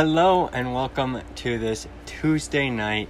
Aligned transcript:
Hello, 0.00 0.48
and 0.52 0.72
welcome 0.72 1.22
to 1.34 1.58
this 1.58 1.88
Tuesday 2.06 2.70
night 2.70 3.08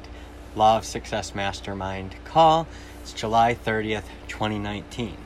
Law 0.57 0.79
of 0.79 0.87
Success 0.87 1.35
Mastermind 1.35 2.15
call. 2.25 2.67
It's 3.03 3.13
July 3.13 3.55
30th, 3.55 4.05
2019. 4.29 5.19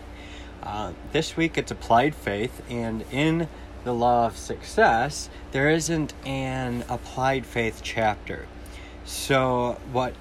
Uh, 0.61 0.93
this 1.12 1.37
week 1.37 1.56
it's 1.56 1.71
applied 1.71 2.17
faith, 2.17 2.62
and 2.69 3.04
in 3.12 3.46
the 3.85 3.95
Law 3.95 4.27
of 4.27 4.37
Success, 4.37 5.30
there 5.53 5.71
isn't 5.71 6.14
an 6.27 6.85
applied 6.89 7.46
faith 7.46 7.79
chapter. 7.85 8.49
So, 9.05 9.79
what 9.93 10.15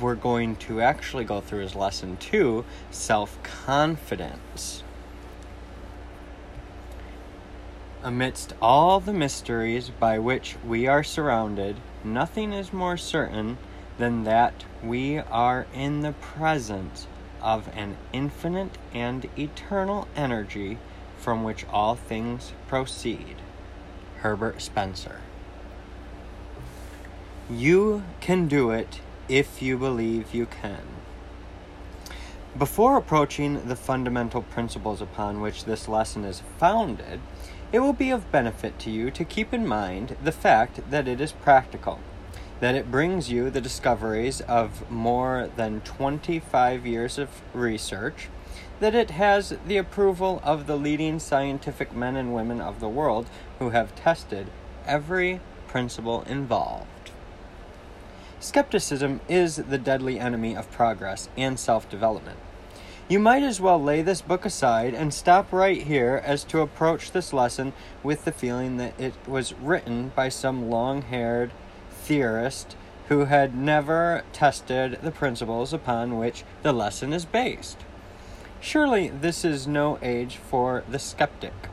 we're 0.00 0.14
going 0.14 0.56
to 0.56 0.80
actually 0.80 1.24
go 1.24 1.42
through 1.42 1.64
is 1.64 1.74
lesson 1.74 2.16
two 2.16 2.64
self 2.90 3.38
confidence. 3.42 4.82
Amidst 8.06 8.54
all 8.62 9.00
the 9.00 9.12
mysteries 9.12 9.90
by 9.90 10.20
which 10.20 10.54
we 10.64 10.86
are 10.86 11.02
surrounded, 11.02 11.74
nothing 12.04 12.52
is 12.52 12.72
more 12.72 12.96
certain 12.96 13.58
than 13.98 14.22
that 14.22 14.64
we 14.80 15.18
are 15.18 15.66
in 15.74 16.02
the 16.02 16.12
presence 16.12 17.08
of 17.42 17.68
an 17.76 17.96
infinite 18.12 18.78
and 18.94 19.28
eternal 19.36 20.06
energy 20.14 20.78
from 21.18 21.42
which 21.42 21.66
all 21.68 21.96
things 21.96 22.52
proceed. 22.68 23.38
Herbert 24.18 24.62
Spencer. 24.62 25.22
You 27.50 28.04
can 28.20 28.46
do 28.46 28.70
it 28.70 29.00
if 29.28 29.60
you 29.60 29.76
believe 29.76 30.32
you 30.32 30.46
can. 30.46 30.84
Before 32.56 32.96
approaching 32.96 33.66
the 33.66 33.76
fundamental 33.76 34.42
principles 34.42 35.02
upon 35.02 35.40
which 35.40 35.64
this 35.64 35.88
lesson 35.88 36.24
is 36.24 36.40
founded, 36.58 37.20
it 37.72 37.80
will 37.80 37.92
be 37.92 38.10
of 38.10 38.30
benefit 38.30 38.78
to 38.80 38.90
you 38.90 39.10
to 39.10 39.24
keep 39.24 39.52
in 39.52 39.66
mind 39.66 40.16
the 40.22 40.32
fact 40.32 40.80
that 40.90 41.08
it 41.08 41.20
is 41.20 41.32
practical, 41.32 41.98
that 42.60 42.74
it 42.74 42.90
brings 42.90 43.30
you 43.30 43.50
the 43.50 43.60
discoveries 43.60 44.40
of 44.42 44.88
more 44.90 45.50
than 45.56 45.80
25 45.80 46.86
years 46.86 47.18
of 47.18 47.28
research, 47.52 48.28
that 48.78 48.94
it 48.94 49.10
has 49.10 49.56
the 49.66 49.76
approval 49.76 50.40
of 50.44 50.66
the 50.66 50.76
leading 50.76 51.18
scientific 51.18 51.94
men 51.94 52.16
and 52.16 52.34
women 52.34 52.60
of 52.60 52.80
the 52.80 52.88
world 52.88 53.26
who 53.58 53.70
have 53.70 53.94
tested 53.96 54.46
every 54.86 55.40
principle 55.66 56.22
involved. 56.22 56.86
Skepticism 58.38 59.20
is 59.28 59.56
the 59.56 59.78
deadly 59.78 60.20
enemy 60.20 60.54
of 60.54 60.70
progress 60.70 61.28
and 61.36 61.58
self 61.58 61.88
development. 61.88 62.38
You 63.08 63.20
might 63.20 63.44
as 63.44 63.60
well 63.60 63.80
lay 63.80 64.02
this 64.02 64.20
book 64.20 64.44
aside 64.44 64.92
and 64.92 65.14
stop 65.14 65.52
right 65.52 65.80
here 65.80 66.20
as 66.24 66.42
to 66.44 66.60
approach 66.60 67.12
this 67.12 67.32
lesson 67.32 67.72
with 68.02 68.24
the 68.24 68.32
feeling 68.32 68.78
that 68.78 69.00
it 69.00 69.14
was 69.28 69.54
written 69.54 70.10
by 70.16 70.28
some 70.28 70.68
long 70.68 71.02
haired 71.02 71.52
theorist 71.88 72.74
who 73.08 73.26
had 73.26 73.56
never 73.56 74.24
tested 74.32 74.98
the 75.04 75.12
principles 75.12 75.72
upon 75.72 76.18
which 76.18 76.42
the 76.64 76.72
lesson 76.72 77.12
is 77.12 77.24
based. 77.24 77.78
Surely 78.60 79.08
this 79.08 79.44
is 79.44 79.68
no 79.68 80.00
age 80.02 80.38
for 80.38 80.82
the 80.88 80.98
skeptic, 80.98 81.68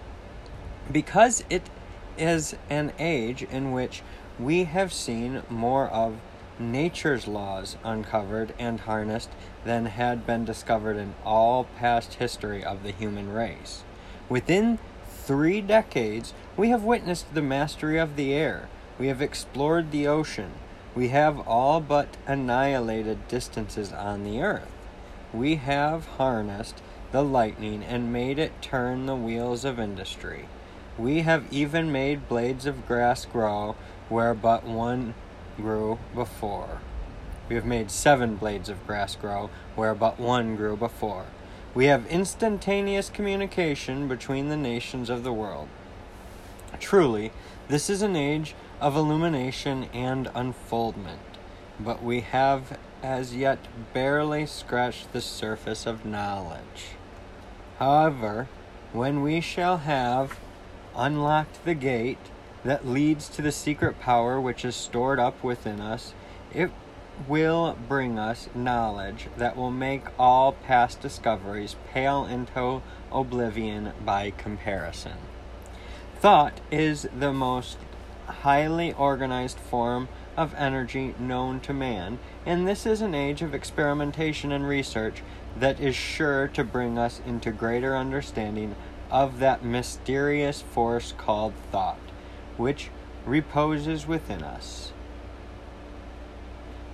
because 0.92 1.44
it 1.50 1.68
is 2.16 2.56
an 2.70 2.94
age 3.00 3.42
in 3.42 3.72
which 3.72 4.04
we 4.38 4.66
have 4.66 4.94
seen 4.94 5.42
more 5.50 5.88
of 5.88 6.18
nature's 6.60 7.28
laws 7.28 7.78
uncovered 7.84 8.54
and 8.60 8.82
harnessed 8.82 9.30
than 9.66 9.86
had 9.86 10.26
been 10.26 10.46
discovered 10.46 10.98
in 10.98 11.16
all 11.26 11.66
past 11.78 12.16
history 12.16 12.64
of 12.64 12.84
the 12.84 12.92
human 12.92 13.32
race. 13.32 13.84
Within 14.30 14.80
three 15.08 15.62
decades, 15.62 16.34
we 16.56 16.70
have 16.70 16.84
witnessed 16.84 17.34
the 17.34 17.42
mastery 17.42 17.98
of 17.98 18.16
the 18.16 18.34
air, 18.34 18.68
we 19.00 19.08
have 19.08 19.22
explored 19.22 19.92
the 19.92 20.08
ocean, 20.08 20.52
we 20.96 21.10
have 21.10 21.40
all 21.48 21.82
but 21.82 22.18
annihilated 22.28 23.28
distances 23.28 23.92
on 23.92 24.24
the 24.24 24.42
earth. 24.42 24.72
We 25.34 25.56
have 25.56 26.06
harnessed 26.06 26.82
the 27.12 27.24
lightning 27.24 27.84
and 27.84 28.14
made 28.14 28.38
it 28.38 28.62
turn 28.62 29.06
the 29.08 29.16
wheels 29.16 29.66
of 29.66 29.80
industry. 29.80 30.48
We 30.98 31.22
have 31.22 31.52
even 31.52 31.92
made 31.92 32.28
blades 32.30 32.68
of 32.68 32.88
grass 32.88 33.26
grow 33.26 33.76
where 34.10 34.36
but 34.36 34.64
one 34.64 35.16
grew 35.56 36.00
before. 36.14 36.80
We 37.50 37.56
have 37.56 37.66
made 37.66 37.92
seven 37.92 38.36
blades 38.36 38.70
of 38.70 38.86
grass 38.88 39.16
grow 39.16 39.50
where 39.76 39.94
but 39.94 40.20
one 40.20 40.56
grew 40.56 40.76
before. 40.76 41.26
We 41.76 41.86
have 41.86 42.06
instantaneous 42.08 43.10
communication 43.10 44.08
between 44.08 44.50
the 44.50 44.58
nations 44.58 45.10
of 45.10 45.24
the 45.24 45.34
world. 45.34 45.68
Truly, 46.80 47.32
this 47.68 47.90
is 47.90 48.02
an 48.02 48.16
age 48.16 48.56
of 48.80 48.96
illumination 48.96 49.86
and 49.94 50.30
unfoldment, 50.36 51.22
but 51.80 52.04
we 52.04 52.22
have 52.22 52.78
as 53.02 53.36
yet 53.36 53.60
barely 53.94 54.46
scratched 54.46 55.14
the 55.14 55.22
surface 55.22 55.86
of 55.86 56.06
knowledge. 56.06 56.96
However, 57.80 58.48
when 58.92 59.22
we 59.22 59.42
shall 59.42 59.78
have 59.78 60.40
unlocked 60.96 61.66
the 61.66 61.74
gate 61.74 62.30
that 62.64 62.88
leads 62.88 63.28
to 63.30 63.42
the 63.42 63.52
secret 63.52 64.00
power 64.00 64.40
which 64.40 64.64
is 64.64 64.76
stored 64.76 65.20
up 65.20 65.44
within 65.44 65.82
us, 65.82 66.14
it 66.54 66.72
will 67.28 67.78
bring 67.88 68.18
us 68.18 68.50
knowledge 68.56 69.28
that 69.38 69.56
will 69.56 69.72
make 69.72 70.04
all 70.18 70.54
past 70.54 71.02
discoveries 71.02 71.76
pale 71.92 72.26
into 72.26 72.82
oblivion 73.12 73.94
by 74.04 74.32
comparison. 74.32 75.18
Thought 76.20 76.60
is 76.72 77.08
the 77.18 77.34
most 77.34 77.78
highly 78.28 78.94
organized 78.94 79.60
form 79.60 80.08
of 80.36 80.56
energy 80.56 81.14
known 81.20 81.60
to 81.60 81.74
man, 81.74 82.18
and 82.46 82.68
this 82.68 82.86
is 82.86 83.02
an 83.02 83.14
age 83.14 83.42
of 83.42 83.54
experimentation 83.54 84.52
and 84.52 84.68
research 84.68 85.22
that 85.60 85.80
is 85.80 85.96
sure 85.96 86.48
to 86.48 86.64
bring 86.64 86.98
us 86.98 87.22
into 87.28 87.52
greater 87.52 87.96
understanding 87.96 88.76
of 89.12 89.38
that 89.40 89.64
mysterious 89.64 90.62
force 90.62 91.14
called 91.16 91.54
thought 91.72 92.00
which 92.58 92.90
reposes 93.26 94.08
within 94.08 94.44
us. 94.44 94.92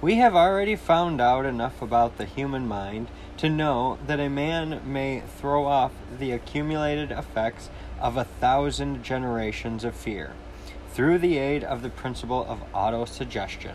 We 0.02 0.16
have 0.16 0.36
already 0.36 0.78
found 0.78 1.20
out 1.20 1.46
enough 1.46 1.82
about 1.82 2.18
the 2.18 2.26
human 2.26 2.68
mind 2.68 3.10
to 3.38 3.50
know 3.50 3.98
that 4.08 4.20
a 4.20 4.30
man 4.30 4.82
may 4.86 5.22
throw 5.22 5.66
off 5.66 5.92
the 6.18 6.32
accumulated 6.32 7.12
effects 7.12 7.70
of 8.00 8.16
a 8.16 8.24
thousand 8.24 9.04
generations 9.04 9.84
of 9.84 9.94
fear 9.94 10.34
through 10.94 11.18
the 11.18 11.38
aid 11.38 11.64
of 11.64 11.82
the 11.82 11.90
principle 11.90 12.46
of 12.48 12.64
autosuggestion. 12.74 13.74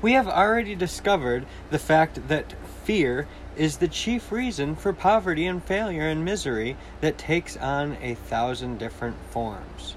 We 0.00 0.14
have 0.14 0.26
already 0.26 0.74
discovered 0.74 1.46
the 1.70 1.78
fact 1.78 2.26
that 2.26 2.54
fear 2.84 3.28
is 3.56 3.76
the 3.76 3.86
chief 3.86 4.32
reason 4.32 4.74
for 4.74 4.92
poverty 4.92 5.46
and 5.46 5.62
failure 5.62 6.08
and 6.08 6.24
misery 6.24 6.76
that 7.00 7.18
takes 7.18 7.56
on 7.56 7.96
a 8.02 8.14
thousand 8.14 8.78
different 8.78 9.16
forms. 9.30 9.94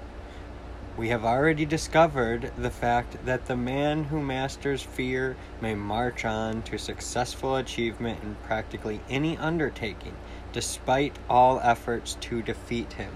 We 0.96 1.10
have 1.10 1.26
already 1.26 1.66
discovered 1.66 2.52
the 2.56 2.70
fact 2.70 3.26
that 3.26 3.46
the 3.46 3.56
man 3.56 4.04
who 4.04 4.22
masters 4.22 4.82
fear 4.82 5.36
may 5.60 5.74
march 5.74 6.24
on 6.24 6.62
to 6.62 6.78
successful 6.78 7.56
achievement 7.56 8.22
in 8.22 8.36
practically 8.46 9.02
any 9.10 9.36
undertaking, 9.36 10.14
despite 10.54 11.18
all 11.28 11.60
efforts 11.60 12.16
to 12.22 12.40
defeat 12.40 12.94
him. 12.94 13.12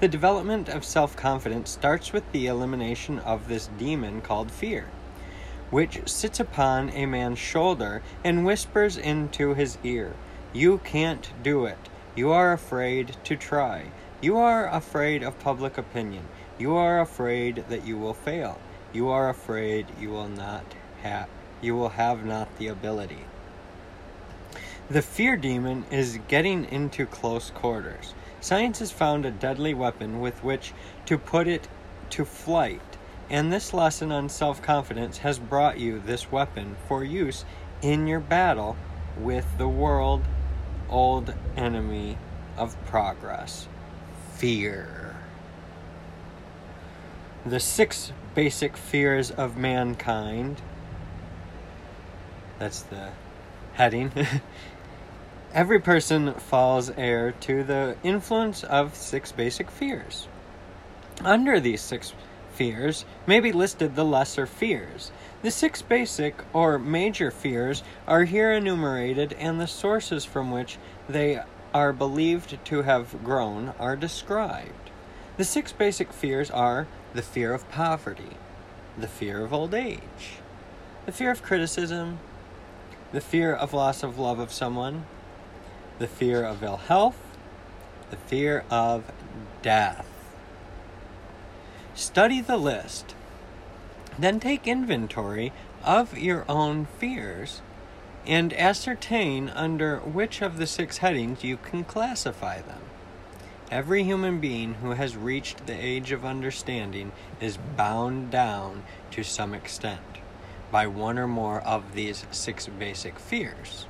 The 0.00 0.08
development 0.08 0.68
of 0.68 0.84
self 0.84 1.14
confidence 1.14 1.70
starts 1.70 2.12
with 2.12 2.30
the 2.32 2.48
elimination 2.48 3.20
of 3.20 3.46
this 3.46 3.70
demon 3.78 4.20
called 4.20 4.50
fear, 4.50 4.88
which 5.70 6.08
sits 6.08 6.40
upon 6.40 6.90
a 6.90 7.06
man's 7.06 7.38
shoulder 7.38 8.02
and 8.24 8.44
whispers 8.44 8.96
into 8.96 9.54
his 9.54 9.78
ear, 9.84 10.14
You 10.52 10.78
can't 10.78 11.30
do 11.44 11.66
it. 11.66 11.78
You 12.16 12.32
are 12.32 12.52
afraid 12.52 13.14
to 13.24 13.36
try. 13.36 13.92
You 14.22 14.38
are 14.38 14.66
afraid 14.70 15.22
of 15.22 15.38
public 15.40 15.76
opinion. 15.76 16.26
You 16.58 16.74
are 16.74 17.02
afraid 17.02 17.66
that 17.68 17.86
you 17.86 17.98
will 17.98 18.14
fail. 18.14 18.58
You 18.94 19.10
are 19.10 19.28
afraid 19.28 19.88
you 20.00 20.08
will 20.08 20.28
not 20.28 20.64
have 21.02 21.28
you 21.60 21.76
will 21.76 21.90
have 21.90 22.24
not 22.24 22.56
the 22.56 22.68
ability. 22.68 23.24
The 24.88 25.02
fear 25.02 25.36
demon 25.36 25.84
is 25.90 26.18
getting 26.28 26.64
into 26.64 27.04
close 27.04 27.50
quarters. 27.50 28.14
Science 28.40 28.78
has 28.78 28.90
found 28.90 29.26
a 29.26 29.30
deadly 29.30 29.74
weapon 29.74 30.18
with 30.18 30.42
which 30.42 30.72
to 31.04 31.18
put 31.18 31.46
it 31.46 31.68
to 32.10 32.24
flight, 32.24 32.96
and 33.28 33.52
this 33.52 33.74
lesson 33.74 34.12
on 34.12 34.30
self 34.30 34.62
confidence 34.62 35.18
has 35.18 35.38
brought 35.38 35.78
you 35.78 36.00
this 36.00 36.32
weapon 36.32 36.76
for 36.88 37.04
use 37.04 37.44
in 37.82 38.06
your 38.06 38.20
battle 38.20 38.78
with 39.18 39.58
the 39.58 39.68
world 39.68 40.22
old 40.88 41.34
enemy 41.54 42.16
of 42.56 42.82
progress 42.86 43.68
fear. 44.36 45.16
The 47.44 47.60
six 47.60 48.12
basic 48.34 48.76
fears 48.76 49.30
of 49.30 49.56
mankind. 49.56 50.60
That's 52.58 52.82
the 52.82 53.10
heading. 53.74 54.12
Every 55.54 55.80
person 55.80 56.34
falls 56.34 56.90
heir 56.90 57.32
to 57.32 57.64
the 57.64 57.96
influence 58.02 58.62
of 58.62 58.94
six 58.94 59.32
basic 59.32 59.70
fears. 59.70 60.28
Under 61.24 61.58
these 61.58 61.80
six 61.80 62.12
fears 62.52 63.04
may 63.26 63.40
be 63.40 63.52
listed 63.52 63.94
the 63.94 64.04
lesser 64.04 64.46
fears. 64.46 65.12
The 65.42 65.50
six 65.50 65.80
basic 65.80 66.42
or 66.52 66.78
major 66.78 67.30
fears 67.30 67.82
are 68.06 68.24
here 68.24 68.52
enumerated, 68.52 69.34
and 69.38 69.60
the 69.60 69.66
sources 69.66 70.24
from 70.24 70.50
which 70.50 70.76
they 71.08 71.40
are 71.76 71.92
believed 71.92 72.58
to 72.64 72.80
have 72.80 73.22
grown 73.22 73.74
are 73.78 73.96
described. 73.96 74.88
The 75.36 75.44
six 75.44 75.72
basic 75.72 76.10
fears 76.10 76.50
are 76.50 76.86
the 77.12 77.20
fear 77.20 77.52
of 77.52 77.68
poverty, 77.68 78.38
the 78.96 79.06
fear 79.06 79.44
of 79.44 79.52
old 79.52 79.74
age, 79.74 80.38
the 81.04 81.12
fear 81.12 81.30
of 81.30 81.42
criticism, 81.42 82.18
the 83.12 83.20
fear 83.20 83.54
of 83.54 83.74
loss 83.74 84.02
of 84.02 84.18
love 84.18 84.38
of 84.38 84.54
someone, 84.54 85.04
the 85.98 86.06
fear 86.06 86.42
of 86.42 86.62
ill 86.62 86.78
health, 86.78 87.20
the 88.08 88.16
fear 88.16 88.64
of 88.70 89.12
death. 89.60 90.08
Study 91.94 92.40
the 92.40 92.56
list. 92.56 93.14
Then 94.18 94.40
take 94.40 94.66
inventory 94.66 95.52
of 95.84 96.16
your 96.16 96.46
own 96.48 96.86
fears 96.98 97.60
and 98.26 98.52
ascertain 98.54 99.48
under 99.50 99.98
which 99.98 100.42
of 100.42 100.58
the 100.58 100.66
six 100.66 100.98
headings 100.98 101.44
you 101.44 101.56
can 101.56 101.84
classify 101.84 102.60
them. 102.60 102.80
Every 103.70 104.04
human 104.04 104.40
being 104.40 104.74
who 104.74 104.90
has 104.90 105.16
reached 105.16 105.66
the 105.66 105.74
age 105.74 106.12
of 106.12 106.24
understanding 106.24 107.12
is 107.40 107.56
bound 107.56 108.30
down 108.30 108.84
to 109.12 109.22
some 109.22 109.54
extent 109.54 110.00
by 110.70 110.86
one 110.86 111.18
or 111.18 111.28
more 111.28 111.60
of 111.60 111.94
these 111.94 112.26
six 112.30 112.66
basic 112.66 113.18
fears. 113.18 113.86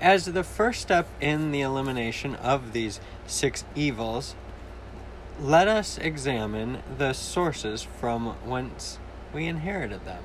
As 0.00 0.26
the 0.26 0.44
first 0.44 0.80
step 0.80 1.08
in 1.20 1.52
the 1.52 1.60
elimination 1.60 2.34
of 2.36 2.72
these 2.72 3.00
six 3.26 3.64
evils, 3.74 4.34
let 5.38 5.68
us 5.68 5.98
examine 5.98 6.82
the 6.98 7.12
sources 7.12 7.82
from 7.82 8.28
whence 8.44 8.98
we 9.32 9.46
inherited 9.46 10.04
them 10.04 10.24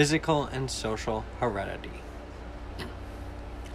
physical 0.00 0.44
and 0.46 0.70
social 0.70 1.26
heredity. 1.40 2.00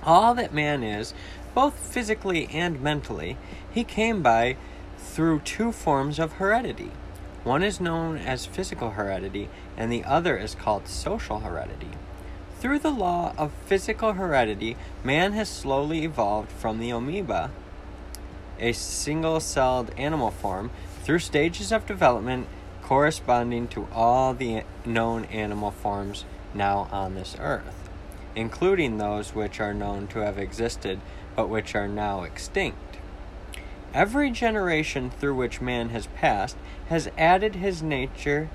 All 0.02 0.34
that 0.34 0.56
man 0.56 0.82
is, 0.82 1.14
both 1.54 1.76
physically 1.78 2.50
and 2.52 2.82
mentally, 2.82 3.38
he 3.72 3.84
came 3.84 4.24
by 4.24 4.58
through 4.98 5.40
two 5.42 5.72
forms 5.72 6.18
of 6.18 6.34
heredity. 6.34 6.90
One 7.44 7.62
is 7.62 7.80
known 7.80 8.18
as 8.18 8.48
physical 8.48 8.90
heredity, 8.90 9.50
and 9.78 9.92
the 9.92 10.04
other 10.04 10.36
is 10.36 10.56
called 10.56 10.88
social 10.88 11.42
heredity. 11.42 11.92
Through 12.60 12.80
the 12.80 12.90
law 12.90 13.36
of 13.38 13.52
physical 13.68 14.14
heredity, 14.14 14.78
man 15.04 15.34
has 15.34 15.48
slowly 15.48 16.06
evolved 16.06 16.50
from 16.50 16.80
the 16.80 16.90
amoeba, 16.90 17.52
a 18.60 18.72
single 18.72 19.40
celled 19.40 19.92
animal 19.96 20.32
form, 20.32 20.72
through 21.04 21.20
stages 21.20 21.72
of 21.72 21.86
development 21.86 22.48
corresponding 22.86 23.68
to 23.68 23.88
all 23.92 24.36
the 24.36 24.62
known 24.86 25.26
animal 25.26 25.72
forms 25.72 26.24
now 26.54 26.88
on 26.92 27.16
this 27.16 27.36
earth, 27.40 27.90
including 28.36 28.98
those 29.00 29.34
which 29.34 29.60
are 29.60 29.74
known 29.74 30.06
to 30.06 30.20
have 30.20 30.38
existed 30.38 31.00
but 31.36 31.50
which 31.50 31.74
are 31.74 31.88
now 31.88 32.22
extinct. 32.22 32.98
Every 33.92 34.30
generation 34.30 35.10
through 35.10 35.34
which 35.34 35.62
man 35.62 35.90
has 35.90 36.06
passed 36.06 36.58
has 36.90 37.10
added 37.18 37.56
his 37.56 37.82
nature 37.82 38.50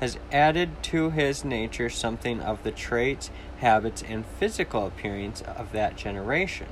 has 0.00 0.18
added 0.30 0.70
to 0.82 1.08
his 1.08 1.42
nature 1.42 1.88
something 1.88 2.42
of 2.42 2.62
the 2.62 2.70
traits, 2.70 3.30
habits, 3.60 4.02
and 4.06 4.26
physical 4.38 4.86
appearance 4.86 5.40
of 5.40 5.72
that 5.72 5.96
generation. 5.96 6.66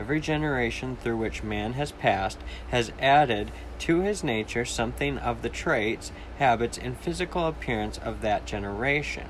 Every 0.00 0.18
generation 0.18 0.96
through 0.96 1.18
which 1.18 1.42
man 1.42 1.74
has 1.74 1.92
passed 1.92 2.38
has 2.70 2.90
added 2.98 3.50
to 3.80 4.00
his 4.00 4.24
nature 4.24 4.64
something 4.64 5.18
of 5.18 5.42
the 5.42 5.50
traits, 5.50 6.10
habits, 6.38 6.78
and 6.78 6.96
physical 6.96 7.46
appearance 7.46 7.98
of 7.98 8.22
that 8.22 8.46
generation. 8.46 9.26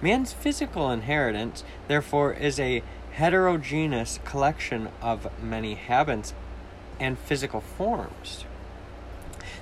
Man's 0.00 0.32
physical 0.32 0.92
inheritance, 0.92 1.64
therefore, 1.88 2.32
is 2.32 2.60
a 2.60 2.84
heterogeneous 3.14 4.20
collection 4.24 4.90
of 5.02 5.26
many 5.42 5.74
habits 5.74 6.32
and 7.00 7.18
physical 7.18 7.60
forms. 7.60 8.44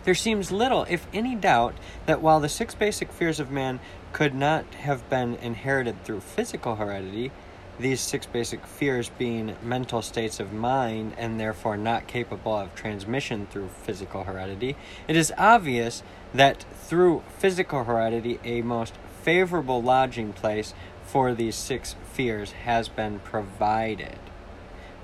There 0.05 0.15
seems 0.15 0.53
little, 0.53 0.85
if 0.85 1.07
any, 1.15 1.35
doubt 1.35 1.75
that 2.05 2.21
while 2.21 2.41
the 2.41 2.51
six 2.51 2.75
basic 2.75 3.11
fears 3.11 3.41
of 3.41 3.51
man 3.51 3.81
could 4.13 4.35
not 4.35 4.67
have 4.75 5.09
been 5.09 5.37
inherited 5.37 6.05
through 6.05 6.21
physical 6.21 6.77
heredity, 6.77 7.33
these 7.79 8.01
six 8.01 8.27
basic 8.27 8.67
fears 8.67 9.11
being 9.19 9.57
mental 9.63 10.03
states 10.03 10.41
of 10.41 10.53
mind 10.53 11.15
and 11.19 11.39
therefore 11.39 11.77
not 11.77 12.07
capable 12.07 12.57
of 12.57 12.75
transmission 12.75 13.47
through 13.51 13.69
physical 13.69 14.25
heredity, 14.25 14.77
it 15.09 15.17
is 15.17 15.33
obvious 15.37 16.03
that 16.33 16.65
through 16.75 17.23
physical 17.39 17.85
heredity, 17.85 18.39
a 18.45 18.63
most 18.63 18.95
favorable 19.23 19.83
lodging 19.83 20.33
place 20.33 20.73
for 21.05 21.35
these 21.35 21.55
six 21.55 21.97
fears 22.13 22.53
has 22.53 22.89
been 22.89 23.19
provided. 23.21 24.19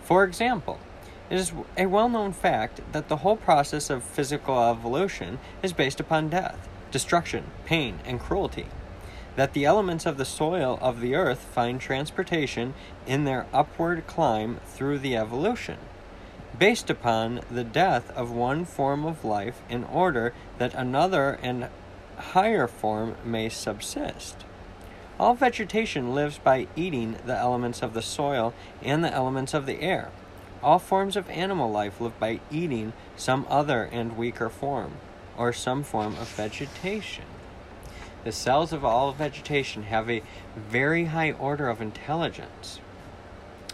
For 0.03 0.25
example, 0.25 0.79
it 1.31 1.39
is 1.39 1.53
a 1.77 1.87
well 1.87 2.09
known 2.09 2.33
fact 2.33 2.81
that 2.93 3.09
the 3.09 3.19
whole 3.19 3.37
process 3.37 3.91
of 3.91 4.03
physical 4.03 4.71
evolution 4.71 5.39
is 5.63 5.73
based 5.73 6.01
upon 6.01 6.29
death, 6.29 6.69
destruction, 6.91 7.45
pain, 7.65 8.01
and 8.05 8.21
cruelty 8.21 8.67
that 9.37 9.53
the 9.55 9.65
elements 9.65 10.07
of 10.07 10.17
the 10.19 10.25
soil 10.25 10.79
of 10.83 11.01
the 11.01 11.15
earth 11.15 11.41
find 11.41 11.81
transportation 11.81 12.75
in 13.07 13.25
their 13.25 13.47
upward 13.53 14.07
climb 14.07 14.61
through 14.67 14.99
the 14.99 15.17
evolution, 15.17 15.79
based 16.59 16.91
upon 16.91 17.41
the 17.51 17.65
death 17.65 18.11
of 18.17 18.31
one 18.31 18.65
form 18.65 19.05
of 19.05 19.25
life 19.25 19.63
in 19.69 19.85
order 19.85 20.35
that 20.59 20.75
another 20.75 21.39
and 21.43 21.69
higher 22.17 22.67
form 22.67 23.17
may 23.25 23.49
subsist. 23.49 24.45
All 25.19 25.35
vegetation 25.35 26.15
lives 26.15 26.39
by 26.39 26.67
eating 26.77 27.17
the 27.25 27.37
elements 27.37 27.83
of 27.83 27.95
the 27.95 28.03
soil 28.03 28.55
and 28.83 29.05
the 29.05 29.13
elements 29.13 29.55
of 29.55 29.67
the 29.67 29.81
air. 29.81 30.11
All 30.63 30.79
forms 30.79 31.17
of 31.17 31.29
animal 31.31 31.71
life 31.71 32.01
live 32.01 32.19
by 32.19 32.41
eating 32.51 32.93
some 33.17 33.47
other 33.49 33.85
and 33.85 34.17
weaker 34.17 34.49
form, 34.49 34.95
or 35.37 35.53
some 35.53 35.83
form 35.83 36.15
of 36.15 36.29
vegetation. 36.29 37.25
The 38.25 38.33
cells 38.33 38.73
of 38.73 38.85
all 38.85 39.13
vegetation 39.13 39.85
have 39.85 40.09
a 40.09 40.23
very 40.57 41.07
high 41.07 41.33
order 41.33 41.69
of 41.69 41.81
intelligence. 41.81 42.79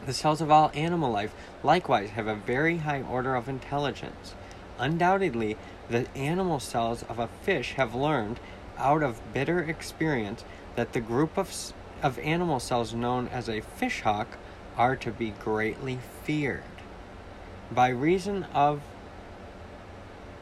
The 0.06 0.14
cells 0.14 0.40
of 0.40 0.50
all 0.50 0.70
animal 0.72 1.10
life 1.10 1.34
likewise 1.62 2.10
have 2.10 2.26
a 2.26 2.34
very 2.34 2.78
high 2.78 3.02
order 3.02 3.34
of 3.34 3.48
intelligence. 3.48 4.34
Undoubtedly, 4.78 5.58
the 5.90 6.06
animal 6.16 6.60
cells 6.60 7.02
of 7.10 7.18
a 7.18 7.28
fish 7.42 7.74
have 7.74 7.94
learned 7.94 8.40
out 8.78 9.02
of 9.02 9.20
bitter 9.34 9.60
experience 9.60 10.44
that 10.76 10.94
the 10.94 11.00
group 11.00 11.36
of, 11.36 11.52
of 12.02 12.18
animal 12.20 12.58
cells 12.58 12.94
known 12.94 13.28
as 13.28 13.48
a 13.48 13.60
fish 13.60 14.00
hawk 14.00 14.38
are 14.78 14.96
to 14.96 15.10
be 15.10 15.30
greatly 15.30 15.98
feared. 16.22 16.62
By 17.70 17.88
reason 17.88 18.44
of 18.54 18.80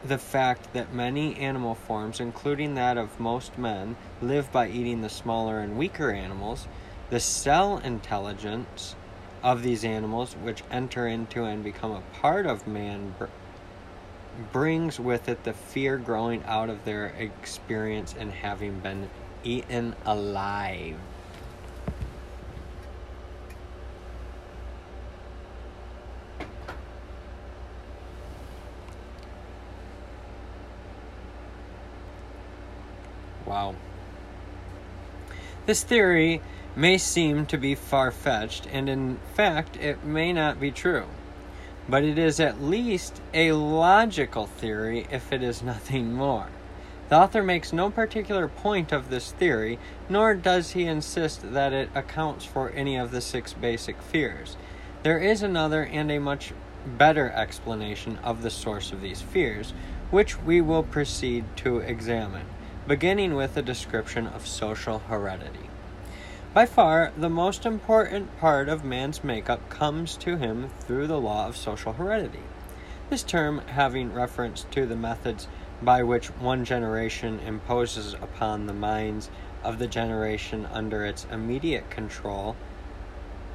the 0.09 0.19
fact 0.19 0.73
that 0.73 0.95
many 0.95 1.37
animal 1.37 1.75
forms, 1.75 2.21
including 2.21 2.75
that 2.75 2.97
of 2.97 3.21
most 3.21 3.59
men, 3.59 3.97
live 4.23 4.51
by 4.53 4.69
eating 4.69 5.03
the 5.03 5.09
smaller 5.09 5.61
and 5.61 5.77
weaker 5.77 6.11
animals, 6.11 6.67
the 7.11 7.21
cell 7.21 7.79
intelligence 7.79 8.95
of 9.43 9.63
these 9.63 9.85
animals, 9.85 10.35
which 10.35 10.63
enter 10.71 11.07
into 11.07 11.45
and 11.45 11.63
become 11.63 11.93
a 11.93 12.03
part 12.21 12.47
of 12.47 12.67
man, 12.67 13.15
br- 13.19 13.27
brings 14.53 14.99
with 15.01 15.29
it 15.29 15.45
the 15.45 15.53
fear 15.53 15.99
growing 15.99 16.43
out 16.45 16.69
of 16.69 16.85
their 16.85 17.07
experience 17.07 18.15
in 18.15 18.31
having 18.31 18.81
been 18.81 19.09
eaten 19.45 19.95
alive. 20.05 20.97
Wow. 33.47 33.77
This 35.67 35.83
theory 35.83 36.43
may 36.77 36.97
seem 36.97 37.45
to 37.47 37.59
be 37.59 37.75
far 37.75 38.13
fetched, 38.13 38.69
and 38.71 38.89
in 38.89 39.19
fact, 39.35 39.77
it 39.77 40.05
may 40.05 40.33
not 40.33 40.61
be 40.61 40.71
true. 40.71 41.07
But 41.89 42.05
it 42.05 42.19
is 42.19 42.39
at 42.39 42.63
least 42.63 43.21
a 43.35 43.51
logical 43.51 44.47
theory 44.47 45.09
if 45.11 45.33
it 45.33 45.43
is 45.43 45.63
nothing 45.73 46.13
more. 46.13 46.47
The 47.09 47.17
author 47.17 47.43
makes 47.43 47.73
no 47.73 47.91
particular 47.91 48.47
point 48.47 48.93
of 48.93 49.11
this 49.11 49.33
theory, 49.33 49.81
nor 50.09 50.35
does 50.35 50.71
he 50.73 50.85
insist 50.85 51.53
that 51.53 51.73
it 51.73 51.91
accounts 51.97 52.45
for 52.45 52.71
any 52.71 52.97
of 52.97 53.11
the 53.11 53.21
six 53.21 53.53
basic 53.53 54.01
fears. 54.01 54.57
There 55.03 55.19
is 55.19 55.43
another 55.43 55.85
and 55.85 56.13
a 56.13 56.21
much 56.21 56.53
better 56.87 57.33
explanation 57.33 58.19
of 58.23 58.43
the 58.43 58.51
source 58.51 58.93
of 58.93 59.01
these 59.01 59.21
fears, 59.21 59.73
which 60.13 60.41
we 60.41 60.61
will 60.61 60.85
proceed 60.85 61.45
to 61.57 61.79
examine 61.79 62.47
beginning 62.87 63.35
with 63.35 63.57
a 63.57 63.63
description 63.63 64.29
of 64.29 64.47
social 64.47 65.01
heredity. 65.01 65.69
By 66.55 66.67
far, 66.67 67.13
the 67.17 67.29
most 67.29 67.67
important 67.67 68.39
part 68.39 68.69
of 68.69 68.85
man's 68.85 69.25
makeup 69.25 69.69
comes 69.69 70.17
to 70.19 70.37
him 70.37 70.71
through 70.81 71.09
the 71.09 71.21
law 71.21 71.49
of 71.49 71.57
social 71.57 71.95
heredity. 71.95 72.45
This 73.11 73.25
term, 73.25 73.59
having 73.67 74.13
reference 74.13 74.67
to 74.71 74.87
the 74.87 74.95
methods 74.95 75.49
by 75.83 76.05
which 76.05 76.29
one 76.29 76.65
generation 76.65 77.41
imposes 77.41 78.15
upon 78.15 78.67
the 78.67 78.73
minds 78.73 79.31
of 79.65 79.81
the 79.81 79.89
generation 79.89 80.67
under 80.67 81.05
its 81.05 81.27
immediate 81.31 81.91
control 81.91 82.55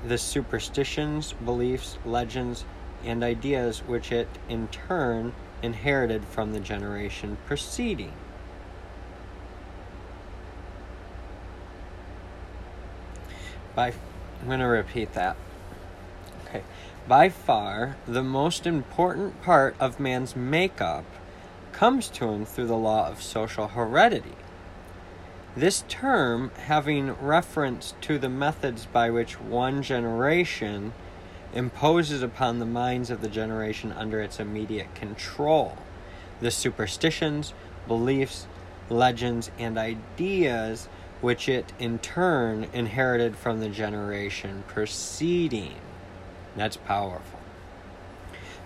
the 0.06 0.18
superstitions, 0.18 1.34
beliefs, 1.46 1.98
legends, 2.06 2.66
and 3.06 3.24
ideas 3.24 3.80
which 3.80 4.12
it 4.12 4.28
in 4.50 4.68
turn 4.68 5.32
inherited 5.62 6.26
from 6.26 6.54
the 6.54 6.60
generation 6.60 7.38
preceding. 7.46 8.14
By, 13.76 13.94
I'm 14.42 14.48
going 14.48 14.60
to 14.60 14.66
repeat 14.66 15.14
that. 15.14 15.38
Okay. 16.46 16.64
By 17.08 17.30
far, 17.30 17.98
the 18.08 18.24
most 18.24 18.68
important 18.68 19.42
part 19.42 19.76
of 19.80 20.00
man's 20.00 20.36
makeup 20.36 21.06
comes 21.72 22.10
to 22.10 22.28
him 22.30 22.46
through 22.46 22.68
the 22.68 22.78
law 22.78 23.08
of 23.08 23.22
social 23.22 23.70
heredity. 23.70 24.36
This 25.56 25.84
term, 25.90 26.52
having 26.68 27.12
reference 27.14 27.96
to 28.02 28.18
the 28.18 28.30
methods 28.30 28.86
by 28.86 29.10
which 29.10 29.40
one 29.40 29.84
generation 29.84 30.94
imposes 31.54 32.22
upon 32.24 32.60
the 32.60 32.66
minds 32.66 33.10
of 33.10 33.22
the 33.22 33.28
generation 33.28 33.92
under 33.92 34.22
its 34.22 34.40
immediate 34.40 34.94
control, 34.96 35.78
the 36.40 36.52
superstitions, 36.52 37.54
beliefs, 37.88 38.48
legends, 38.90 39.52
and 39.60 39.78
ideas 39.78 40.88
which 41.22 41.48
it 41.48 41.72
in 41.80 42.00
turn 42.00 42.68
inherited 42.74 43.36
from 43.36 43.60
the 43.60 43.70
generation 43.70 44.64
preceding. 44.68 45.76
That's 46.56 46.78
powerful. 46.78 47.40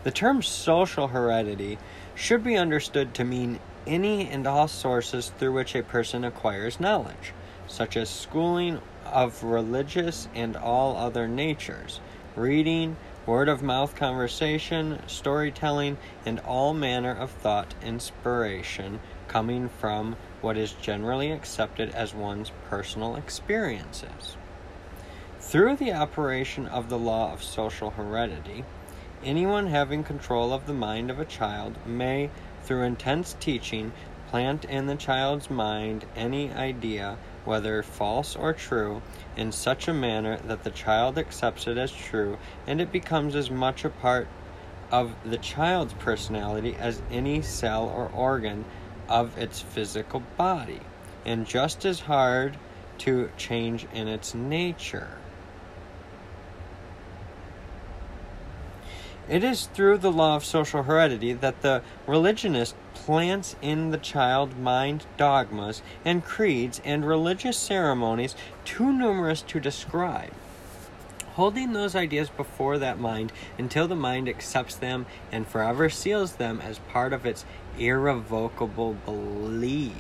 The 0.03 0.11
term 0.11 0.41
social 0.41 1.09
heredity 1.09 1.77
should 2.15 2.43
be 2.43 2.55
understood 2.55 3.13
to 3.15 3.23
mean 3.23 3.59
any 3.85 4.29
and 4.29 4.47
all 4.47 4.67
sources 4.67 5.31
through 5.37 5.53
which 5.53 5.75
a 5.75 5.83
person 5.83 6.23
acquires 6.23 6.79
knowledge, 6.79 7.33
such 7.67 7.97
as 7.97 8.09
schooling 8.09 8.79
of 9.05 9.43
religious 9.43 10.27
and 10.33 10.55
all 10.55 10.97
other 10.97 11.27
natures, 11.27 11.99
reading, 12.35 12.97
word 13.25 13.49
of 13.49 13.63
mouth 13.63 13.95
conversation, 13.95 14.99
storytelling, 15.07 15.97
and 16.25 16.39
all 16.41 16.73
manner 16.73 17.15
of 17.15 17.31
thought 17.31 17.73
inspiration 17.83 18.99
coming 19.27 19.67
from 19.69 20.15
what 20.45 20.57
is 20.57 20.73
generally 20.73 21.31
accepted 21.31 21.89
as 21.95 22.13
one's 22.13 22.51
personal 22.69 23.15
experiences. 23.15 24.37
Through 25.39 25.77
the 25.77 25.91
operation 25.91 26.67
of 26.67 26.87
the 26.87 26.99
law 26.99 27.33
of 27.33 27.41
social 27.41 27.89
heredity, 27.89 28.63
anyone 29.23 29.65
having 29.65 30.03
control 30.03 30.53
of 30.53 30.67
the 30.67 30.73
mind 30.73 31.09
of 31.09 31.19
a 31.19 31.25
child 31.25 31.73
may, 31.83 32.29
through 32.61 32.83
intense 32.83 33.35
teaching, 33.39 33.91
plant 34.27 34.65
in 34.65 34.85
the 34.85 34.95
child's 34.95 35.49
mind 35.49 36.05
any 36.15 36.53
idea, 36.53 37.17
whether 37.43 37.81
false 37.81 38.35
or 38.35 38.53
true, 38.53 39.01
in 39.35 39.51
such 39.51 39.87
a 39.87 39.93
manner 39.95 40.37
that 40.45 40.63
the 40.63 40.69
child 40.69 41.17
accepts 41.17 41.65
it 41.65 41.79
as 41.79 41.91
true 41.91 42.37
and 42.67 42.79
it 42.79 42.91
becomes 42.91 43.35
as 43.35 43.49
much 43.49 43.83
a 43.83 43.89
part 43.89 44.27
of 44.91 45.15
the 45.25 45.37
child's 45.37 45.93
personality 45.93 46.75
as 46.79 47.01
any 47.09 47.41
cell 47.41 47.89
or 47.89 48.09
organ 48.09 48.63
of 49.09 49.37
its 49.37 49.61
physical 49.61 50.23
body, 50.37 50.81
and 51.25 51.45
just 51.45 51.85
as 51.85 52.01
hard 52.01 52.57
to 52.99 53.29
change 53.37 53.87
in 53.93 54.07
its 54.07 54.33
nature. 54.33 55.17
It 59.27 59.43
is 59.43 59.65
through 59.65 59.97
the 59.97 60.11
law 60.11 60.35
of 60.35 60.45
social 60.45 60.83
heredity 60.83 61.33
that 61.33 61.61
the 61.61 61.81
religionist 62.05 62.75
plants 62.93 63.55
in 63.59 63.89
the 63.89 63.97
child 63.97 64.57
mind 64.59 65.05
dogmas 65.17 65.81
and 66.03 66.23
creeds 66.23 66.79
and 66.85 67.03
religious 67.05 67.57
ceremonies 67.57 68.35
too 68.65 68.93
numerous 68.93 69.41
to 69.43 69.59
describe. 69.59 70.31
Holding 71.33 71.73
those 71.73 71.95
ideas 71.95 72.29
before 72.29 72.77
that 72.77 72.99
mind 72.99 73.33
until 73.57 73.87
the 73.87 73.95
mind 73.95 74.29
accepts 74.29 74.75
them 74.75 75.07
and 75.31 75.47
forever 75.47 75.89
seals 75.89 76.35
them 76.35 76.61
as 76.61 76.79
part 76.79 77.11
of 77.11 77.25
its 77.25 77.45
irrevocable 77.79 78.93
belief. 79.05 79.93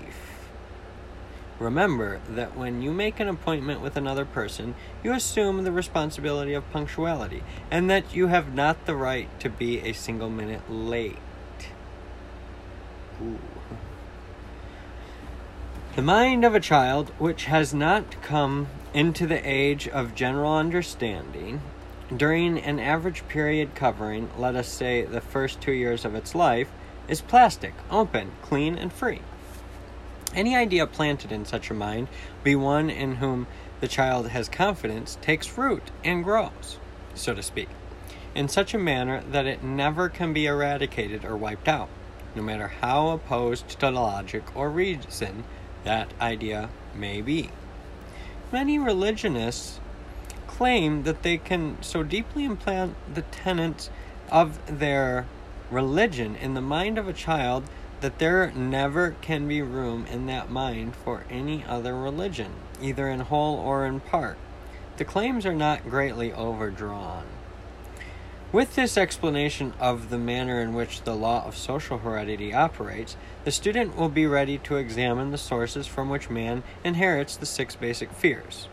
Remember 1.57 2.19
that 2.29 2.57
when 2.57 2.81
you 2.81 2.91
make 2.91 3.19
an 3.19 3.29
appointment 3.29 3.79
with 3.79 3.95
another 3.95 4.25
person, 4.25 4.75
you 5.03 5.13
assume 5.13 5.63
the 5.63 5.71
responsibility 5.71 6.53
of 6.53 6.69
punctuality, 6.71 7.43
and 7.71 7.89
that 7.89 8.13
you 8.13 8.27
have 8.27 8.53
not 8.53 8.85
the 8.85 8.95
right 8.95 9.29
to 9.39 9.49
be 9.49 9.79
a 9.79 9.93
single 9.93 10.29
minute 10.29 10.69
late. 10.69 11.17
Ooh. 13.23 13.39
The 15.95 16.01
mind 16.01 16.43
of 16.43 16.53
a 16.53 16.59
child 16.59 17.09
which 17.17 17.45
has 17.45 17.73
not 17.73 18.21
come 18.21 18.67
into 18.93 19.25
the 19.25 19.49
age 19.49 19.87
of 19.87 20.13
general 20.13 20.53
understanding, 20.53 21.61
during 22.15 22.59
an 22.59 22.79
average 22.79 23.25
period 23.29 23.75
covering, 23.75 24.29
let 24.37 24.55
us 24.55 24.67
say, 24.67 25.03
the 25.03 25.21
first 25.21 25.61
two 25.61 25.71
years 25.71 26.03
of 26.03 26.13
its 26.13 26.35
life, 26.35 26.69
is 27.07 27.21
plastic, 27.21 27.73
open, 27.89 28.31
clean, 28.41 28.77
and 28.77 28.91
free. 28.91 29.21
Any 30.33 30.55
idea 30.55 30.85
planted 30.85 31.31
in 31.31 31.45
such 31.45 31.69
a 31.69 31.73
mind, 31.73 32.07
be 32.43 32.55
one 32.55 32.89
in 32.89 33.15
whom 33.15 33.47
the 33.79 33.87
child 33.87 34.29
has 34.29 34.49
confidence, 34.49 35.17
takes 35.21 35.57
root 35.57 35.91
and 36.03 36.23
grows, 36.23 36.77
so 37.13 37.33
to 37.33 37.43
speak, 37.43 37.69
in 38.33 38.49
such 38.49 38.73
a 38.73 38.79
manner 38.79 39.23
that 39.31 39.45
it 39.45 39.63
never 39.63 40.09
can 40.09 40.33
be 40.33 40.45
eradicated 40.45 41.23
or 41.23 41.37
wiped 41.37 41.67
out, 41.67 41.89
no 42.35 42.41
matter 42.41 42.67
how 42.67 43.09
opposed 43.09 43.79
to 43.79 43.89
logic 43.89 44.43
or 44.55 44.69
reason 44.69 45.45
that 45.83 46.13
idea 46.19 46.69
may 46.93 47.21
be. 47.21 47.49
Many 48.51 48.77
religionists 48.77 49.79
claim 50.47 51.03
that 51.03 51.23
they 51.23 51.37
can 51.37 51.77
so 51.81 52.03
deeply 52.03 52.45
implant 52.45 52.95
the 53.13 53.21
tenets 53.23 53.89
of 54.31 54.79
their 54.79 55.25
religion 55.71 56.35
in 56.35 56.53
the 56.53 56.61
mind 56.61 56.97
of 56.97 57.07
a 57.07 57.13
child 57.13 57.63
that 58.01 58.19
there 58.19 58.51
never 58.51 59.15
can 59.21 59.47
be 59.47 59.61
room 59.61 60.05
in 60.05 60.25
that 60.27 60.49
mind 60.49 60.95
for 60.95 61.25
any 61.29 61.63
other 61.65 61.95
religion, 61.95 62.51
either 62.81 63.07
in 63.07 63.21
whole 63.21 63.57
or 63.57 63.85
in 63.85 63.99
part. 63.99 64.37
The 64.97 65.05
claims 65.05 65.45
are 65.45 65.55
not 65.55 65.89
greatly 65.89 66.31
overdrawn. 66.31 67.25
With 68.51 68.75
this 68.75 68.97
explanation 68.97 69.73
of 69.79 70.09
the 70.09 70.17
manner 70.17 70.61
in 70.61 70.73
which 70.73 71.01
the 71.01 71.15
law 71.15 71.45
of 71.45 71.57
social 71.57 71.97
heredity 71.97 72.53
operates, 72.53 73.17
the 73.43 73.51
student 73.51 73.97
will 73.97 74.07
be 74.07 74.25
ready 74.27 74.57
to 74.59 74.77
examine 74.77 75.31
the 75.31 75.37
sources 75.37 75.87
from 75.87 76.09
which 76.09 76.29
man 76.29 76.63
inherits 76.83 77.35
the 77.35 77.45
six 77.45 77.75
basic 77.75 78.11
fears. 78.11 78.69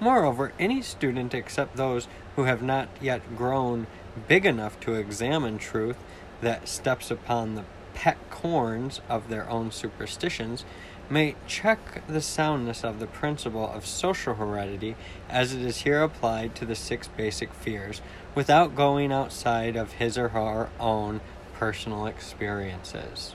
Moreover, 0.00 0.52
any 0.58 0.82
student 0.82 1.34
except 1.34 1.76
those 1.76 2.08
who 2.34 2.44
have 2.44 2.62
not 2.62 2.88
yet 3.00 3.36
grown 3.36 3.86
big 4.26 4.44
enough 4.44 4.80
to 4.80 4.94
examine 4.94 5.58
truth 5.58 5.96
that 6.42 6.68
steps 6.68 7.10
upon 7.10 7.54
the 7.54 7.64
pet 7.94 8.18
corns 8.30 9.00
of 9.08 9.28
their 9.28 9.48
own 9.48 9.70
superstitions 9.70 10.64
may 11.08 11.34
check 11.46 12.06
the 12.06 12.20
soundness 12.20 12.84
of 12.84 12.98
the 12.98 13.06
principle 13.06 13.68
of 13.70 13.86
social 13.86 14.34
heredity 14.34 14.96
as 15.28 15.52
it 15.52 15.60
is 15.60 15.78
here 15.78 16.02
applied 16.02 16.54
to 16.54 16.64
the 16.64 16.74
six 16.74 17.08
basic 17.08 17.52
fears 17.52 18.00
without 18.34 18.74
going 18.74 19.12
outside 19.12 19.76
of 19.76 19.92
his 19.92 20.16
or 20.16 20.28
her 20.28 20.70
own 20.80 21.20
personal 21.54 22.06
experiences. 22.06 23.34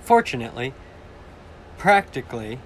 Fortunately, 0.00 0.74
practically, 1.78 2.58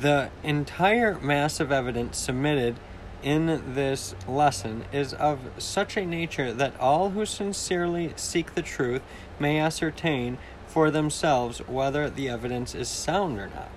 the 0.00 0.30
entire 0.42 1.18
mass 1.18 1.60
of 1.60 1.72
evidence 1.72 2.18
submitted 2.18 2.76
in 3.24 3.74
this 3.74 4.14
lesson 4.28 4.84
is 4.92 5.14
of 5.14 5.40
such 5.56 5.96
a 5.96 6.04
nature 6.04 6.52
that 6.52 6.78
all 6.78 7.10
who 7.10 7.24
sincerely 7.24 8.12
seek 8.16 8.54
the 8.54 8.62
truth 8.62 9.00
may 9.38 9.58
ascertain 9.58 10.36
for 10.66 10.90
themselves 10.90 11.60
whether 11.60 12.10
the 12.10 12.28
evidence 12.28 12.74
is 12.74 12.88
sound 12.88 13.38
or 13.38 13.46
not. 13.46 13.70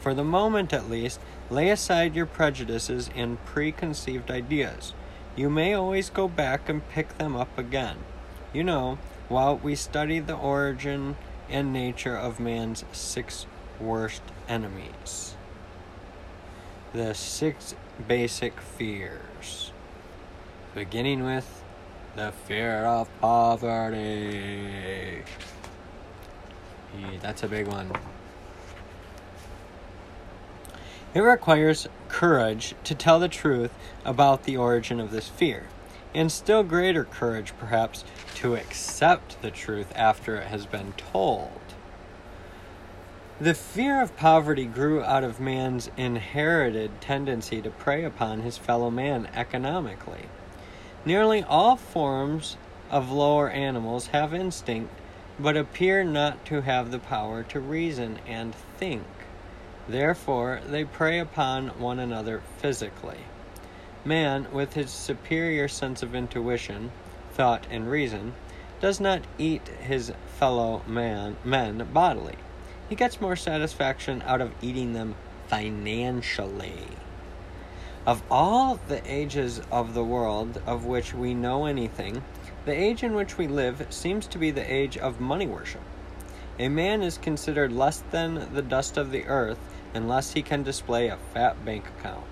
For 0.00 0.12
the 0.12 0.24
moment, 0.24 0.74
at 0.74 0.90
least, 0.90 1.20
lay 1.48 1.70
aside 1.70 2.14
your 2.14 2.26
prejudices 2.26 3.08
and 3.14 3.42
preconceived 3.46 4.30
ideas. 4.30 4.92
You 5.36 5.48
may 5.48 5.72
always 5.72 6.10
go 6.10 6.28
back 6.28 6.68
and 6.68 6.86
pick 6.90 7.16
them 7.16 7.34
up 7.34 7.56
again. 7.56 7.96
You 8.52 8.64
know, 8.64 8.98
while 9.28 9.56
we 9.56 9.74
study 9.74 10.18
the 10.18 10.36
origin 10.36 11.16
and 11.48 11.72
nature 11.72 12.16
of 12.16 12.38
man's 12.38 12.84
six 12.92 13.46
worst 13.80 14.22
enemies. 14.48 15.34
The 16.92 17.14
six 17.14 17.74
basic 18.08 18.60
fears. 18.60 19.72
Beginning 20.74 21.24
with 21.24 21.62
the 22.16 22.32
fear 22.32 22.84
of 22.84 23.08
poverty. 23.20 25.22
Yeah, 26.98 27.18
that's 27.20 27.42
a 27.42 27.48
big 27.48 27.66
one. 27.66 27.92
It 31.14 31.20
requires 31.20 31.88
courage 32.08 32.74
to 32.84 32.94
tell 32.94 33.18
the 33.18 33.28
truth 33.28 33.72
about 34.04 34.44
the 34.44 34.56
origin 34.56 35.00
of 35.00 35.10
this 35.10 35.28
fear. 35.28 35.66
and 36.14 36.30
still 36.30 36.62
greater 36.62 37.04
courage, 37.04 37.52
perhaps, 37.58 38.04
to 38.34 38.54
accept 38.54 39.40
the 39.42 39.50
truth 39.50 39.92
after 39.96 40.36
it 40.36 40.48
has 40.48 40.66
been 40.66 40.92
told. 40.92 41.50
The 43.42 43.54
fear 43.54 44.00
of 44.00 44.16
poverty 44.16 44.66
grew 44.66 45.02
out 45.02 45.24
of 45.24 45.40
man's 45.40 45.90
inherited 45.96 47.00
tendency 47.00 47.60
to 47.62 47.70
prey 47.70 48.04
upon 48.04 48.42
his 48.42 48.56
fellow 48.56 48.88
man 48.88 49.28
economically. 49.34 50.26
Nearly 51.04 51.42
all 51.42 51.74
forms 51.74 52.56
of 52.88 53.10
lower 53.10 53.50
animals 53.50 54.06
have 54.12 54.32
instinct, 54.32 54.94
but 55.40 55.56
appear 55.56 56.04
not 56.04 56.44
to 56.44 56.60
have 56.60 56.92
the 56.92 57.00
power 57.00 57.42
to 57.42 57.58
reason 57.58 58.20
and 58.28 58.54
think. 58.54 59.02
Therefore, 59.88 60.60
they 60.64 60.84
prey 60.84 61.18
upon 61.18 61.80
one 61.80 61.98
another 61.98 62.42
physically. 62.58 63.24
Man, 64.04 64.46
with 64.52 64.74
his 64.74 64.92
superior 64.92 65.66
sense 65.66 66.00
of 66.00 66.14
intuition, 66.14 66.92
thought, 67.32 67.66
and 67.72 67.90
reason, 67.90 68.34
does 68.80 69.00
not 69.00 69.22
eat 69.36 69.66
his 69.66 70.12
fellow 70.38 70.82
man 70.86 71.38
men 71.42 71.88
bodily 71.92 72.36
he 72.92 72.96
gets 72.96 73.22
more 73.22 73.36
satisfaction 73.36 74.22
out 74.26 74.42
of 74.42 74.52
eating 74.60 74.92
them 74.92 75.14
financially. 75.46 76.86
Of 78.04 78.22
all 78.30 78.78
the 78.86 79.00
ages 79.10 79.62
of 79.70 79.94
the 79.94 80.04
world 80.04 80.60
of 80.66 80.84
which 80.84 81.14
we 81.14 81.32
know 81.32 81.64
anything, 81.64 82.22
the 82.66 82.78
age 82.78 83.02
in 83.02 83.14
which 83.14 83.38
we 83.38 83.48
live 83.48 83.86
seems 83.88 84.26
to 84.26 84.36
be 84.36 84.50
the 84.50 84.70
age 84.70 84.98
of 84.98 85.22
money 85.22 85.46
worship. 85.46 85.80
A 86.58 86.68
man 86.68 87.02
is 87.02 87.16
considered 87.16 87.72
less 87.72 88.02
than 88.10 88.52
the 88.52 88.60
dust 88.60 88.98
of 88.98 89.10
the 89.10 89.24
earth 89.24 89.74
unless 89.94 90.34
he 90.34 90.42
can 90.42 90.62
display 90.62 91.08
a 91.08 91.16
fat 91.32 91.64
bank 91.64 91.88
account. 91.98 92.26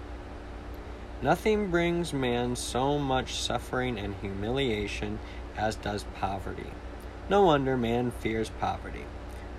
Nothing 1.22 1.70
brings 1.70 2.12
man 2.12 2.54
so 2.54 2.98
much 2.98 3.40
suffering 3.40 3.98
and 3.98 4.14
humiliation 4.16 5.20
as 5.56 5.76
does 5.76 6.04
poverty. 6.16 6.70
No 7.30 7.46
wonder 7.46 7.78
man 7.78 8.10
fears 8.10 8.50
poverty. 8.60 9.06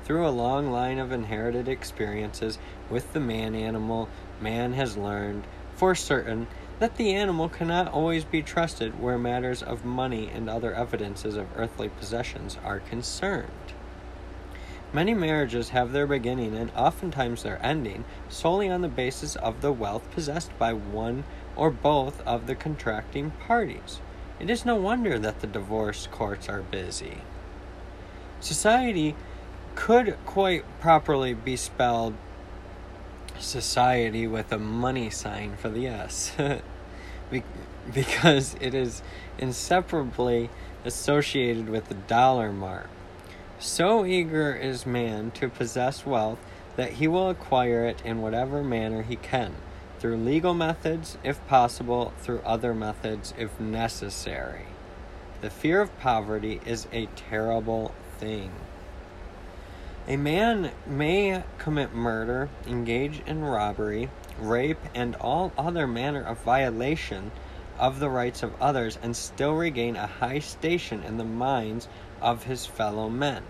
Through 0.04 0.28
a 0.28 0.30
long 0.30 0.72
line 0.72 0.98
of 1.00 1.12
inherited 1.12 1.68
experiences 1.68 2.58
with 2.90 3.14
the 3.14 3.20
man 3.20 3.56
animal, 3.56 4.10
man 4.40 4.74
has 4.74 4.98
learned, 4.98 5.44
for 5.76 5.94
certain, 5.96 6.48
that 6.80 6.98
the 6.98 7.14
animal 7.14 7.48
cannot 7.48 7.88
always 7.88 8.26
be 8.26 8.42
trusted 8.42 9.00
where 9.00 9.18
matters 9.18 9.62
of 9.62 9.86
money 9.86 10.30
and 10.34 10.50
other 10.50 10.74
evidences 10.74 11.36
of 11.36 11.48
earthly 11.56 11.90
possessions 11.90 12.58
are 12.64 12.80
concerned. 12.80 13.74
Many 14.94 15.14
marriages 15.14 15.70
have 15.70 15.92
their 15.92 16.08
beginning 16.08 16.56
and 16.58 16.72
oftentimes 16.76 17.44
their 17.44 17.64
ending 17.64 18.04
solely 18.28 18.68
on 18.68 18.82
the 18.82 18.90
basis 18.90 19.36
of 19.38 19.62
the 19.62 19.72
wealth 19.72 20.10
possessed 20.12 20.58
by 20.58 20.74
one 20.74 21.24
or 21.56 21.70
both 21.70 22.20
of 22.22 22.48
the 22.48 22.56
contracting 22.56 23.32
parties. 23.32 24.02
It 24.40 24.50
is 24.50 24.66
no 24.66 24.76
wonder 24.76 25.20
that 25.20 25.40
the 25.40 25.48
divorce 25.48 26.08
courts 26.12 26.50
are 26.50 26.64
busy. 26.64 27.20
Society 28.40 29.16
could 29.76 30.18
quite 30.26 30.64
properly 30.80 31.34
be 31.34 31.56
spelled 31.56 32.14
society 33.40 34.28
with 34.28 34.52
a 34.52 34.60
money 34.60 35.10
sign 35.10 35.56
for 35.58 35.70
the 35.70 35.88
S. 35.88 36.32
because 37.94 38.56
it 38.60 38.74
is 38.74 39.02
inseparably 39.38 40.50
associated 40.86 41.70
with 41.70 41.88
the 41.88 41.96
dollar 41.96 42.52
mark. 42.52 42.90
So 43.60 44.06
eager 44.06 44.54
is 44.54 44.86
man 44.86 45.32
to 45.32 45.50
possess 45.50 46.06
wealth 46.06 46.40
that 46.76 46.94
he 46.94 47.08
will 47.08 47.30
acquire 47.30 47.86
it 47.86 48.02
in 48.04 48.22
whatever 48.22 48.64
manner 48.64 49.04
he 49.04 49.16
can, 49.16 49.54
through 50.00 50.18
legal 50.18 50.54
methods, 50.54 51.18
if 51.24 51.46
possible, 51.48 52.14
through 52.22 52.42
other 52.46 52.74
methods, 52.74 53.34
if 53.38 53.60
necessary. 53.60 54.66
The 55.42 55.50
fear 55.50 55.82
of 55.82 55.98
poverty 56.00 56.62
is 56.66 56.88
a 56.92 57.08
terrible 57.16 57.94
thing. 58.18 58.52
A 60.08 60.18
man 60.18 60.72
may 60.88 61.44
commit 61.60 61.94
murder, 61.94 62.50
engage 62.66 63.22
in 63.28 63.44
robbery, 63.44 64.10
rape, 64.40 64.80
and 64.96 65.16
all 65.18 65.52
other 65.58 65.86
manner 65.86 66.24
of 66.24 66.40
violation 66.40 67.32
of 67.78 68.00
the 68.00 68.10
rights 68.10 68.42
of 68.42 68.60
others 68.60 68.98
and 69.04 69.16
still 69.16 69.54
regain 69.54 69.96
a 69.96 70.08
high 70.08 70.40
station 70.40 71.04
in 71.04 71.18
the 71.18 71.24
minds 71.24 71.88
of 72.20 72.44
his 72.44 72.66
fellow 72.66 73.10
men, 73.10 73.44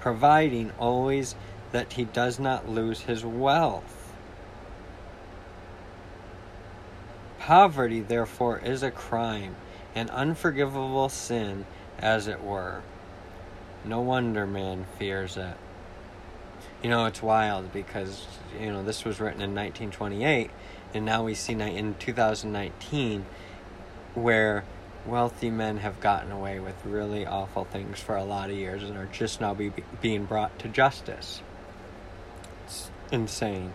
providing 0.00 0.72
always 0.78 1.34
that 1.72 1.92
he 1.92 2.04
does 2.04 2.38
not 2.38 2.68
lose 2.68 3.02
his 3.02 3.24
wealth. 3.24 4.14
Poverty, 7.38 8.00
therefore, 8.00 8.58
is 8.58 8.82
a 8.82 8.90
crime, 8.90 9.54
an 9.94 10.08
unforgivable 10.10 11.10
sin, 11.10 11.66
as 11.98 12.26
it 12.26 12.42
were. 12.42 12.80
No 13.84 14.00
wonder 14.00 14.46
man 14.46 14.86
fears 14.98 15.36
it. 15.36 15.56
You 16.82 16.88
know, 16.88 17.04
it's 17.04 17.22
wild 17.22 17.72
because, 17.72 18.26
you 18.58 18.72
know, 18.72 18.82
this 18.82 19.04
was 19.04 19.20
written 19.20 19.42
in 19.42 19.54
1928, 19.54 20.50
and 20.94 21.04
now 21.04 21.24
we 21.24 21.34
see 21.34 21.52
in 21.52 21.94
2019 21.98 23.26
where 24.14 24.64
wealthy 25.06 25.50
men 25.50 25.78
have 25.78 26.00
gotten 26.00 26.32
away 26.32 26.58
with 26.58 26.74
really 26.84 27.26
awful 27.26 27.64
things 27.64 28.00
for 28.00 28.16
a 28.16 28.24
lot 28.24 28.50
of 28.50 28.56
years 28.56 28.82
and 28.82 28.96
are 28.96 29.08
just 29.12 29.40
now 29.40 29.52
be, 29.52 29.72
being 30.00 30.24
brought 30.24 30.58
to 30.58 30.68
justice. 30.68 31.42
It's 32.64 32.90
insane. 33.12 33.72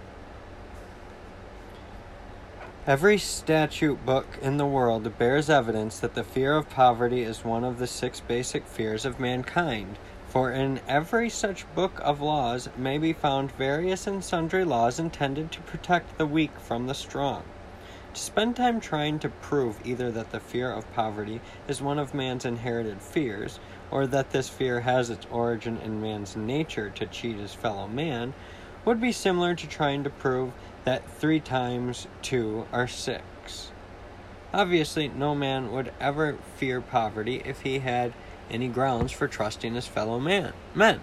Every 2.87 3.17
statute 3.17 4.05
book 4.05 4.27
in 4.41 4.57
the 4.57 4.65
world 4.65 5.17
bears 5.17 5.49
evidence 5.49 5.99
that 5.99 6.13
the 6.15 6.23
fear 6.23 6.55
of 6.55 6.69
poverty 6.69 7.21
is 7.21 7.43
one 7.43 7.63
of 7.63 7.79
the 7.79 7.87
six 7.87 8.19
basic 8.19 8.67
fears 8.67 9.05
of 9.05 9.19
mankind 9.19 9.97
for 10.35 10.51
in 10.51 10.81
every 10.85 11.29
such 11.29 11.65
book 11.75 11.97
of 12.03 12.19
laws 12.19 12.67
may 12.75 12.97
be 12.97 13.13
found 13.13 13.49
various 13.53 14.05
and 14.05 14.21
sundry 14.21 14.65
laws 14.65 14.99
intended 14.99 15.49
to 15.49 15.61
protect 15.61 16.17
the 16.17 16.25
weak 16.25 16.51
from 16.59 16.87
the 16.87 16.93
strong. 16.93 17.41
To 18.13 18.19
spend 18.19 18.57
time 18.57 18.81
trying 18.81 19.17
to 19.19 19.29
prove 19.29 19.79
either 19.87 20.11
that 20.11 20.31
the 20.31 20.41
fear 20.41 20.69
of 20.69 20.91
poverty 20.91 21.39
is 21.69 21.81
one 21.81 21.97
of 21.97 22.13
man's 22.13 22.43
inherited 22.43 23.01
fears, 23.01 23.61
or 23.89 24.05
that 24.07 24.31
this 24.31 24.49
fear 24.49 24.81
has 24.81 25.09
its 25.09 25.25
origin 25.31 25.77
in 25.77 26.01
man's 26.01 26.35
nature 26.35 26.89
to 26.89 27.05
cheat 27.05 27.37
his 27.37 27.53
fellow 27.53 27.87
man, 27.87 28.33
would 28.83 28.99
be 28.99 29.13
similar 29.13 29.55
to 29.55 29.67
trying 29.67 30.03
to 30.03 30.09
prove 30.09 30.51
that 30.83 31.09
three 31.09 31.39
times 31.39 32.07
two 32.21 32.67
are 32.73 32.89
six. 32.89 33.71
Obviously, 34.53 35.07
no 35.07 35.33
man 35.33 35.71
would 35.71 35.93
ever 36.01 36.37
fear 36.57 36.81
poverty 36.81 37.41
if 37.45 37.61
he 37.61 37.79
had 37.79 38.13
any 38.49 38.67
grounds 38.67 39.11
for 39.11 39.27
trusting 39.27 39.73
his 39.73 39.87
fellow 39.87 40.19
man 40.19 40.53
men. 40.73 41.01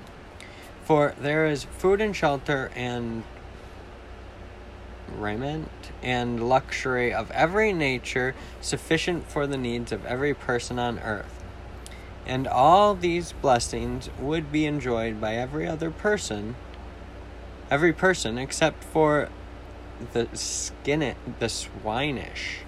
For 0.84 1.14
there 1.18 1.46
is 1.46 1.64
food 1.64 2.00
and 2.00 2.14
shelter 2.14 2.70
and 2.74 3.24
raiment 5.16 5.68
and 6.02 6.48
luxury 6.48 7.12
of 7.12 7.30
every 7.30 7.72
nature 7.72 8.34
sufficient 8.60 9.28
for 9.28 9.46
the 9.46 9.56
needs 9.56 9.92
of 9.92 10.04
every 10.06 10.34
person 10.34 10.78
on 10.78 10.98
earth. 10.98 11.42
And 12.26 12.46
all 12.46 12.94
these 12.94 13.32
blessings 13.32 14.08
would 14.18 14.52
be 14.52 14.66
enjoyed 14.66 15.20
by 15.20 15.34
every 15.36 15.66
other 15.66 15.90
person, 15.90 16.56
every 17.70 17.92
person 17.92 18.38
except 18.38 18.82
for 18.84 19.28
the 20.12 20.28
skin 20.34 21.14
the 21.38 21.46
swinish, 21.46 22.60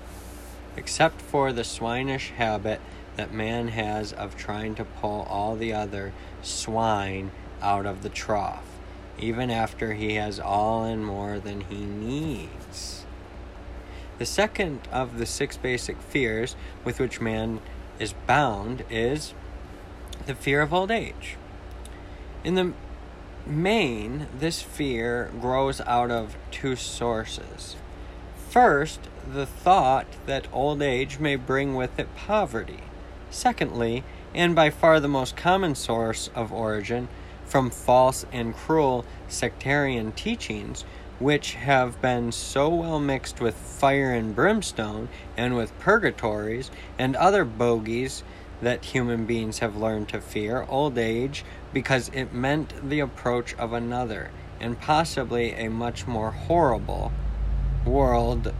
except 0.77 1.21
for 1.21 1.53
the 1.53 1.65
swinish 1.65 2.31
habit 2.31 2.81
that 3.17 3.33
man 3.33 3.69
has 3.69 4.13
of 4.13 4.37
trying 4.37 4.75
to 4.75 4.85
pull 4.85 5.27
all 5.29 5.57
the 5.57 5.73
other 5.73 6.13
swine 6.43 7.31
out 7.63 7.87
of 7.87 8.03
the 8.03 8.09
trough, 8.09 8.65
even 9.19 9.51
after 9.51 9.95
he 9.95 10.15
has 10.15 10.41
all 10.41 10.85
and 10.85 11.05
more 11.05 11.39
than 11.39 11.63
he 11.63 11.85
needs. 11.85 13.05
The 14.19 14.27
second 14.27 14.81
of 14.93 15.19
the 15.19 15.27
six 15.27 15.57
basic 15.57 16.01
fears 16.01 16.55
with 16.85 17.01
which 17.01 17.21
man 17.21 17.61
is 17.99 18.15
bound 18.27 18.85
is 18.91 19.35
the 20.27 20.35
fear 20.35 20.63
of 20.63 20.73
old 20.73 20.91
age. 20.91 21.37
In 22.45 22.55
the 22.55 22.73
main, 23.47 24.27
this 24.37 24.63
fear 24.63 25.31
grows 25.41 25.81
out 25.81 26.11
of 26.11 26.37
two 26.51 26.77
sources. 26.77 27.77
First, 28.49 29.01
the 29.33 29.47
thought 29.47 30.07
that 30.27 30.47
old 30.53 30.81
age 30.81 31.19
may 31.19 31.37
bring 31.37 31.75
with 31.75 31.99
it 31.99 32.15
poverty. 32.15 32.81
Secondly, 33.35 34.05
and 34.33 34.55
by 34.55 34.71
far 34.71 35.01
the 35.01 35.09
most 35.09 35.37
common 35.37 35.75
source 35.75 36.31
of 36.37 36.53
origin, 36.53 37.09
from 37.45 37.69
false 37.69 38.25
and 38.33 38.55
cruel 38.55 39.05
sectarian 39.27 40.13
teachings, 40.13 40.85
which 41.19 41.55
have 41.55 42.01
been 42.01 42.31
so 42.31 42.69
well 42.69 43.01
mixed 43.01 43.41
with 43.41 43.57
fire 43.57 44.13
and 44.13 44.37
brimstone 44.37 45.09
and 45.37 45.57
with 45.57 45.77
purgatories 45.81 46.71
and 46.97 47.17
other 47.17 47.45
bogies 47.45 48.23
that 48.63 48.85
human 48.85 49.27
beings 49.27 49.59
have 49.59 49.77
learned 49.77 50.09
to 50.11 50.21
fear 50.21 50.65
old 50.69 50.97
age 50.97 51.45
because 51.73 52.13
it 52.15 52.33
meant 52.33 52.89
the 52.89 53.01
approach 53.01 53.53
of 53.57 53.73
another 53.73 54.31
and 54.61 54.81
possibly 54.81 55.55
a 55.55 55.69
much 55.69 56.07
more 56.07 56.31
horrible 56.31 57.11
world 57.85 58.55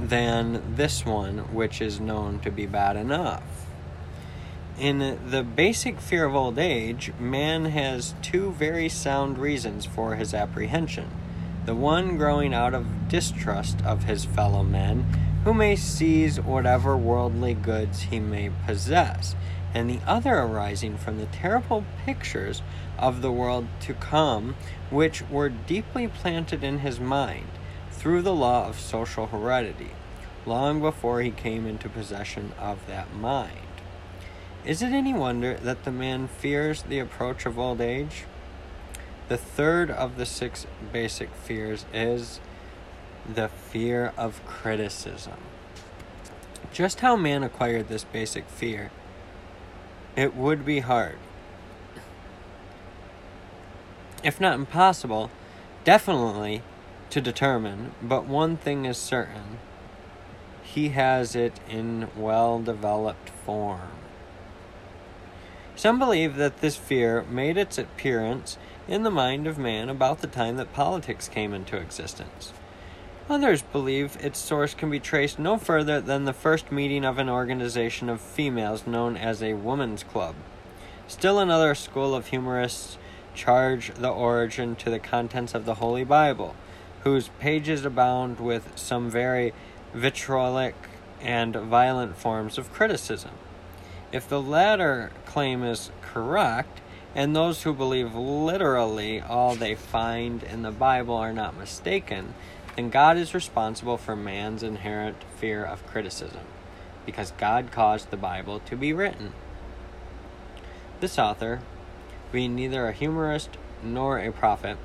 than 0.00 0.76
this 0.76 1.04
one, 1.04 1.40
which 1.52 1.82
is 1.82 2.00
known 2.00 2.40
to 2.40 2.50
be 2.50 2.64
bad 2.64 2.96
enough. 2.96 3.63
In 4.78 5.30
the 5.30 5.44
basic 5.44 6.00
fear 6.00 6.24
of 6.24 6.34
old 6.34 6.58
age, 6.58 7.12
man 7.20 7.66
has 7.66 8.12
two 8.22 8.50
very 8.50 8.88
sound 8.88 9.38
reasons 9.38 9.86
for 9.86 10.16
his 10.16 10.34
apprehension. 10.34 11.10
The 11.64 11.76
one 11.76 12.16
growing 12.16 12.52
out 12.52 12.74
of 12.74 13.08
distrust 13.08 13.80
of 13.84 14.02
his 14.02 14.24
fellow 14.24 14.64
men, 14.64 15.04
who 15.44 15.54
may 15.54 15.76
seize 15.76 16.40
whatever 16.40 16.96
worldly 16.96 17.54
goods 17.54 18.02
he 18.02 18.18
may 18.18 18.50
possess, 18.66 19.36
and 19.72 19.88
the 19.88 20.00
other 20.08 20.34
arising 20.40 20.98
from 20.98 21.18
the 21.18 21.26
terrible 21.26 21.84
pictures 22.04 22.60
of 22.98 23.22
the 23.22 23.30
world 23.30 23.68
to 23.82 23.94
come, 23.94 24.56
which 24.90 25.22
were 25.30 25.48
deeply 25.48 26.08
planted 26.08 26.64
in 26.64 26.80
his 26.80 26.98
mind 26.98 27.46
through 27.92 28.22
the 28.22 28.34
law 28.34 28.66
of 28.66 28.80
social 28.80 29.28
heredity, 29.28 29.92
long 30.44 30.80
before 30.80 31.20
he 31.22 31.30
came 31.30 31.64
into 31.64 31.88
possession 31.88 32.52
of 32.58 32.84
that 32.88 33.14
mind. 33.14 33.63
Is 34.66 34.80
it 34.80 34.92
any 34.92 35.12
wonder 35.12 35.54
that 35.58 35.84
the 35.84 35.92
man 35.92 36.26
fears 36.26 36.82
the 36.82 36.98
approach 36.98 37.44
of 37.44 37.58
old 37.58 37.82
age? 37.82 38.24
The 39.28 39.36
third 39.36 39.90
of 39.90 40.16
the 40.16 40.24
six 40.24 40.66
basic 40.90 41.34
fears 41.34 41.84
is 41.92 42.40
the 43.30 43.48
fear 43.48 44.14
of 44.16 44.44
criticism. 44.46 45.36
Just 46.72 47.00
how 47.00 47.14
man 47.14 47.42
acquired 47.42 47.88
this 47.88 48.04
basic 48.04 48.48
fear, 48.48 48.90
it 50.16 50.34
would 50.34 50.64
be 50.64 50.80
hard, 50.80 51.18
if 54.22 54.40
not 54.40 54.54
impossible, 54.54 55.30
definitely 55.84 56.62
to 57.10 57.20
determine, 57.20 57.92
but 58.02 58.24
one 58.24 58.56
thing 58.56 58.86
is 58.86 58.96
certain 58.96 59.58
he 60.62 60.88
has 60.88 61.36
it 61.36 61.60
in 61.68 62.08
well 62.16 62.60
developed 62.60 63.28
form. 63.28 64.03
Some 65.76 65.98
believe 65.98 66.36
that 66.36 66.58
this 66.60 66.76
fear 66.76 67.24
made 67.24 67.56
its 67.56 67.78
appearance 67.78 68.58
in 68.86 69.02
the 69.02 69.10
mind 69.10 69.46
of 69.46 69.58
man 69.58 69.88
about 69.88 70.20
the 70.20 70.26
time 70.26 70.56
that 70.56 70.72
politics 70.72 71.28
came 71.28 71.52
into 71.52 71.76
existence. 71.76 72.52
Others 73.28 73.62
believe 73.62 74.16
its 74.20 74.38
source 74.38 74.74
can 74.74 74.90
be 74.90 75.00
traced 75.00 75.38
no 75.38 75.56
further 75.56 76.00
than 76.00 76.26
the 76.26 76.32
first 76.32 76.70
meeting 76.70 77.04
of 77.04 77.18
an 77.18 77.28
organization 77.28 78.08
of 78.08 78.20
females 78.20 78.86
known 78.86 79.16
as 79.16 79.42
a 79.42 79.54
woman's 79.54 80.04
club. 80.04 80.34
Still 81.08 81.38
another 81.38 81.74
school 81.74 82.14
of 82.14 82.28
humorists 82.28 82.98
charge 83.34 83.92
the 83.94 84.10
origin 84.10 84.76
to 84.76 84.90
the 84.90 84.98
contents 84.98 85.54
of 85.54 85.64
the 85.64 85.74
Holy 85.74 86.04
Bible, 86.04 86.54
whose 87.02 87.30
pages 87.40 87.84
abound 87.84 88.38
with 88.38 88.72
some 88.76 89.10
very 89.10 89.52
vitriolic 89.92 90.74
and 91.20 91.56
violent 91.56 92.16
forms 92.16 92.58
of 92.58 92.72
criticism. 92.72 93.32
If 94.14 94.28
the 94.28 94.40
latter 94.40 95.10
claim 95.26 95.64
is 95.64 95.90
correct, 96.00 96.80
and 97.16 97.34
those 97.34 97.64
who 97.64 97.74
believe 97.74 98.14
literally 98.14 99.20
all 99.20 99.56
they 99.56 99.74
find 99.74 100.40
in 100.44 100.62
the 100.62 100.70
Bible 100.70 101.16
are 101.16 101.32
not 101.32 101.58
mistaken, 101.58 102.34
then 102.76 102.90
God 102.90 103.16
is 103.16 103.34
responsible 103.34 103.96
for 103.96 104.14
man's 104.14 104.62
inherent 104.62 105.16
fear 105.40 105.64
of 105.64 105.84
criticism, 105.88 106.42
because 107.04 107.32
God 107.32 107.72
caused 107.72 108.12
the 108.12 108.16
Bible 108.16 108.60
to 108.60 108.76
be 108.76 108.92
written. 108.92 109.32
This 111.00 111.18
author, 111.18 111.62
being 112.30 112.54
neither 112.54 112.86
a 112.86 112.92
humorist 112.92 113.50
nor 113.82 114.20
a 114.20 114.30
prophet, 114.30 114.78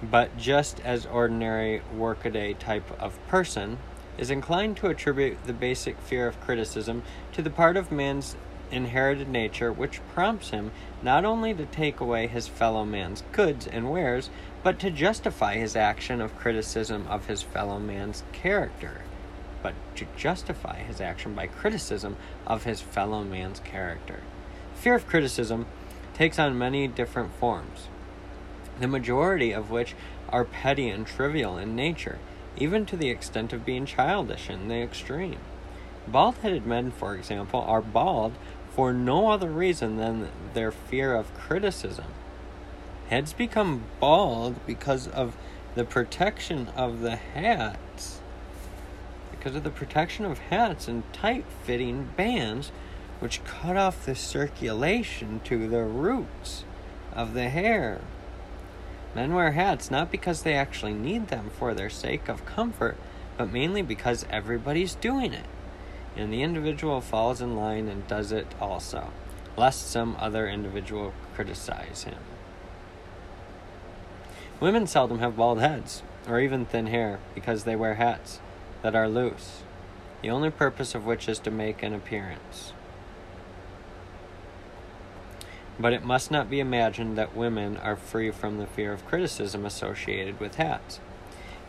but 0.00 0.36
just 0.38 0.78
as 0.84 1.04
ordinary 1.04 1.82
workaday 1.92 2.52
type 2.54 2.96
of 3.02 3.18
person, 3.26 3.78
is 4.18 4.30
inclined 4.30 4.76
to 4.76 4.88
attribute 4.88 5.42
the 5.44 5.52
basic 5.52 5.98
fear 6.00 6.26
of 6.26 6.40
criticism 6.40 7.02
to 7.32 7.42
the 7.42 7.50
part 7.50 7.76
of 7.76 7.92
man's 7.92 8.36
inherited 8.70 9.28
nature 9.28 9.72
which 9.72 10.00
prompts 10.14 10.50
him 10.50 10.70
not 11.02 11.24
only 11.24 11.52
to 11.52 11.66
take 11.66 12.00
away 12.00 12.26
his 12.26 12.48
fellow 12.48 12.84
man's 12.84 13.22
goods 13.32 13.66
and 13.66 13.90
wares, 13.90 14.30
but 14.62 14.78
to 14.78 14.90
justify 14.90 15.56
his 15.56 15.76
action 15.76 16.20
of 16.20 16.36
criticism 16.36 17.06
of 17.08 17.26
his 17.26 17.42
fellow 17.42 17.78
man's 17.78 18.22
character. 18.32 19.02
But 19.62 19.74
to 19.96 20.06
justify 20.16 20.78
his 20.78 21.00
action 21.00 21.34
by 21.34 21.46
criticism 21.46 22.16
of 22.46 22.64
his 22.64 22.80
fellow 22.80 23.22
man's 23.22 23.60
character. 23.60 24.22
Fear 24.74 24.94
of 24.94 25.06
criticism 25.06 25.66
takes 26.14 26.38
on 26.38 26.58
many 26.58 26.88
different 26.88 27.32
forms 27.34 27.88
the 28.80 28.88
majority 28.88 29.52
of 29.52 29.70
which 29.70 29.94
are 30.28 30.44
petty 30.44 30.88
and 30.88 31.06
trivial 31.06 31.56
in 31.56 31.76
nature, 31.76 32.18
even 32.56 32.86
to 32.86 32.96
the 32.96 33.10
extent 33.10 33.52
of 33.52 33.64
being 33.64 33.86
childish 33.86 34.50
in 34.50 34.68
the 34.68 34.82
extreme. 34.82 35.38
Bald 36.06 36.36
headed 36.36 36.66
men, 36.66 36.90
for 36.90 37.14
example, 37.14 37.60
are 37.60 37.80
bald 37.80 38.32
for 38.70 38.92
no 38.92 39.30
other 39.30 39.48
reason 39.48 39.96
than 39.96 40.28
their 40.54 40.72
fear 40.72 41.14
of 41.14 41.32
criticism. 41.34 42.06
Heads 43.08 43.32
become 43.32 43.84
bald 44.00 44.64
because 44.66 45.06
of 45.06 45.36
the 45.74 45.84
protection 45.84 46.68
of 46.76 47.00
the 47.00 47.16
hats. 47.16 48.20
Because 49.30 49.54
of 49.54 49.64
the 49.64 49.70
protection 49.70 50.24
of 50.24 50.38
hats 50.38 50.88
and 50.88 51.10
tight 51.12 51.44
fitting 51.64 52.10
bands 52.16 52.72
which 53.20 53.44
cut 53.44 53.76
off 53.76 54.04
the 54.04 54.14
circulation 54.14 55.40
to 55.44 55.68
the 55.68 55.82
roots 55.82 56.64
of 57.12 57.34
the 57.34 57.48
hair. 57.48 58.00
Men 59.14 59.34
wear 59.34 59.52
hats 59.52 59.90
not 59.90 60.10
because 60.10 60.42
they 60.42 60.54
actually 60.54 60.94
need 60.94 61.28
them 61.28 61.50
for 61.58 61.74
their 61.74 61.90
sake 61.90 62.28
of 62.28 62.46
comfort, 62.46 62.96
but 63.36 63.52
mainly 63.52 63.82
because 63.82 64.26
everybody's 64.30 64.94
doing 64.94 65.32
it. 65.32 65.46
And 66.16 66.32
the 66.32 66.42
individual 66.42 67.00
falls 67.00 67.40
in 67.40 67.56
line 67.56 67.88
and 67.88 68.06
does 68.06 68.32
it 68.32 68.46
also, 68.60 69.10
lest 69.56 69.90
some 69.90 70.16
other 70.18 70.48
individual 70.48 71.12
criticize 71.34 72.04
him. 72.04 72.18
Women 74.60 74.86
seldom 74.86 75.18
have 75.18 75.36
bald 75.36 75.60
heads, 75.60 76.02
or 76.28 76.40
even 76.40 76.64
thin 76.64 76.86
hair, 76.86 77.18
because 77.34 77.64
they 77.64 77.76
wear 77.76 77.94
hats 77.94 78.40
that 78.82 78.94
are 78.94 79.08
loose, 79.08 79.62
the 80.22 80.30
only 80.30 80.50
purpose 80.50 80.94
of 80.94 81.04
which 81.04 81.28
is 81.28 81.38
to 81.40 81.50
make 81.50 81.82
an 81.82 81.92
appearance. 81.92 82.72
But 85.82 85.92
it 85.92 86.04
must 86.04 86.30
not 86.30 86.48
be 86.48 86.60
imagined 86.60 87.18
that 87.18 87.34
women 87.34 87.76
are 87.76 87.96
free 87.96 88.30
from 88.30 88.58
the 88.58 88.68
fear 88.68 88.92
of 88.92 89.04
criticism 89.04 89.66
associated 89.66 90.38
with 90.38 90.54
hats. 90.54 91.00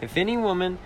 If 0.01 0.17
any 0.17 0.37
woman 0.37 0.77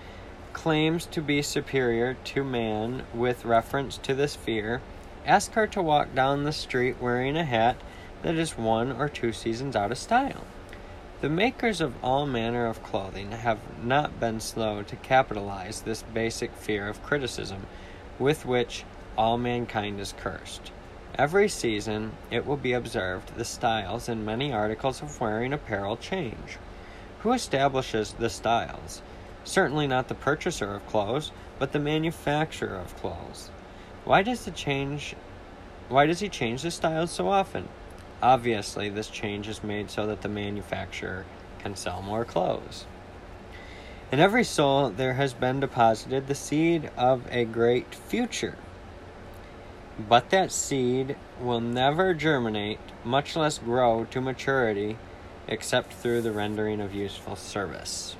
claims 0.53 1.05
to 1.07 1.21
be 1.21 1.41
superior 1.41 2.13
to 2.23 2.43
man 2.45 3.03
with 3.13 3.43
reference 3.43 3.97
to 3.97 4.15
this 4.15 4.37
fear, 4.37 4.81
ask 5.25 5.51
her 5.55 5.67
to 5.67 5.81
walk 5.81 6.15
down 6.15 6.45
the 6.45 6.53
street 6.53 7.01
wearing 7.01 7.35
a 7.35 7.43
hat 7.43 7.75
that 8.21 8.35
is 8.35 8.57
one 8.57 8.93
or 8.93 9.09
two 9.09 9.33
seasons 9.33 9.75
out 9.75 9.91
of 9.91 9.97
style. 9.97 10.45
The 11.19 11.27
makers 11.27 11.81
of 11.81 12.01
all 12.01 12.25
manner 12.25 12.65
of 12.65 12.81
clothing 12.81 13.31
have 13.31 13.59
not 13.83 14.21
been 14.21 14.39
slow 14.39 14.83
to 14.83 14.95
capitalize 14.95 15.81
this 15.81 16.01
basic 16.01 16.53
fear 16.53 16.87
of 16.87 17.03
criticism 17.03 17.67
with 18.19 18.45
which 18.45 18.85
all 19.17 19.37
mankind 19.37 19.99
is 19.99 20.13
cursed. 20.17 20.71
Every 21.17 21.49
season, 21.49 22.11
it 22.29 22.45
will 22.45 22.57
be 22.57 22.73
observed, 22.73 23.35
the 23.35 23.45
styles 23.45 24.07
in 24.07 24.23
many 24.23 24.53
articles 24.53 25.01
of 25.01 25.19
wearing 25.19 25.51
apparel 25.51 25.97
change. 25.97 26.59
Who 27.21 27.33
establishes 27.33 28.13
the 28.13 28.29
styles? 28.29 29.01
Certainly 29.43 29.87
not 29.87 30.09
the 30.09 30.13
purchaser 30.13 30.75
of 30.75 30.85
clothes, 30.85 31.31
but 31.57 31.71
the 31.71 31.79
manufacturer 31.79 32.77
of 32.77 32.95
clothes. 32.97 33.49
Why 34.05 34.21
does 34.21 34.45
the 34.45 34.51
change 34.51 35.15
why 35.89 36.05
does 36.05 36.19
he 36.19 36.29
change 36.29 36.61
the 36.61 36.71
styles 36.71 37.11
so 37.11 37.29
often? 37.29 37.69
Obviously, 38.21 38.89
this 38.89 39.07
change 39.07 39.47
is 39.47 39.63
made 39.63 39.89
so 39.89 40.05
that 40.05 40.21
the 40.21 40.29
manufacturer 40.29 41.25
can 41.59 41.75
sell 41.75 42.01
more 42.01 42.25
clothes. 42.25 42.85
In 44.11 44.19
every 44.19 44.43
soul 44.43 44.89
there 44.89 45.13
has 45.13 45.33
been 45.33 45.61
deposited 45.61 46.27
the 46.27 46.35
seed 46.35 46.91
of 46.97 47.25
a 47.31 47.45
great 47.45 47.95
future. 47.95 48.57
But 49.99 50.29
that 50.29 50.51
seed 50.51 51.15
will 51.41 51.59
never 51.59 52.13
germinate, 52.13 52.79
much 53.03 53.35
less 53.35 53.57
grow 53.57 54.05
to 54.11 54.21
maturity, 54.21 54.97
except 55.47 55.93
through 55.93 56.21
the 56.21 56.31
rendering 56.31 56.79
of 56.79 56.93
useful 56.93 57.35
service. 57.35 58.15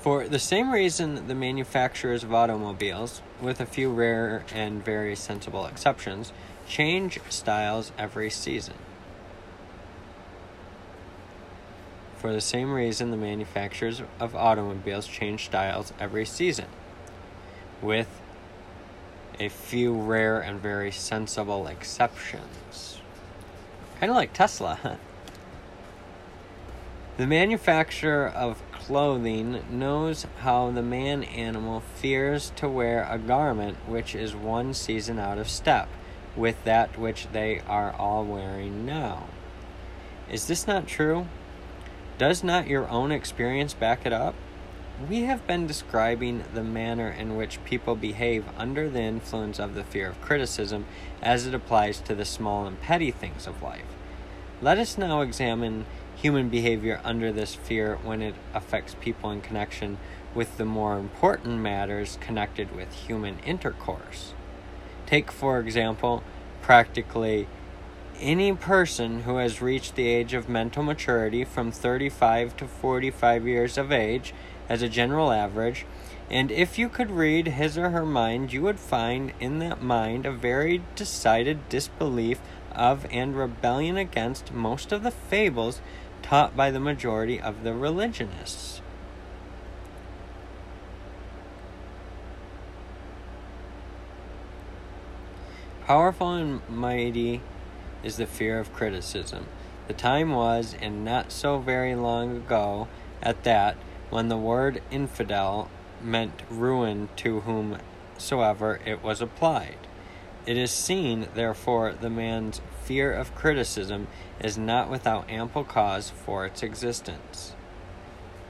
For 0.00 0.26
the 0.26 0.38
same 0.38 0.72
reason, 0.72 1.28
the 1.28 1.34
manufacturers 1.34 2.24
of 2.24 2.32
automobiles, 2.32 3.20
with 3.40 3.60
a 3.60 3.66
few 3.66 3.92
rare 3.92 4.44
and 4.52 4.84
very 4.84 5.14
sensible 5.14 5.66
exceptions, 5.66 6.32
change 6.66 7.20
styles 7.28 7.92
every 7.98 8.30
season. 8.30 8.74
For 12.16 12.32
the 12.32 12.40
same 12.40 12.72
reason, 12.72 13.10
the 13.10 13.16
manufacturers 13.16 14.00
of 14.18 14.34
automobiles 14.34 15.06
change 15.06 15.46
styles 15.46 15.92
every 16.00 16.24
season, 16.24 16.66
with 17.82 18.21
a 19.38 19.48
few 19.48 19.94
rare 19.94 20.40
and 20.40 20.60
very 20.60 20.90
sensible 20.90 21.66
exceptions. 21.66 23.00
Kind 23.98 24.10
of 24.10 24.16
like 24.16 24.32
Tesla? 24.32 24.98
The 27.18 27.26
manufacturer 27.26 28.26
of 28.26 28.62
clothing 28.72 29.62
knows 29.70 30.26
how 30.38 30.70
the 30.70 30.82
man 30.82 31.22
animal 31.24 31.80
fears 31.80 32.52
to 32.56 32.66
wear 32.68 33.06
a 33.08 33.18
garment 33.18 33.76
which 33.86 34.14
is 34.14 34.34
one 34.34 34.72
season 34.72 35.18
out 35.18 35.36
of 35.36 35.50
step 35.50 35.88
with 36.34 36.64
that 36.64 36.98
which 36.98 37.28
they 37.30 37.60
are 37.68 37.92
all 37.92 38.24
wearing 38.24 38.86
now. 38.86 39.26
Is 40.30 40.46
this 40.46 40.66
not 40.66 40.86
true? 40.86 41.26
Does 42.16 42.42
not 42.42 42.66
your 42.66 42.88
own 42.88 43.12
experience 43.12 43.74
back 43.74 44.06
it 44.06 44.12
up? 44.14 44.34
We 45.00 45.22
have 45.22 45.46
been 45.46 45.66
describing 45.66 46.44
the 46.52 46.62
manner 46.62 47.08
in 47.08 47.36
which 47.36 47.64
people 47.64 47.96
behave 47.96 48.44
under 48.56 48.88
the 48.88 49.00
influence 49.00 49.58
of 49.58 49.74
the 49.74 49.84
fear 49.84 50.10
of 50.10 50.20
criticism 50.20 50.84
as 51.22 51.46
it 51.46 51.54
applies 51.54 52.00
to 52.02 52.14
the 52.14 52.24
small 52.24 52.66
and 52.66 52.80
petty 52.80 53.10
things 53.10 53.46
of 53.46 53.62
life. 53.62 53.86
Let 54.60 54.78
us 54.78 54.98
now 54.98 55.22
examine 55.22 55.86
human 56.14 56.50
behavior 56.50 57.00
under 57.02 57.32
this 57.32 57.54
fear 57.54 57.96
when 58.04 58.22
it 58.22 58.34
affects 58.54 58.94
people 59.00 59.30
in 59.30 59.40
connection 59.40 59.98
with 60.34 60.56
the 60.56 60.64
more 60.64 60.98
important 60.98 61.58
matters 61.58 62.18
connected 62.20 62.74
with 62.76 62.92
human 62.92 63.38
intercourse. 63.40 64.34
Take, 65.06 65.32
for 65.32 65.58
example, 65.58 66.22
practically 66.60 67.48
any 68.20 68.52
person 68.52 69.22
who 69.22 69.36
has 69.36 69.60
reached 69.60 69.96
the 69.96 70.06
age 70.06 70.32
of 70.32 70.48
mental 70.48 70.82
maturity 70.82 71.44
from 71.44 71.72
35 71.72 72.56
to 72.58 72.68
45 72.68 73.46
years 73.48 73.76
of 73.76 73.90
age 73.90 74.32
as 74.68 74.82
a 74.82 74.88
general 74.88 75.32
average, 75.32 75.86
and 76.30 76.50
if 76.50 76.78
you 76.78 76.88
could 76.88 77.10
read 77.10 77.46
his 77.48 77.76
or 77.76 77.90
her 77.90 78.06
mind, 78.06 78.52
you 78.52 78.62
would 78.62 78.80
find 78.80 79.32
in 79.38 79.58
that 79.58 79.82
mind 79.82 80.24
a 80.24 80.32
very 80.32 80.82
decided 80.96 81.68
disbelief 81.68 82.40
of 82.74 83.06
and 83.10 83.36
rebellion 83.36 83.96
against 83.96 84.52
most 84.52 84.92
of 84.92 85.02
the 85.02 85.10
fables 85.10 85.80
taught 86.22 86.56
by 86.56 86.70
the 86.70 86.80
majority 86.80 87.38
of 87.40 87.64
the 87.64 87.74
religionists. 87.74 88.80
Powerful 95.84 96.32
and 96.32 96.66
mighty 96.68 97.42
is 98.02 98.16
the 98.16 98.26
fear 98.26 98.58
of 98.58 98.72
criticism. 98.72 99.46
The 99.88 99.92
time 99.92 100.30
was, 100.30 100.74
and 100.80 101.04
not 101.04 101.32
so 101.32 101.58
very 101.58 101.94
long 101.94 102.36
ago 102.36 102.88
at 103.20 103.42
that, 103.44 103.76
when 104.12 104.28
the 104.28 104.36
word 104.36 104.82
infidel 104.90 105.70
meant 106.02 106.42
ruin 106.50 107.08
to 107.16 107.40
whomsoever 107.40 108.78
it 108.84 109.02
was 109.02 109.22
applied. 109.22 109.78
It 110.44 110.58
is 110.58 110.70
seen, 110.70 111.28
therefore, 111.34 111.94
the 111.98 112.10
man's 112.10 112.60
fear 112.84 113.10
of 113.10 113.34
criticism 113.34 114.08
is 114.38 114.58
not 114.58 114.90
without 114.90 115.30
ample 115.30 115.64
cause 115.64 116.10
for 116.10 116.44
its 116.44 116.62
existence. 116.62 117.54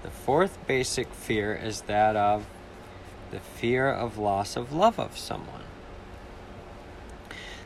The 0.03 0.11
fourth 0.11 0.59
basic 0.67 1.15
fear 1.15 1.55
is 1.55 1.83
that 1.83 2.17
of 2.17 2.45
the 3.31 3.39
fear 3.39 3.89
of 3.89 4.19
loss 4.19 4.57
of 4.57 4.73
love 4.73 4.99
of 4.99 5.17
someone. 5.17 5.63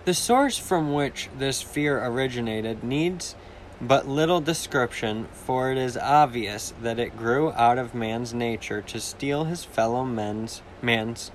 The 0.05 0.13
source 0.13 0.59
from 0.59 0.93
which 0.93 1.31
this 1.39 1.63
fear 1.63 2.05
originated 2.05 2.85
needs 2.85 3.35
but 3.81 4.09
little 4.09 4.41
description, 4.41 5.27
for 5.33 5.71
it 5.71 5.79
is 5.79 5.97
obvious 5.97 6.73
that 6.81 6.99
it 6.99 7.17
grew 7.17 7.53
out 7.53 7.79
of 7.79 7.95
man's 7.95 8.33
nature 8.33 8.81
to 8.83 9.01
steal 9.01 9.45
his 9.45 9.65
fellow 9.65 10.05
men's 10.05 10.63
man's 10.81 11.31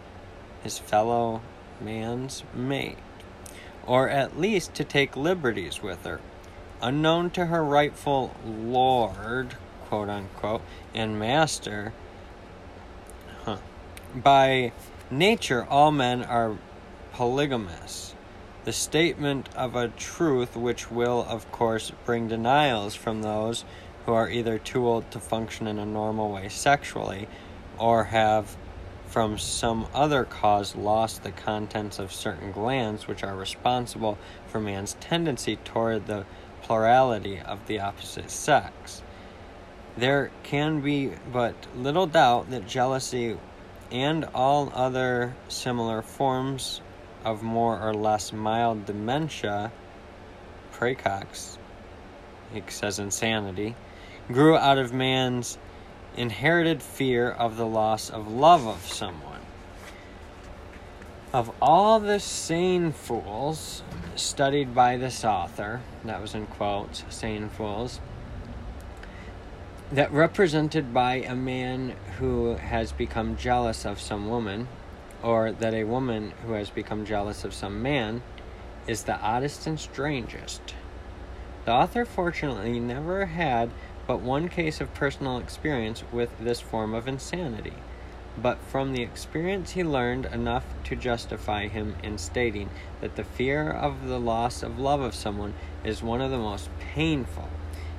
his 0.63 0.77
fellow 0.77 1.41
man's 1.79 2.43
mate, 2.53 2.97
or 3.85 4.09
at 4.09 4.39
least 4.39 4.73
to 4.75 4.83
take 4.83 5.15
liberties 5.15 5.81
with 5.81 6.03
her, 6.05 6.19
unknown 6.81 7.29
to 7.31 7.47
her 7.47 7.63
rightful 7.63 8.35
lord, 8.45 9.55
quote 9.87 10.09
unquote, 10.09 10.61
and 10.93 11.19
master. 11.19 11.93
Huh. 13.43 13.57
By 14.15 14.71
nature, 15.09 15.65
all 15.65 15.91
men 15.91 16.23
are 16.23 16.57
polygamous. 17.13 18.15
The 18.63 18.73
statement 18.73 19.49
of 19.55 19.75
a 19.75 19.87
truth 19.87 20.55
which 20.55 20.91
will, 20.91 21.25
of 21.27 21.51
course, 21.51 21.91
bring 22.05 22.27
denials 22.27 22.93
from 22.93 23.23
those 23.23 23.65
who 24.05 24.13
are 24.13 24.29
either 24.29 24.59
too 24.59 24.87
old 24.87 25.09
to 25.11 25.19
function 25.19 25.65
in 25.65 25.79
a 25.79 25.85
normal 25.85 26.31
way 26.31 26.47
sexually 26.47 27.27
or 27.79 28.05
have 28.05 28.55
from 29.07 29.39
some 29.39 29.87
other 29.95 30.23
cause 30.23 30.75
lost 30.75 31.23
the 31.23 31.31
contents 31.31 31.97
of 31.97 32.13
certain 32.13 32.51
glands 32.51 33.07
which 33.07 33.23
are 33.23 33.35
responsible 33.35 34.19
for 34.45 34.59
man's 34.59 34.95
tendency 34.99 35.55
toward 35.55 36.05
the 36.05 36.25
plurality 36.61 37.39
of 37.39 37.65
the 37.65 37.79
opposite 37.79 38.29
sex. 38.29 39.01
There 39.97 40.29
can 40.43 40.81
be 40.81 41.13
but 41.33 41.55
little 41.75 42.05
doubt 42.05 42.51
that 42.51 42.67
jealousy 42.67 43.37
and 43.91 44.23
all 44.35 44.71
other 44.75 45.35
similar 45.49 46.03
forms 46.03 46.79
of 47.23 47.43
more 47.43 47.79
or 47.79 47.93
less 47.93 48.33
mild 48.33 48.85
dementia, 48.85 49.71
praecox, 50.73 51.57
he 52.53 52.63
says 52.67 52.99
insanity, 52.99 53.75
grew 54.27 54.57
out 54.57 54.77
of 54.77 54.93
man's 54.93 55.57
inherited 56.17 56.81
fear 56.81 57.29
of 57.29 57.57
the 57.57 57.65
loss 57.65 58.09
of 58.09 58.31
love 58.31 58.67
of 58.67 58.85
someone. 58.85 59.39
Of 61.33 61.51
all 61.61 61.99
the 61.99 62.19
sane 62.19 62.91
fools 62.91 63.83
studied 64.15 64.75
by 64.75 64.97
this 64.97 65.23
author, 65.23 65.81
that 66.03 66.21
was 66.21 66.35
in 66.35 66.45
quotes, 66.45 67.05
sane 67.09 67.47
fools, 67.47 68.01
that 69.91 70.11
represented 70.11 70.93
by 70.93 71.15
a 71.15 71.35
man 71.35 71.93
who 72.17 72.55
has 72.55 72.91
become 72.91 73.37
jealous 73.37 73.85
of 73.85 74.01
some 74.01 74.29
woman, 74.29 74.67
or 75.23 75.51
that 75.51 75.73
a 75.73 75.83
woman 75.83 76.33
who 76.45 76.53
has 76.53 76.69
become 76.69 77.05
jealous 77.05 77.43
of 77.43 77.53
some 77.53 77.81
man, 77.81 78.21
is 78.87 79.03
the 79.03 79.19
oddest 79.19 79.67
and 79.67 79.79
strangest. 79.79 80.73
The 81.65 81.71
author 81.71 82.05
fortunately 82.05 82.79
never 82.79 83.27
had 83.27 83.69
but 84.07 84.21
one 84.21 84.49
case 84.49 84.81
of 84.81 84.93
personal 84.93 85.37
experience 85.37 86.03
with 86.11 86.29
this 86.39 86.59
form 86.59 86.93
of 86.93 87.07
insanity. 87.07 87.75
But 88.37 88.59
from 88.63 88.93
the 88.93 89.03
experience 89.03 89.71
he 89.71 89.83
learned 89.83 90.25
enough 90.25 90.65
to 90.85 90.95
justify 90.95 91.67
him 91.67 91.95
in 92.01 92.17
stating 92.17 92.69
that 93.01 93.15
the 93.15 93.23
fear 93.23 93.69
of 93.69 94.07
the 94.07 94.19
loss 94.19 94.63
of 94.63 94.79
love 94.79 95.01
of 95.01 95.13
someone 95.13 95.53
is 95.83 96.01
one 96.01 96.21
of 96.21 96.31
the 96.31 96.37
most 96.37 96.69
painful, 96.79 97.49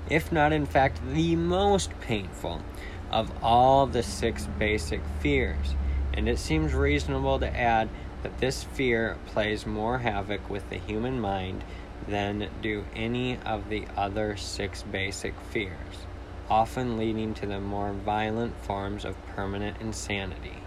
if 0.08 0.32
not 0.32 0.52
in 0.52 0.66
fact 0.66 1.00
the 1.12 1.36
most 1.36 1.90
painful, 2.00 2.62
of 3.10 3.30
all 3.42 3.86
the 3.86 4.02
six 4.02 4.48
basic 4.58 5.02
fears. 5.20 5.74
And 6.14 6.28
it 6.28 6.38
seems 6.38 6.74
reasonable 6.74 7.38
to 7.38 7.56
add 7.56 7.88
that 8.22 8.38
this 8.38 8.64
fear 8.64 9.16
plays 9.26 9.66
more 9.66 9.98
havoc 9.98 10.48
with 10.48 10.68
the 10.70 10.78
human 10.78 11.20
mind 11.20 11.64
than 12.06 12.48
do 12.60 12.84
any 12.94 13.38
of 13.44 13.68
the 13.68 13.86
other 13.96 14.36
six 14.36 14.82
basic 14.82 15.34
fears, 15.50 16.06
often 16.48 16.96
leading 16.96 17.34
to 17.34 17.46
the 17.46 17.60
more 17.60 17.92
violent 17.92 18.56
forms 18.62 19.04
of 19.04 19.16
permanent 19.28 19.76
insanity. 19.80 20.62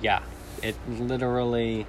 Yeah, 0.00 0.22
it 0.62 0.76
literally 0.88 1.86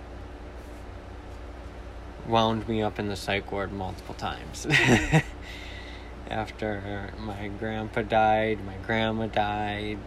wound 2.28 2.68
me 2.68 2.82
up 2.82 3.00
in 3.00 3.08
the 3.08 3.16
psych 3.16 3.52
ward 3.52 3.72
multiple 3.72 4.16
times. 4.16 4.68
After 6.30 7.14
my 7.20 7.50
grandpa 7.60 8.02
died, 8.02 8.66
my 8.66 8.76
grandma 8.86 9.28
died, 9.28 10.00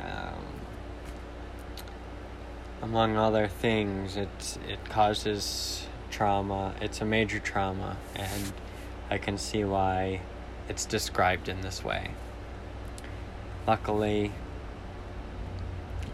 um, 0.00 0.31
among 2.82 3.16
other 3.16 3.46
things, 3.46 4.16
it 4.16 4.58
it 4.68 4.84
causes 4.90 5.86
trauma. 6.10 6.74
It's 6.80 7.00
a 7.00 7.04
major 7.04 7.38
trauma, 7.38 7.96
and 8.16 8.52
I 9.08 9.18
can 9.18 9.38
see 9.38 9.64
why 9.64 10.20
it's 10.68 10.84
described 10.84 11.48
in 11.48 11.60
this 11.62 11.82
way. 11.84 12.10
Luckily, 13.66 14.32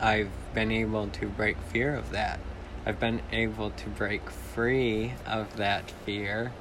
I've 0.01 0.31
been 0.55 0.71
able 0.71 1.09
to 1.09 1.27
break 1.27 1.57
fear 1.73 1.95
of 1.95 2.11
that. 2.11 2.39
I've 2.87 3.01
been 3.01 3.23
able 3.33 3.71
to 3.71 3.89
break 3.89 4.31
free 4.31 5.15
of 5.27 5.57
that 5.57 5.91
fear 6.05 6.53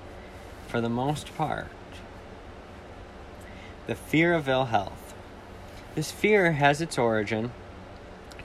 for 0.68 0.82
the 0.82 0.90
most 0.90 1.36
part. 1.36 1.68
The 3.86 3.96
fear 3.96 4.34
of 4.34 4.50
ill 4.50 4.66
health. 4.66 5.14
This 5.96 6.12
fear 6.12 6.54
has 6.54 6.82
its 6.82 6.98
origin, 6.98 7.52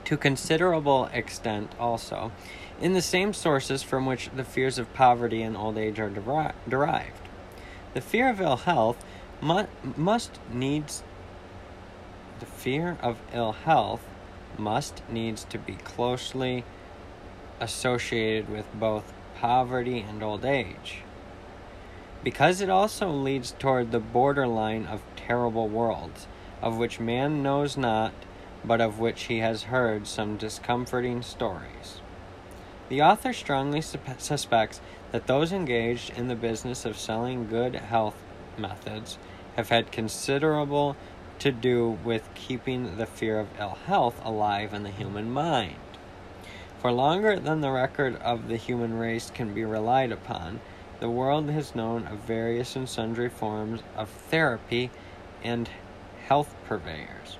to 0.05 0.17
considerable 0.17 1.05
extent 1.13 1.71
also, 1.79 2.31
in 2.81 2.93
the 2.93 3.01
same 3.01 3.33
sources 3.33 3.83
from 3.83 4.05
which 4.05 4.29
the 4.35 4.43
fears 4.43 4.77
of 4.77 4.93
poverty 4.93 5.41
and 5.41 5.55
old 5.55 5.77
age 5.77 5.99
are 5.99 6.09
deri- 6.09 6.53
derived. 6.67 7.29
The 7.93 8.01
fear 8.01 8.29
of 8.29 8.41
ill 8.41 8.57
health 8.57 9.03
mu- 9.41 9.67
must 9.95 10.39
needs 10.51 11.03
the 12.39 12.45
fear 12.45 12.97
of 13.01 13.19
ill 13.33 13.53
health 13.53 14.01
must 14.57 15.01
needs 15.09 15.45
to 15.45 15.57
be 15.57 15.75
closely 15.75 16.63
associated 17.59 18.49
with 18.49 18.65
both 18.73 19.13
poverty 19.35 19.99
and 19.99 20.21
old 20.21 20.43
age. 20.43 21.03
Because 22.23 22.61
it 22.61 22.69
also 22.69 23.09
leads 23.09 23.51
toward 23.51 23.91
the 23.91 23.99
borderline 23.99 24.85
of 24.85 25.01
terrible 25.15 25.67
worlds, 25.67 26.27
of 26.61 26.77
which 26.77 26.99
man 26.99 27.43
knows 27.43 27.77
not, 27.77 28.13
but 28.65 28.81
of 28.81 28.99
which 28.99 29.23
he 29.23 29.39
has 29.39 29.63
heard 29.63 30.07
some 30.07 30.37
discomforting 30.37 31.21
stories. 31.21 32.01
The 32.89 33.01
author 33.01 33.33
strongly 33.33 33.81
suspects 33.81 34.81
that 35.11 35.27
those 35.27 35.51
engaged 35.51 36.11
in 36.17 36.27
the 36.27 36.35
business 36.35 36.85
of 36.85 36.97
selling 36.97 37.47
good 37.47 37.75
health 37.75 38.15
methods 38.57 39.17
have 39.55 39.69
had 39.69 39.91
considerable 39.91 40.95
to 41.39 41.51
do 41.51 41.97
with 42.03 42.29
keeping 42.35 42.97
the 42.97 43.05
fear 43.05 43.39
of 43.39 43.47
ill 43.59 43.77
health 43.85 44.21
alive 44.23 44.73
in 44.73 44.83
the 44.83 44.89
human 44.89 45.31
mind. 45.31 45.75
For 46.79 46.91
longer 46.91 47.39
than 47.39 47.61
the 47.61 47.71
record 47.71 48.15
of 48.17 48.47
the 48.47 48.57
human 48.57 48.93
race 48.97 49.31
can 49.33 49.53
be 49.53 49.63
relied 49.63 50.11
upon, 50.11 50.59
the 50.99 51.09
world 51.09 51.49
has 51.49 51.75
known 51.75 52.07
of 52.07 52.19
various 52.19 52.75
and 52.75 52.87
sundry 52.87 53.29
forms 53.29 53.81
of 53.95 54.09
therapy 54.09 54.91
and 55.43 55.69
health 56.27 56.55
purveyors. 56.65 57.37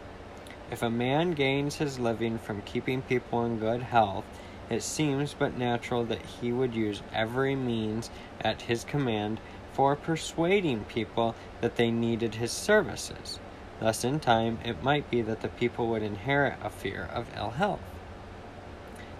If 0.74 0.82
a 0.82 0.90
man 0.90 1.34
gains 1.34 1.76
his 1.76 2.00
living 2.00 2.40
from 2.40 2.64
keeping 2.64 3.04
people 3.04 3.46
in 3.46 3.60
good 3.60 3.84
health, 3.84 4.26
it 4.72 4.82
seems 4.82 5.36
but 5.36 5.56
natural 5.56 6.04
that 6.06 6.26
he 6.26 6.52
would 6.52 6.74
use 6.74 7.04
every 7.14 7.56
means 7.56 8.10
at 8.42 8.64
his 8.64 8.84
command 8.84 9.40
for 9.72 9.96
persuading 9.96 10.86
people 10.86 11.36
that 11.62 11.76
they 11.76 11.92
needed 11.92 12.34
his 12.34 12.52
services. 12.52 13.40
Thus, 13.80 14.04
in 14.04 14.20
time, 14.20 14.58
it 14.66 14.82
might 14.82 15.12
be 15.12 15.22
that 15.22 15.42
the 15.42 15.48
people 15.48 15.90
would 15.90 16.02
inherit 16.02 16.58
a 16.64 16.72
fear 16.72 17.08
of 17.14 17.28
ill 17.38 17.52
health. 17.52 17.84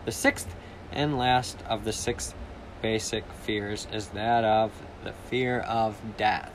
The 0.06 0.12
sixth 0.12 0.56
and 0.92 1.20
last 1.20 1.60
of 1.70 1.84
the 1.84 1.94
six 1.94 2.34
basic 2.82 3.32
fears 3.32 3.86
is 3.94 4.08
that 4.08 4.44
of 4.44 4.72
the 5.04 5.14
fear 5.30 5.60
of 5.60 6.02
death. 6.18 6.52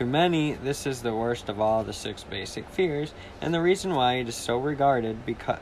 To 0.00 0.06
many, 0.06 0.54
this 0.54 0.86
is 0.86 1.02
the 1.02 1.14
worst 1.14 1.50
of 1.50 1.60
all 1.60 1.84
the 1.84 1.92
six 1.92 2.24
basic 2.24 2.66
fears, 2.70 3.12
and 3.42 3.52
the 3.52 3.60
reason 3.60 3.94
why 3.94 4.14
it 4.14 4.30
is 4.30 4.34
so 4.34 4.56
regarded 4.56 5.26
because 5.26 5.58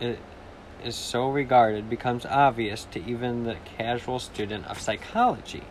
it 0.00 0.18
is 0.82 0.96
so 0.96 1.28
regarded 1.28 1.90
becomes 1.90 2.24
obvious 2.24 2.86
to 2.92 3.04
even 3.04 3.44
the 3.44 3.56
casual 3.76 4.18
student 4.18 4.66
of 4.66 4.80
psychology. 4.80 5.64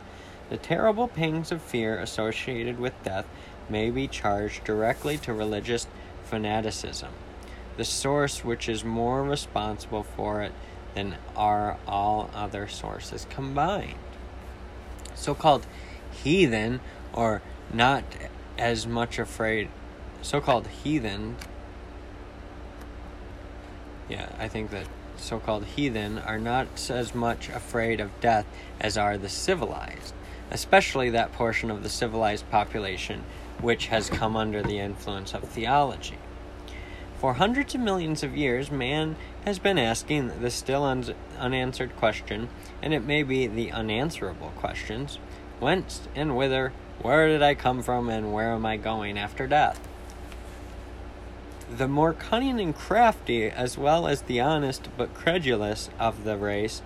The 0.51 0.57
terrible 0.57 1.07
pangs 1.07 1.51
of 1.51 1.63
fear 1.63 1.97
associated 1.97 2.79
with 2.79 2.93
death 3.03 3.25
may 3.67 3.89
be 3.89 4.07
charged 4.07 4.63
directly 4.63 5.17
to 5.17 5.33
religious 5.33 5.87
fanaticism, 6.25 7.09
the 7.75 7.85
source 7.85 8.45
which 8.45 8.69
is 8.69 8.83
more 8.83 9.23
responsible 9.23 10.03
for 10.03 10.43
it 10.43 10.51
than 10.93 11.15
are 11.35 11.79
all 11.87 12.29
other 12.35 12.67
sources 12.67 13.25
combined. 13.31 13.97
So 15.15 15.33
called 15.33 15.65
heathen 16.23 16.81
or 17.17 17.41
not 17.73 18.03
as 18.59 18.85
much 18.85 19.17
afraid, 19.17 19.67
so 20.21 20.39
called 20.39 20.67
heathen. 20.67 21.35
Yeah, 24.07 24.29
I 24.37 24.47
think 24.47 24.69
that 24.69 24.85
so 25.17 25.39
called 25.39 25.65
heathen 25.65 26.19
are 26.19 26.37
not 26.37 26.67
as 26.91 27.15
much 27.15 27.49
afraid 27.49 27.99
of 27.99 28.17
death 28.21 28.45
as 28.79 28.97
are 28.97 29.17
the 29.17 29.29
civilized, 29.29 30.13
especially 30.51 31.09
that 31.09 31.33
portion 31.33 31.71
of 31.71 31.81
the 31.81 31.89
civilized 31.89 32.49
population 32.51 33.23
which 33.61 33.87
has 33.87 34.11
come 34.11 34.35
under 34.35 34.61
the 34.61 34.77
influence 34.77 35.33
of 35.33 35.43
theology. 35.43 36.19
For 37.19 37.33
hundreds 37.33 37.73
of 37.73 37.81
millions 37.81 38.21
of 38.21 38.37
years, 38.37 38.69
man 38.69 39.15
has 39.43 39.57
been 39.57 39.79
asking 39.79 40.39
the 40.39 40.51
still 40.51 40.83
un- 40.83 41.15
unanswered 41.39 41.95
question, 41.95 42.49
and 42.79 42.93
it 42.93 43.03
may 43.03 43.23
be 43.23 43.47
the 43.47 43.71
unanswerable 43.71 44.51
questions 44.55 45.17
whence 45.59 46.07
and 46.15 46.37
whither, 46.37 46.71
where 47.01 47.27
did 47.27 47.41
I 47.41 47.55
come 47.55 47.81
from, 47.81 48.09
and 48.09 48.33
where 48.33 48.51
am 48.51 48.65
I 48.65 48.77
going 48.77 49.17
after 49.17 49.47
death? 49.47 49.79
The 51.69 51.87
more 51.87 52.13
cunning 52.13 52.59
and 52.59 52.75
crafty, 52.75 53.49
as 53.49 53.77
well 53.77 54.07
as 54.07 54.21
the 54.21 54.39
honest 54.39 54.87
but 54.97 55.13
credulous 55.13 55.89
of 55.99 56.23
the 56.23 56.37
race, 56.37 56.81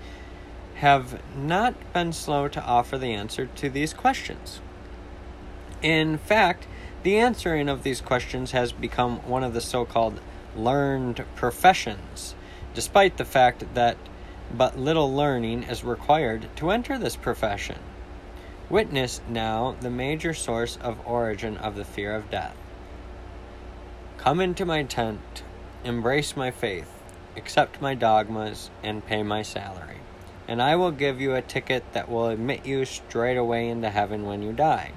have 0.75 1.21
not 1.37 1.75
been 1.93 2.11
slow 2.11 2.47
to 2.47 2.63
offer 2.63 2.97
the 2.97 3.13
answer 3.13 3.45
to 3.45 3.69
these 3.69 3.93
questions. 3.93 4.59
In 5.81 6.17
fact, 6.17 6.67
the 7.03 7.17
answering 7.17 7.69
of 7.69 7.83
these 7.83 8.01
questions 8.01 8.51
has 8.51 8.71
become 8.71 9.17
one 9.27 9.43
of 9.43 9.53
the 9.53 9.61
so 9.61 9.85
called 9.85 10.19
learned 10.55 11.23
professions, 11.35 12.35
despite 12.73 13.17
the 13.17 13.25
fact 13.25 13.63
that 13.73 13.97
but 14.55 14.77
little 14.77 15.13
learning 15.13 15.63
is 15.63 15.83
required 15.83 16.47
to 16.57 16.71
enter 16.71 16.97
this 16.97 17.15
profession. 17.15 17.77
Witness 18.71 19.21
now 19.29 19.75
the 19.81 19.91
major 19.91 20.33
source 20.33 20.79
of 20.81 21.05
origin 21.05 21.57
of 21.57 21.75
the 21.75 21.85
fear 21.85 22.15
of 22.15 22.31
death. 22.31 22.55
Come 24.17 24.39
into 24.39 24.65
my 24.65 24.81
tent, 24.81 25.43
embrace 25.83 26.35
my 26.35 26.49
faith, 26.49 26.91
accept 27.37 27.79
my 27.79 27.93
dogmas, 27.93 28.71
and 28.81 29.05
pay 29.05 29.21
my 29.21 29.43
salary, 29.43 29.99
and 30.47 30.59
I 30.59 30.75
will 30.75 30.91
give 30.91 31.21
you 31.21 31.35
a 31.35 31.41
ticket 31.43 31.83
that 31.93 32.09
will 32.09 32.29
admit 32.29 32.65
you 32.65 32.85
straight 32.85 33.37
away 33.37 33.69
into 33.69 33.91
heaven 33.91 34.25
when 34.25 34.41
you 34.41 34.53
die 34.53 34.93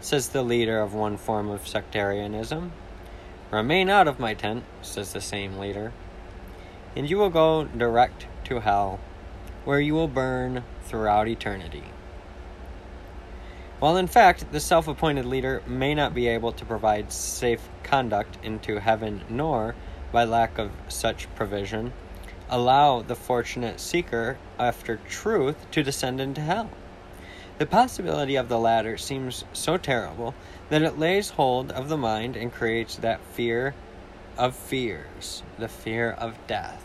says 0.00 0.30
the 0.30 0.42
leader 0.42 0.80
of 0.80 0.94
one 0.94 1.16
form 1.16 1.50
of 1.50 1.68
sectarianism. 1.68 2.72
Remain 3.50 3.90
out 3.90 4.08
of 4.08 4.18
my 4.18 4.34
tent, 4.34 4.64
says 4.82 5.12
the 5.12 5.20
same 5.20 5.58
leader, 5.58 5.92
and 6.96 7.08
you 7.08 7.18
will 7.18 7.30
go 7.30 7.64
direct 7.64 8.26
to 8.44 8.60
hell, 8.60 8.98
where 9.64 9.80
you 9.80 9.94
will 9.94 10.08
burn 10.08 10.64
throughout 10.84 11.28
eternity. 11.28 11.84
While 13.80 13.96
in 13.96 14.08
fact, 14.08 14.52
the 14.52 14.60
self 14.60 14.88
appointed 14.88 15.24
leader 15.24 15.62
may 15.66 15.94
not 15.94 16.12
be 16.12 16.28
able 16.28 16.52
to 16.52 16.66
provide 16.66 17.10
safe 17.10 17.66
conduct 17.82 18.36
into 18.44 18.78
heaven, 18.78 19.22
nor, 19.30 19.74
by 20.12 20.24
lack 20.24 20.58
of 20.58 20.70
such 20.88 21.34
provision, 21.34 21.94
allow 22.50 23.00
the 23.00 23.14
fortunate 23.14 23.80
seeker 23.80 24.36
after 24.58 24.98
truth 25.08 25.56
to 25.70 25.82
descend 25.82 26.20
into 26.20 26.42
hell. 26.42 26.68
The 27.56 27.64
possibility 27.64 28.36
of 28.36 28.50
the 28.50 28.58
latter 28.58 28.98
seems 28.98 29.44
so 29.54 29.78
terrible 29.78 30.34
that 30.68 30.82
it 30.82 30.98
lays 30.98 31.30
hold 31.30 31.72
of 31.72 31.88
the 31.88 31.96
mind 31.96 32.36
and 32.36 32.52
creates 32.52 32.96
that 32.96 33.24
fear 33.32 33.74
of 34.36 34.54
fears, 34.54 35.42
the 35.58 35.68
fear 35.68 36.10
of 36.10 36.36
death. 36.46 36.84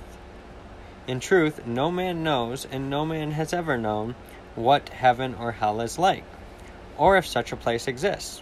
In 1.08 1.20
truth, 1.20 1.68
no 1.68 1.92
man 1.92 2.24
knows, 2.24 2.66
and 2.72 2.90
no 2.90 3.06
man 3.06 3.32
has 3.32 3.52
ever 3.52 3.78
known, 3.78 4.16
what 4.56 4.88
heaven 4.88 5.36
or 5.36 5.52
hell 5.52 5.82
is 5.82 6.00
like, 6.00 6.24
or 6.98 7.18
if 7.18 7.26
such 7.26 7.52
a 7.52 7.58
place 7.58 7.88
exists. 7.88 8.42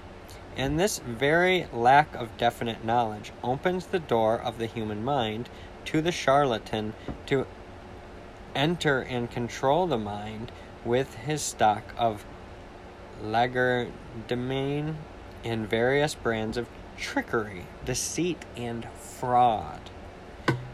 And 0.55 0.79
this 0.79 0.99
very 0.99 1.67
lack 1.73 2.13
of 2.15 2.37
definite 2.37 2.85
knowledge 2.85 3.31
opens 3.43 3.87
the 3.87 3.99
door 3.99 4.39
of 4.39 4.59
the 4.59 4.67
human 4.67 5.03
mind 5.03 5.49
to 5.85 6.01
the 6.01 6.11
charlatan 6.11 6.93
to 7.25 7.47
enter 8.55 9.01
and 9.01 9.31
control 9.31 9.87
the 9.87 9.97
mind 9.97 10.51
with 10.85 11.15
his 11.15 11.41
stock 11.41 11.83
of 11.97 12.23
legerdemain 13.21 14.95
and 15.43 15.69
various 15.69 16.13
brands 16.13 16.57
of 16.57 16.67
trickery, 16.97 17.65
deceit, 17.85 18.45
and 18.55 18.87
fraud. 18.99 19.79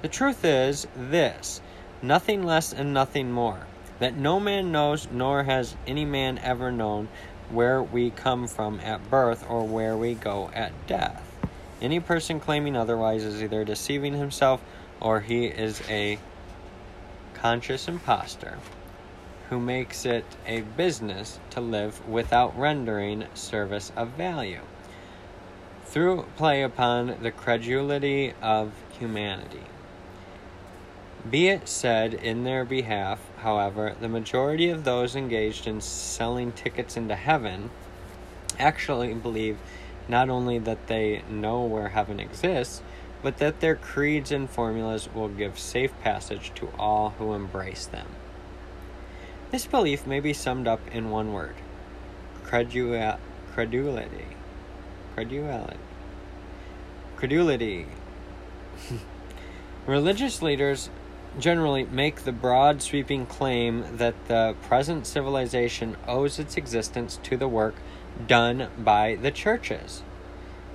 The 0.01 0.09
truth 0.09 0.43
is 0.43 0.87
this 0.95 1.61
nothing 2.01 2.43
less 2.43 2.73
and 2.73 2.93
nothing 2.93 3.31
more 3.31 3.67
that 3.99 4.15
no 4.15 4.39
man 4.39 4.71
knows, 4.71 5.07
nor 5.11 5.43
has 5.43 5.75
any 5.85 6.05
man 6.05 6.37
ever 6.39 6.71
known, 6.71 7.09
where 7.51 7.81
we 7.81 8.11
come 8.11 8.47
from 8.47 8.79
at 8.81 9.09
birth 9.09 9.45
or 9.49 9.65
where 9.65 9.97
we 9.97 10.13
go 10.15 10.49
at 10.53 10.71
death. 10.87 11.25
Any 11.81 11.99
person 11.99 12.39
claiming 12.39 12.75
otherwise 12.75 13.23
is 13.23 13.41
either 13.41 13.63
deceiving 13.63 14.13
himself 14.13 14.61
or 14.99 15.21
he 15.21 15.45
is 15.45 15.81
a 15.89 16.19
conscious 17.33 17.87
impostor 17.87 18.57
who 19.49 19.59
makes 19.59 20.05
it 20.05 20.25
a 20.45 20.61
business 20.61 21.39
to 21.49 21.61
live 21.61 22.07
without 22.07 22.57
rendering 22.57 23.25
service 23.33 23.91
of 23.95 24.09
value, 24.09 24.61
through 25.85 26.25
play 26.37 26.61
upon 26.61 27.17
the 27.21 27.31
credulity 27.31 28.33
of 28.41 28.71
humanity. 28.99 29.63
Be 31.27 31.49
it 31.49 31.67
said 31.67 32.13
in 32.13 32.43
their 32.43 32.63
behalf, 32.63 33.19
however, 33.37 33.95
the 33.99 34.07
majority 34.07 34.69
of 34.69 34.83
those 34.83 35.15
engaged 35.15 35.67
in 35.67 35.81
selling 35.81 36.51
tickets 36.51 36.95
into 36.95 37.15
heaven 37.15 37.71
actually 38.57 39.13
believe 39.13 39.57
not 40.07 40.29
only 40.29 40.59
that 40.59 40.87
they 40.87 41.21
know 41.29 41.63
where 41.63 41.89
heaven 41.89 42.19
exists, 42.19 42.81
but 43.21 43.37
that 43.37 43.59
their 43.59 43.75
creeds 43.75 44.31
and 44.31 44.49
formulas 44.49 45.09
will 45.13 45.27
give 45.27 45.59
safe 45.59 45.91
passage 46.01 46.51
to 46.55 46.69
all 46.79 47.11
who 47.11 47.33
embrace 47.33 47.85
them. 47.85 48.07
This 49.51 49.65
belief 49.65 50.07
may 50.07 50.19
be 50.19 50.33
summed 50.33 50.67
up 50.67 50.79
in 50.91 51.09
one 51.09 51.33
word 51.33 51.55
credulity. 52.43 53.17
Credulity. 53.53 54.25
Credulity. 55.15 55.77
Credulity. 57.17 57.85
Religious 59.85 60.41
leaders 60.41 60.89
generally 61.37 61.85
make 61.85 62.23
the 62.23 62.31
broad 62.31 62.81
sweeping 62.81 63.25
claim 63.25 63.85
that 63.97 64.15
the 64.27 64.55
present 64.63 65.05
civilization 65.05 65.95
owes 66.07 66.39
its 66.39 66.57
existence 66.57 67.19
to 67.23 67.37
the 67.37 67.47
work 67.47 67.75
done 68.27 68.69
by 68.77 69.15
the 69.15 69.31
churches. 69.31 70.01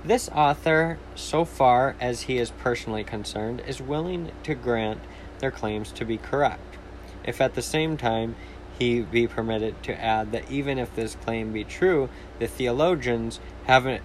This 0.03 0.29
author, 0.29 0.99
so 1.15 1.45
far 1.45 1.95
as 1.99 2.21
he 2.21 2.37
is 2.37 2.51
personally 2.51 3.03
concerned, 3.03 3.61
is 3.67 3.81
willing 3.81 4.31
to 4.43 4.53
grant 4.53 5.01
their 5.39 5.51
claims 5.51 5.91
to 5.93 6.05
be 6.05 6.17
correct, 6.17 6.77
if 7.25 7.41
at 7.41 7.55
the 7.55 7.61
same 7.61 7.97
time 7.97 8.35
he 8.77 9.01
be 9.01 9.27
permitted 9.27 9.81
to 9.83 9.99
add 9.99 10.31
that 10.31 10.49
even 10.51 10.77
if 10.77 10.95
this 10.95 11.15
claim 11.15 11.51
be 11.51 11.63
true, 11.63 12.09
the 12.39 12.47
theologians 12.47 13.39
haven't 13.65 14.03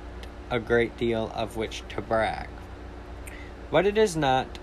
a 0.50 0.58
great 0.58 0.96
deal 0.96 1.30
of 1.34 1.56
which 1.56 1.82
to 1.90 2.00
brag. 2.00 2.48
But 3.70 3.86
it 3.86 3.98
is 3.98 4.16
not, 4.16 4.58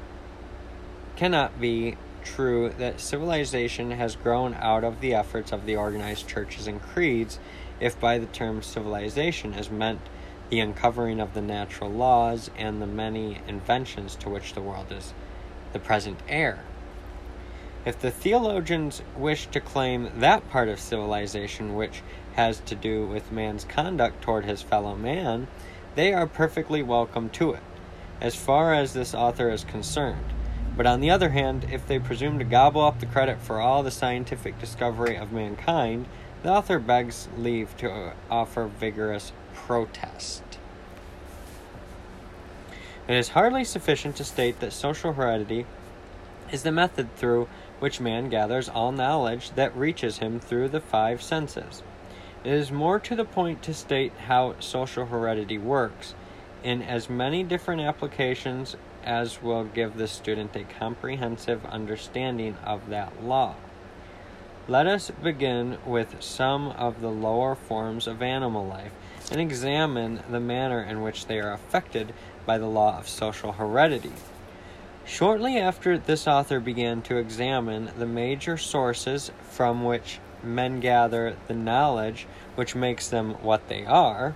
cannot 1.17 1.59
be 1.59 1.97
true 2.23 2.69
that 2.77 3.01
civilization 3.01 3.89
has 3.91 4.15
grown 4.15 4.53
out 4.53 4.83
of 4.83 5.01
the 5.01 5.15
efforts 5.15 5.51
of 5.51 5.65
the 5.65 5.75
organized 5.75 6.27
churches 6.27 6.67
and 6.67 6.81
creeds, 6.81 7.39
if 7.79 7.99
by 7.99 8.19
the 8.19 8.27
term 8.27 8.61
civilization 8.61 9.53
is 9.55 9.71
meant 9.71 9.99
the 10.49 10.59
uncovering 10.59 11.19
of 11.19 11.33
the 11.33 11.41
natural 11.41 11.89
laws 11.89 12.51
and 12.55 12.81
the 12.81 12.87
many 12.87 13.39
inventions 13.47 14.15
to 14.15 14.29
which 14.29 14.53
the 14.53 14.61
world 14.61 14.91
is 14.91 15.13
the 15.73 15.79
present 15.79 16.19
heir. 16.29 16.63
If 17.83 17.99
the 17.99 18.11
theologians 18.11 19.01
wish 19.17 19.47
to 19.47 19.59
claim 19.59 20.11
that 20.17 20.47
part 20.51 20.69
of 20.69 20.79
civilization 20.79 21.75
which 21.75 22.01
has 22.35 22.59
to 22.61 22.75
do 22.75 23.07
with 23.07 23.31
man's 23.31 23.63
conduct 23.63 24.21
toward 24.21 24.45
his 24.45 24.61
fellow 24.61 24.95
man, 24.95 25.47
they 25.95 26.13
are 26.13 26.27
perfectly 26.27 26.83
welcome 26.83 27.29
to 27.31 27.53
it, 27.53 27.63
as 28.21 28.35
far 28.35 28.73
as 28.73 28.93
this 28.93 29.15
author 29.15 29.49
is 29.49 29.63
concerned. 29.63 30.33
But 30.77 30.85
on 30.85 31.01
the 31.01 31.09
other 31.09 31.29
hand, 31.29 31.65
if 31.71 31.87
they 31.87 31.97
presume 31.97 32.37
to 32.37 32.45
gobble 32.45 32.81
up 32.81 32.99
the 32.99 33.07
credit 33.07 33.41
for 33.41 33.59
all 33.59 33.81
the 33.81 33.89
scientific 33.89 34.59
discovery 34.59 35.15
of 35.17 35.31
mankind, 35.31 36.05
the 36.43 36.51
author 36.51 36.77
begs 36.77 37.27
leave 37.35 37.75
to 37.77 37.91
uh, 37.91 38.13
offer 38.29 38.67
vigorous 38.67 39.31
protest. 39.55 40.43
It 43.07 43.15
is 43.15 43.29
hardly 43.29 43.63
sufficient 43.63 44.17
to 44.17 44.23
state 44.23 44.59
that 44.59 44.71
social 44.71 45.13
heredity 45.13 45.65
is 46.51 46.61
the 46.61 46.71
method 46.71 47.15
through 47.15 47.47
which 47.79 47.99
man 47.99 48.29
gathers 48.29 48.69
all 48.69 48.91
knowledge 48.91 49.51
that 49.51 49.75
reaches 49.75 50.19
him 50.19 50.39
through 50.39 50.69
the 50.69 50.79
five 50.79 51.23
senses. 51.23 51.81
It 52.43 52.53
is 52.53 52.71
more 52.71 52.99
to 52.99 53.15
the 53.15 53.25
point 53.25 53.63
to 53.63 53.73
state 53.73 54.13
how 54.27 54.59
social 54.59 55.07
heredity 55.07 55.57
works 55.57 56.13
in 56.63 56.83
as 56.83 57.09
many 57.09 57.43
different 57.43 57.81
applications 57.81 58.75
as 59.03 59.41
will 59.41 59.63
give 59.63 59.97
the 59.97 60.07
student 60.07 60.55
a 60.55 60.63
comprehensive 60.63 61.65
understanding 61.65 62.55
of 62.63 62.89
that 62.89 63.23
law. 63.23 63.55
Let 64.67 64.85
us 64.85 65.11
begin 65.11 65.77
with 65.85 66.21
some 66.21 66.69
of 66.69 66.99
the 66.99 67.09
lower 67.09 67.55
forms 67.55 68.05
of 68.05 68.21
animal 68.21 68.67
life 68.67 68.91
and 69.31 69.39
examine 69.39 70.21
the 70.29 70.39
manner 70.39 70.81
in 70.81 71.01
which 71.01 71.27
they 71.27 71.39
are 71.39 71.53
affected 71.53 72.13
by 72.45 72.57
the 72.57 72.67
law 72.67 72.97
of 72.99 73.07
social 73.07 73.53
heredity. 73.53 74.11
Shortly 75.05 75.57
after 75.57 75.97
this 75.97 76.27
author 76.27 76.59
began 76.59 77.01
to 77.03 77.15
examine 77.15 77.91
the 77.97 78.05
major 78.05 78.57
sources 78.57 79.31
from 79.49 79.85
which 79.85 80.19
men 80.43 80.81
gather 80.81 81.37
the 81.47 81.53
knowledge 81.53 82.27
which 82.55 82.75
makes 82.75 83.07
them 83.07 83.35
what 83.35 83.69
they 83.69 83.85
are, 83.85 84.35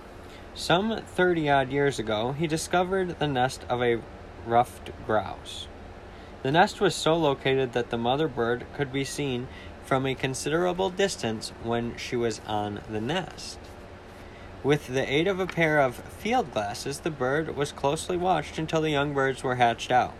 some 0.54 1.00
30 1.06 1.50
odd 1.50 1.70
years 1.70 1.98
ago 1.98 2.32
he 2.32 2.46
discovered 2.46 3.18
the 3.18 3.26
nest 3.26 3.64
of 3.68 3.82
a 3.82 3.98
ruffed 4.46 4.90
grouse. 5.06 5.68
The 6.42 6.50
nest 6.50 6.80
was 6.80 6.94
so 6.94 7.14
located 7.16 7.72
that 7.72 7.90
the 7.90 7.98
mother 7.98 8.28
bird 8.28 8.66
could 8.76 8.92
be 8.92 9.04
seen 9.04 9.46
from 9.84 10.06
a 10.06 10.14
considerable 10.14 10.90
distance 10.90 11.50
when 11.62 11.96
she 11.96 12.16
was 12.16 12.40
on 12.46 12.80
the 12.90 13.00
nest. 13.00 13.58
With 14.62 14.88
the 14.88 15.10
aid 15.12 15.26
of 15.26 15.40
a 15.40 15.46
pair 15.46 15.80
of 15.80 15.96
field 15.96 16.52
glasses, 16.52 17.00
the 17.00 17.10
bird 17.10 17.56
was 17.56 17.72
closely 17.72 18.16
watched 18.16 18.58
until 18.58 18.80
the 18.80 18.90
young 18.90 19.12
birds 19.12 19.42
were 19.42 19.56
hatched 19.56 19.90
out. 19.90 20.14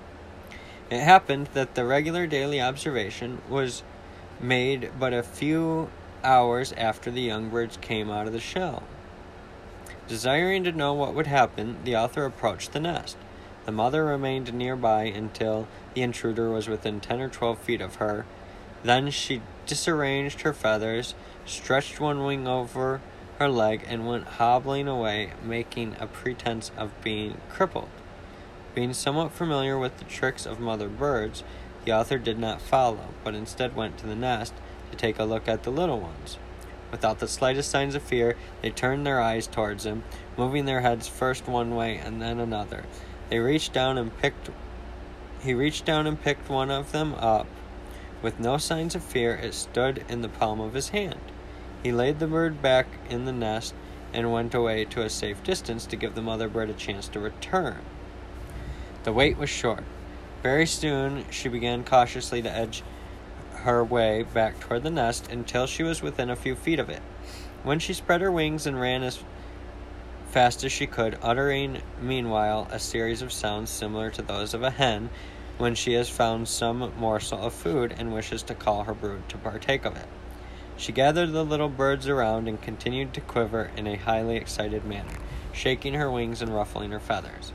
It 0.91 1.01
happened 1.01 1.49
that 1.55 1.75
the 1.75 1.85
regular 1.85 2.27
daily 2.27 2.61
observation 2.61 3.41
was 3.49 3.83
made 4.41 4.91
but 4.99 5.13
a 5.13 5.23
few 5.23 5.91
hours 6.25 6.73
after 6.73 7.11
the 7.11 7.23
young 7.23 7.49
birds 7.49 7.79
came 7.81 8.11
out 8.11 8.27
of 8.27 8.33
the 8.33 8.41
shell. 8.41 8.83
Desiring 10.09 10.65
to 10.65 10.73
know 10.73 10.93
what 10.93 11.15
would 11.15 11.29
happen, 11.29 11.79
the 11.85 11.97
author 11.97 12.25
approached 12.25 12.73
the 12.73 12.81
nest. 12.81 13.17
The 13.65 13.73
mother 13.73 14.05
remained 14.05 14.53
nearby 14.53 15.05
until 15.05 15.69
the 15.95 16.03
intruder 16.03 16.51
was 16.51 16.69
within 16.69 17.01
ten 17.01 17.21
or 17.21 17.29
twelve 17.29 17.59
feet 17.59 17.81
of 17.81 17.97
her. 17.97 18.27
Then 18.83 19.11
she 19.11 19.43
disarranged 19.67 20.41
her 20.41 20.53
feathers, 20.53 21.15
stretched 21.47 22.01
one 22.01 22.25
wing 22.25 22.49
over 22.49 23.01
her 23.39 23.49
leg 23.49 23.85
and 23.87 24.07
went 24.07 24.27
hobbling 24.27 24.89
away, 24.89 25.33
making 25.45 25.97
a 26.01 26.07
pretense 26.07 26.73
of 26.77 26.91
being 27.03 27.41
crippled. 27.49 27.89
Being 28.75 28.95
somewhat 28.95 29.33
familiar 29.33 29.79
with 29.79 29.99
the 29.99 30.05
tricks 30.05 30.47
of 30.47 30.59
mother 30.59 30.89
birds, 30.89 31.45
the 31.85 31.93
author 31.93 32.19
did 32.19 32.39
not 32.39 32.61
follow, 32.61 33.09
but 33.23 33.35
instead 33.35 33.77
went 33.77 33.99
to 33.99 34.07
the 34.07 34.17
nest 34.17 34.55
to 34.91 34.97
take 34.97 35.19
a 35.19 35.25
look 35.25 35.47
at 35.47 35.63
the 35.63 35.71
little 35.71 36.01
ones. 36.01 36.39
Without 36.91 37.21
the 37.21 37.29
slightest 37.29 37.71
signs 37.71 37.95
of 37.95 38.03
fear, 38.03 38.37
they 38.61 38.71
turned 38.71 39.07
their 39.07 39.21
eyes 39.21 39.47
towards 39.47 39.87
him, 39.87 40.03
moving 40.37 40.65
their 40.65 40.81
heads 40.81 41.09
first 41.09 41.47
one 41.47 41.75
way 41.75 41.97
and 41.97 42.21
then 42.21 42.39
another. 42.39 42.85
They 43.33 43.39
reached 43.39 43.73
down 43.73 43.97
and 43.97 44.15
picked 44.19 44.51
he 45.43 45.55
reached 45.55 45.87
down 45.87 46.07
and 46.07 46.21
picked 46.21 46.51
one 46.51 46.71
of 46.71 46.93
them 46.93 47.15
up. 47.15 47.47
With 48.21 48.39
no 48.39 48.59
signs 48.59 48.95
of 48.95 49.03
fear, 49.03 49.35
it 49.37 49.55
stood 49.55 50.05
in 50.07 50.21
the 50.21 50.29
palm 50.29 50.61
of 50.61 50.75
his 50.75 50.91
hand. 50.91 51.19
He 51.83 51.93
laid 51.93 52.19
the 52.19 52.27
bird 52.27 52.61
back 52.61 52.89
in 53.09 53.25
the 53.25 53.33
nest 53.33 53.73
and 54.13 54.31
went 54.31 54.55
away 54.55 54.85
to 54.85 55.01
a 55.01 55.09
safe 55.09 55.43
distance 55.43 55.87
to 55.87 55.97
give 55.97 56.15
the 56.15 56.21
mother 56.21 56.47
bird 56.47 56.69
a 56.69 56.75
chance 56.75 57.09
to 57.09 57.21
return. 57.21 57.79
The 59.05 59.15
wait 59.15 59.39
was 59.39 59.49
short. 59.49 59.85
Very 60.43 60.67
soon 60.67 61.25
she 61.31 61.49
began 61.49 61.85
cautiously 61.85 62.43
to 62.43 62.55
edge 62.55 62.83
her 63.61 63.83
way 63.83 64.25
back 64.25 64.61
toward 64.61 64.83
the 64.83 64.91
nest 64.91 65.33
until 65.33 65.67
she 65.67 65.83
was 65.83 66.03
within 66.03 66.29
a 66.29 66.37
few 66.37 66.55
feet 66.55 66.79
of 66.79 66.91
it. 66.91 67.01
When 67.63 67.79
she 67.79 67.95
spread 67.95 68.21
her 68.21 68.31
wings 68.31 68.67
and 68.67 68.79
ran 68.79 69.03
as 69.03 69.25
fast 70.33 70.65
as 70.65 70.73
she 70.73 70.87
could, 70.87 71.19
uttering 71.21 71.83
meanwhile 72.01 72.67
a 72.71 72.79
series 72.79 73.21
of 73.21 73.31
sounds 73.31 73.69
similar 73.69 74.11
to 74.11 74.23
those 74.23 74.55
of 74.55 74.63
a 74.63 74.71
hen 74.71 75.11
when 75.59 75.75
she 75.75 75.93
has 75.93 76.09
found 76.09 76.49
some 76.49 76.91
morsel 76.99 77.39
of 77.39 77.53
food 77.53 77.95
and 77.99 78.15
wishes 78.15 78.43
to 78.43 78.55
call 78.55 78.85
her 78.85 78.95
brood 78.95 79.29
to 79.29 79.37
partake 79.37 79.85
of 79.85 79.95
it. 79.95 80.09
She 80.79 80.91
gathered 80.91 81.33
the 81.33 81.45
little 81.45 81.69
birds 81.69 82.09
around 82.09 82.49
and 82.49 82.61
continued 82.61 83.13
to 83.13 83.21
quiver 83.21 83.71
in 83.77 83.87
a 83.87 83.97
highly 83.97 84.37
excited 84.37 84.87
manner, 84.87 85.19
shaking 85.53 85.93
her 85.95 86.11
wings 86.11 86.41
and 86.41 86.55
ruffling 86.55 86.93
her 86.93 86.99
feathers. 86.99 87.53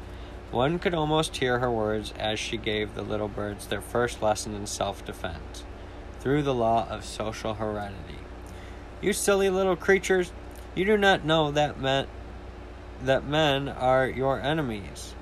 One 0.52 0.78
could 0.78 0.94
almost 0.94 1.38
hear 1.38 1.58
her 1.58 1.72
words 1.72 2.14
as 2.20 2.40
she 2.40 2.58
gave 2.58 2.94
the 2.94 3.02
little 3.02 3.28
birds 3.28 3.66
their 3.66 3.82
first 3.82 4.22
lesson 4.22 4.54
in 4.54 4.68
self 4.68 5.04
defense 5.04 5.64
through 6.20 6.44
the 6.44 6.54
law 6.54 6.88
of 6.88 7.04
social 7.04 7.56
heredity. 7.56 8.20
You 9.02 9.14
silly 9.14 9.50
little 9.50 9.76
creatures, 9.76 10.32
you 10.76 10.86
do 10.86 10.96
not 10.96 11.26
know 11.26 11.50
that 11.50 11.80
men, 11.80 12.06
that 13.04 13.28
men 13.28 13.70
are 13.70 14.08
your 14.08 14.42
enemies. 14.42 15.14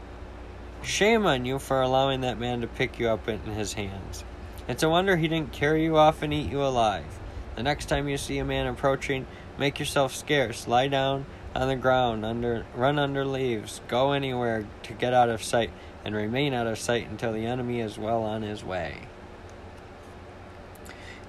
Shame 0.81 1.25
on 1.25 1.45
you 1.45 1.59
for 1.59 1.81
allowing 1.81 2.21
that 2.21 2.39
man 2.39 2.61
to 2.61 2.67
pick 2.67 2.99
you 2.99 3.09
up 3.09 3.27
in 3.27 3.39
his 3.41 3.73
hands. 3.73 4.23
It's 4.67 4.83
a 4.83 4.89
wonder 4.89 5.17
he 5.17 5.27
didn't 5.27 5.51
carry 5.51 5.83
you 5.83 5.97
off 5.97 6.21
and 6.21 6.33
eat 6.33 6.51
you 6.51 6.63
alive. 6.63 7.19
The 7.55 7.63
next 7.63 7.85
time 7.85 8.07
you 8.07 8.17
see 8.17 8.37
a 8.37 8.45
man 8.45 8.67
approaching, 8.67 9.25
make 9.57 9.79
yourself 9.79 10.15
scarce. 10.15 10.67
Lie 10.67 10.89
down 10.89 11.25
on 11.55 11.67
the 11.67 11.75
ground, 11.75 12.25
under 12.25 12.65
run 12.75 12.99
under 12.99 13.25
leaves, 13.25 13.81
go 13.87 14.11
anywhere 14.11 14.67
to 14.83 14.93
get 14.93 15.13
out 15.13 15.29
of 15.29 15.43
sight, 15.43 15.71
and 16.03 16.13
remain 16.13 16.53
out 16.53 16.67
of 16.67 16.77
sight 16.77 17.09
until 17.09 17.31
the 17.31 17.45
enemy 17.45 17.79
is 17.79 17.97
well 17.97 18.23
on 18.23 18.41
his 18.41 18.63
way. 18.63 19.07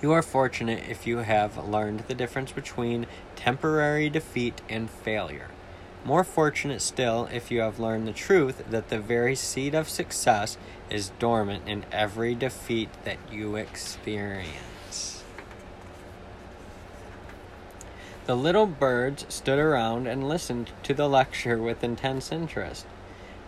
You 0.03 0.13
are 0.13 0.23
fortunate 0.23 0.85
if 0.89 1.07
you 1.07 1.19
have 1.19 1.67
learned 1.67 2.01
the 2.01 2.15
difference 2.15 2.53
between 2.53 3.07
temporary 3.35 4.11
defeat 4.11 4.61
and 4.69 4.91
failure. 4.91 5.49
More 6.07 6.23
fortunate 6.23 6.83
still 6.83 7.29
if 7.33 7.51
you 7.51 7.63
have 7.63 7.81
learned 7.81 8.07
the 8.07 8.13
truth 8.13 8.63
that 8.71 8.91
the 8.91 9.01
very 9.01 9.35
seed 9.35 9.75
of 9.75 9.89
success 9.89 10.57
is 10.89 11.11
dormant 11.19 11.67
in 11.67 11.85
every 11.91 12.33
defeat 12.37 12.91
that 13.05 13.19
you 13.29 13.57
experience. 13.57 15.25
The 18.27 18.37
little 18.37 18.67
birds 18.67 19.27
stood 19.29 19.59
around 19.59 20.07
and 20.07 20.29
listened 20.29 20.71
to 20.85 20.95
the 20.95 21.09
lecture 21.09 21.59
with 21.59 21.83
intense 21.83 22.31
interest. 22.31 22.87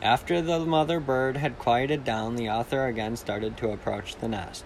After 0.02 0.42
the 0.42 0.58
mother 0.58 0.98
bird 0.98 1.36
had 1.36 1.60
quieted 1.60 2.02
down, 2.02 2.34
the 2.34 2.50
author 2.50 2.86
again 2.86 3.14
started 3.14 3.56
to 3.58 3.70
approach 3.70 4.16
the 4.16 4.26
nest. 4.26 4.64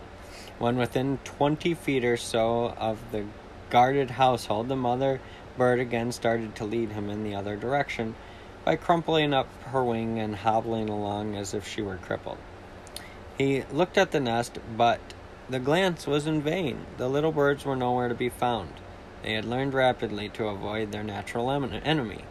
When 0.58 0.78
within 0.78 1.18
twenty 1.24 1.74
feet 1.74 2.06
or 2.06 2.16
so 2.16 2.70
of 2.78 2.98
the 3.12 3.26
guarded 3.68 4.12
household, 4.12 4.68
the 4.68 4.76
mother 4.76 5.20
bird 5.56 5.80
again 5.80 6.12
started 6.12 6.54
to 6.56 6.64
lead 6.64 6.92
him 6.92 7.10
in 7.10 7.24
the 7.24 7.34
other 7.34 7.56
direction 7.56 8.14
by 8.64 8.76
crumpling 8.76 9.34
up 9.34 9.48
her 9.64 9.82
wing 9.82 10.18
and 10.18 10.36
hobbling 10.36 10.88
along 10.88 11.34
as 11.34 11.52
if 11.54 11.66
she 11.66 11.82
were 11.82 11.96
crippled. 11.96 12.38
He 13.36 13.64
looked 13.72 13.98
at 13.98 14.12
the 14.12 14.20
nest, 14.20 14.58
but 14.76 15.00
the 15.48 15.58
glance 15.58 16.06
was 16.06 16.26
in 16.26 16.42
vain. 16.42 16.86
The 16.96 17.08
little 17.08 17.32
birds 17.32 17.64
were 17.64 17.76
nowhere 17.76 18.08
to 18.08 18.14
be 18.14 18.28
found. 18.28 18.74
They 19.22 19.34
had 19.34 19.44
learned 19.44 19.74
rapidly 19.74 20.28
to 20.30 20.46
avoid 20.48 20.92
their 20.92 21.04
natural 21.04 21.50
enemy. 21.50 22.24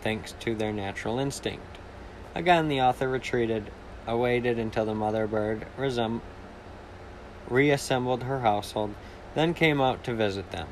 thanks 0.00 0.34
to 0.40 0.54
their 0.54 0.72
natural 0.72 1.18
instinct. 1.20 1.78
Again, 2.34 2.68
the 2.68 2.80
author 2.80 3.08
retreated, 3.08 3.70
awaited 4.06 4.58
until 4.58 4.84
the 4.84 4.94
mother 4.94 5.28
bird 5.28 5.66
resem- 5.78 6.20
reassembled 7.48 8.24
her 8.24 8.40
household, 8.40 8.94
then 9.34 9.54
came 9.54 9.80
out 9.80 10.02
to 10.04 10.14
visit 10.14 10.50
them, 10.50 10.66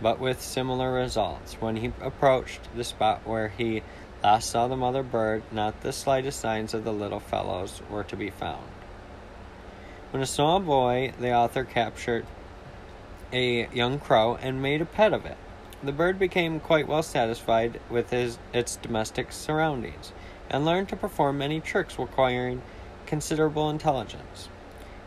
but 0.00 0.18
with 0.18 0.40
similar 0.40 0.92
results. 0.92 1.54
When 1.54 1.76
he 1.76 1.92
approached 2.00 2.60
the 2.74 2.84
spot 2.84 3.20
where 3.24 3.48
he 3.48 3.82
last 4.22 4.50
saw 4.50 4.68
the 4.68 4.76
mother 4.76 5.02
bird, 5.02 5.42
not 5.50 5.80
the 5.80 5.92
slightest 5.92 6.40
signs 6.40 6.74
of 6.74 6.84
the 6.84 6.92
little 6.92 7.20
fellows 7.20 7.82
were 7.90 8.04
to 8.04 8.16
be 8.16 8.30
found. 8.30 8.66
When 10.10 10.22
a 10.22 10.26
small 10.26 10.60
boy, 10.60 11.12
the 11.20 11.32
author 11.32 11.64
captured 11.64 12.26
a 13.32 13.68
young 13.68 13.98
crow 13.98 14.36
and 14.42 14.60
made 14.60 14.80
a 14.80 14.86
pet 14.86 15.12
of 15.12 15.24
it. 15.24 15.36
The 15.82 15.92
bird 15.92 16.18
became 16.18 16.60
quite 16.60 16.88
well 16.88 17.02
satisfied 17.02 17.80
with 17.88 18.10
his, 18.10 18.38
its 18.52 18.76
domestic 18.76 19.32
surroundings 19.32 20.12
and 20.50 20.64
learned 20.64 20.88
to 20.88 20.96
perform 20.96 21.38
many 21.38 21.60
tricks 21.60 21.98
requiring 21.98 22.60
considerable 23.06 23.70
intelligence. 23.70 24.48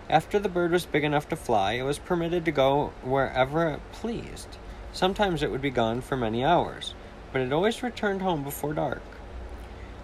After 0.09 0.39
the 0.39 0.49
bird 0.49 0.71
was 0.71 0.85
big 0.85 1.03
enough 1.03 1.29
to 1.29 1.35
fly, 1.35 1.73
it 1.73 1.83
was 1.83 1.99
permitted 1.99 2.45
to 2.45 2.51
go 2.51 2.93
wherever 3.03 3.69
it 3.69 3.91
pleased. 3.91 4.57
Sometimes 4.93 5.41
it 5.41 5.49
would 5.49 5.61
be 5.61 5.71
gone 5.71 6.01
for 6.01 6.15
many 6.15 6.45
hours, 6.45 6.93
but 7.31 7.41
it 7.41 7.51
always 7.51 7.81
returned 7.81 8.21
home 8.21 8.43
before 8.43 8.73
dark. 8.73 9.01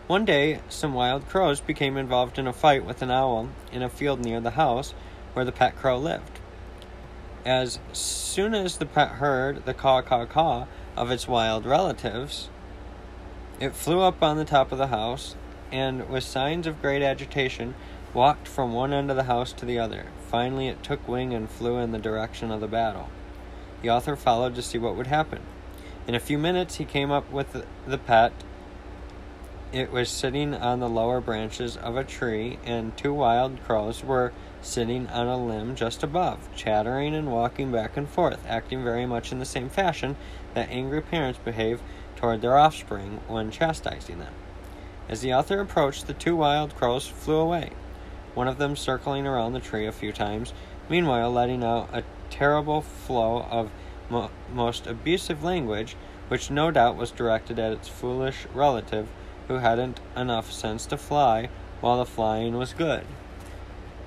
One 0.07 0.25
day, 0.25 0.61
some 0.67 0.95
wild 0.95 1.29
crows 1.29 1.61
became 1.61 1.95
involved 1.95 2.39
in 2.39 2.47
a 2.47 2.53
fight 2.53 2.83
with 2.83 3.03
an 3.03 3.11
owl 3.11 3.49
in 3.71 3.83
a 3.83 3.89
field 3.89 4.19
near 4.19 4.41
the 4.41 4.51
house 4.51 4.95
where 5.33 5.45
the 5.45 5.51
pet 5.51 5.75
crow 5.75 5.99
lived. 5.99 6.39
As 7.45 7.77
soon 7.93 8.55
as 8.55 8.77
the 8.77 8.87
pet 8.87 9.09
heard 9.09 9.65
the 9.65 9.75
caw 9.75 10.01
caw 10.01 10.25
caw 10.25 10.65
of 10.97 11.11
its 11.11 11.27
wild 11.27 11.67
relatives, 11.67 12.49
it 13.59 13.75
flew 13.75 14.01
up 14.01 14.23
on 14.23 14.37
the 14.37 14.45
top 14.45 14.71
of 14.71 14.79
the 14.79 14.87
house 14.87 15.35
and, 15.71 16.09
with 16.09 16.23
signs 16.23 16.65
of 16.65 16.81
great 16.81 17.03
agitation, 17.03 17.75
walked 18.11 18.47
from 18.47 18.73
one 18.73 18.91
end 18.91 19.11
of 19.11 19.17
the 19.17 19.23
house 19.25 19.53
to 19.53 19.65
the 19.65 19.77
other. 19.77 20.07
Finally, 20.31 20.67
it 20.67 20.81
took 20.81 21.07
wing 21.07 21.31
and 21.31 21.47
flew 21.47 21.77
in 21.77 21.91
the 21.91 21.99
direction 21.99 22.49
of 22.49 22.59
the 22.59 22.67
battle. 22.67 23.09
The 23.81 23.89
author 23.89 24.15
followed 24.15 24.55
to 24.55 24.61
see 24.61 24.77
what 24.77 24.95
would 24.95 25.07
happen. 25.07 25.39
In 26.07 26.15
a 26.15 26.19
few 26.19 26.37
minutes, 26.37 26.75
he 26.75 26.85
came 26.85 27.11
up 27.11 27.31
with 27.31 27.65
the 27.87 27.97
pet 27.97 28.33
it 29.71 29.91
was 29.91 30.09
sitting 30.09 30.55
on 30.55 30.79
the 30.79 30.89
lower 30.89 31.21
branches 31.21 31.77
of 31.77 31.95
a 31.95 32.03
tree, 32.03 32.57
and 32.65 32.97
two 32.97 33.13
wild 33.13 33.63
crows 33.63 34.03
were 34.03 34.33
sitting 34.63 35.05
on 35.07 35.27
a 35.27 35.37
limb 35.37 35.75
just 35.75 36.01
above, 36.01 36.49
chattering 36.55 37.13
and 37.13 37.31
walking 37.31 37.71
back 37.71 37.95
and 37.95 38.09
forth, 38.09 38.39
acting 38.47 38.83
very 38.83 39.05
much 39.05 39.31
in 39.31 39.37
the 39.37 39.45
same 39.45 39.69
fashion 39.69 40.15
that 40.55 40.71
angry 40.71 41.01
parents 41.01 41.39
behave 41.45 41.83
toward 42.15 42.41
their 42.41 42.57
offspring 42.57 43.19
when 43.27 43.51
chastising 43.51 44.17
them. 44.17 44.33
As 45.07 45.21
the 45.21 45.35
author 45.35 45.59
approached, 45.59 46.07
the 46.07 46.13
two 46.15 46.35
wild 46.35 46.75
crows 46.75 47.05
flew 47.05 47.37
away, 47.37 47.69
one 48.33 48.47
of 48.47 48.57
them 48.57 48.75
circling 48.75 49.27
around 49.27 49.53
the 49.53 49.59
tree 49.59 49.85
a 49.85 49.91
few 49.91 50.11
times, 50.11 50.51
meanwhile 50.89 51.31
letting 51.31 51.63
out 51.63 51.89
a 51.93 52.03
terrible 52.29 52.81
flow 52.81 53.45
of 53.49 53.69
mo- 54.09 54.31
most 54.53 54.87
abusive 54.87 55.43
language, 55.43 55.95
which 56.27 56.51
no 56.51 56.71
doubt 56.71 56.95
was 56.95 57.11
directed 57.11 57.59
at 57.59 57.73
its 57.73 57.87
foolish 57.87 58.45
relative 58.53 59.07
who 59.47 59.55
hadn't 59.55 59.99
enough 60.15 60.51
sense 60.51 60.85
to 60.85 60.97
fly 60.97 61.49
while 61.81 61.97
the 61.97 62.05
flying 62.05 62.55
was 62.57 62.73
good. 62.73 63.05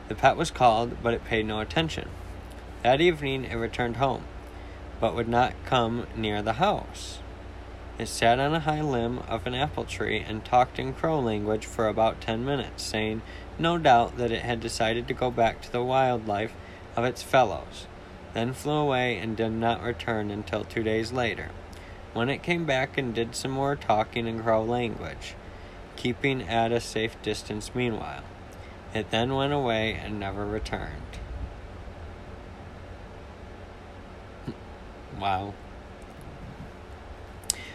The 0.09 0.15
pet 0.15 0.37
was 0.37 0.51
called, 0.51 1.03
but 1.03 1.15
it 1.15 1.25
paid 1.25 1.47
no 1.47 1.61
attention. 1.61 2.09
That 2.83 3.01
evening 3.01 3.45
it 3.45 3.55
returned 3.57 3.97
home, 3.97 4.25
but 5.01 5.15
would 5.15 5.29
not 5.29 5.55
come 5.65 6.07
near 6.17 6.43
the 6.43 6.55
house. 6.55 7.19
It 7.99 8.09
sat 8.09 8.41
on 8.41 8.55
a 8.55 8.61
high 8.61 8.81
limb 8.81 9.21
of 9.29 9.47
an 9.47 9.55
apple 9.55 9.85
tree 9.85 10.25
and 10.27 10.45
talked 10.45 10.79
in 10.79 10.95
crow 10.95 11.21
language 11.21 11.67
for 11.67 11.89
about 11.89 12.21
ten 12.21 12.45
minutes, 12.45 12.83
saying, 12.83 13.23
no 13.59 13.79
doubt, 13.79 14.17
that 14.17 14.33
it 14.33 14.43
had 14.43 14.61
decided 14.61 15.07
to 15.09 15.15
go 15.15 15.31
back 15.31 15.61
to 15.63 15.71
the 15.71 15.85
wild 15.85 16.27
life 16.27 16.53
of 16.97 17.05
its 17.05 17.23
fellows, 17.23 17.87
then 18.35 18.53
flew 18.53 18.75
away 18.75 19.19
and 19.19 19.37
did 19.37 19.53
not 19.53 19.83
return 19.83 20.31
until 20.31 20.65
two 20.65 20.83
days 20.83 21.13
later 21.13 21.51
when 22.13 22.29
it 22.29 22.43
came 22.43 22.65
back 22.65 22.99
and 22.99 23.15
did 23.15 23.35
some 23.35 23.51
more 23.51 23.75
talking 23.77 24.27
in 24.27 24.43
crow 24.43 24.63
language, 24.63 25.35
keeping 25.97 26.43
at 26.43 26.73
a 26.73 26.81
safe 26.81 27.21
distance 27.23 27.75
meanwhile. 27.75 28.23
It 28.95 29.11
then 29.11 29.35
went 29.35 29.53
away 29.53 29.95
and 29.95 30.21
never 30.21 30.45
returned. 30.45 31.19
wow. 35.19 35.55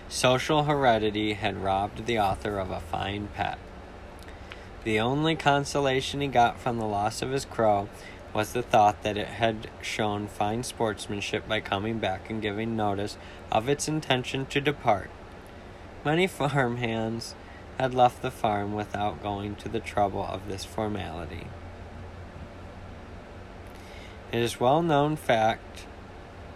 Social 0.10 0.64
heredity 0.64 1.34
had 1.34 1.64
robbed 1.64 2.06
the 2.06 2.20
author 2.20 2.60
of 2.60 2.72
a 2.72 2.80
fine 2.80 3.30
pet. 3.36 3.58
The 4.84 5.00
only 5.00 5.36
consolation 5.36 6.22
he 6.22 6.28
got 6.28 6.60
from 6.60 6.78
the 6.78 6.86
loss 6.86 7.22
of 7.22 7.32
his 7.32 7.46
crow 7.46 7.90
was 8.38 8.54
the 8.54 8.62
thought 8.62 9.02
that 9.02 9.18
it 9.18 9.28
had 9.28 9.68
shown 9.82 10.28
fine 10.28 10.62
sportsmanship 10.62 11.48
by 11.48 11.60
coming 11.60 11.98
back 11.98 12.30
and 12.30 12.40
giving 12.40 12.76
notice 12.76 13.18
of 13.52 13.68
its 13.68 13.88
intention 13.88 14.46
to 14.46 14.62
depart. 14.62 15.10
Many 16.06 16.28
farm 16.28 16.78
hands 16.78 17.34
had 17.80 17.96
left 17.96 18.22
the 18.22 18.30
farm 18.30 18.76
without 18.76 19.24
going 19.24 19.56
to 19.56 19.68
the 19.68 19.80
trouble 19.80 20.24
of 20.24 20.48
this 20.48 20.64
formality. 20.64 21.48
It 24.32 24.44
is 24.44 24.60
well 24.60 24.84
known 24.84 25.16
fact 25.16 25.88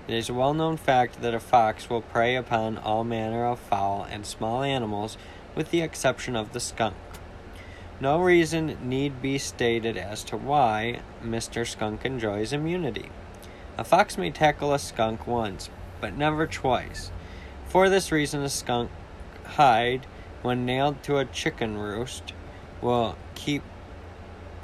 it 0.07 0.13
is 0.13 0.29
a 0.29 0.36
well 0.36 0.53
known 0.53 0.77
fact 0.77 1.23
that 1.23 1.34
a 1.34 1.39
fox 1.39 1.89
will 1.89 2.01
prey 2.01 2.36
upon 2.36 2.77
all 2.77 3.03
manner 3.03 3.47
of 3.47 3.59
fowl 3.59 4.05
and 4.07 4.23
small 4.23 4.61
animals 4.61 5.17
with 5.55 5.71
the 5.71 5.82
exception 5.82 6.36
of 6.36 6.53
the 6.53 6.59
skunk. 6.59 6.95
No 8.01 8.19
reason 8.19 8.77
need 8.81 9.21
be 9.21 9.37
stated 9.37 9.95
as 9.95 10.23
to 10.23 10.35
why 10.35 11.01
Mr. 11.23 11.67
Skunk 11.67 12.03
enjoys 12.03 12.51
immunity. 12.51 13.11
A 13.77 13.83
fox 13.83 14.17
may 14.17 14.31
tackle 14.31 14.73
a 14.73 14.79
skunk 14.79 15.27
once, 15.27 15.69
but 15.99 16.17
never 16.17 16.47
twice. 16.47 17.11
For 17.67 17.89
this 17.89 18.11
reason, 18.11 18.41
a 18.41 18.49
skunk 18.49 18.89
hide, 19.45 20.07
when 20.41 20.65
nailed 20.65 21.03
to 21.03 21.19
a 21.19 21.25
chicken 21.25 21.77
roost, 21.77 22.33
will 22.81 23.17
keep. 23.35 23.61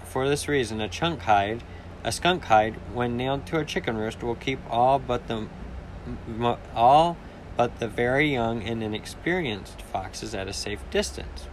For 0.03 0.27
this 0.27 0.47
reason, 0.47 0.81
a 0.81 0.89
chunk 0.89 1.21
hide, 1.21 1.61
a 2.03 2.11
skunk 2.11 2.45
hide, 2.45 2.73
when 2.91 3.17
nailed 3.17 3.45
to 3.47 3.59
a 3.59 3.65
chicken 3.65 3.97
roost, 3.97 4.23
will 4.23 4.33
keep 4.33 4.59
all 4.67 4.97
but 4.97 5.27
the 5.27 5.47
all 6.73 7.17
but 7.55 7.77
the 7.77 7.87
very 7.87 8.33
young 8.33 8.63
and 8.63 8.81
inexperienced 8.81 9.79
foxes 9.83 10.33
at 10.33 10.47
a 10.47 10.53
safe 10.53 10.81
distance. 10.89 11.47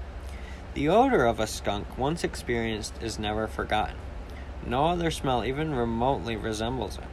The 0.74 0.88
odor 0.88 1.24
of 1.24 1.38
a 1.38 1.46
skunk, 1.46 1.96
once 1.96 2.24
experienced, 2.24 3.00
is 3.00 3.16
never 3.16 3.46
forgotten. 3.46 3.94
No 4.66 4.86
other 4.86 5.12
smell 5.12 5.44
even 5.44 5.72
remotely 5.72 6.34
resembles 6.34 6.98
it. 6.98 7.04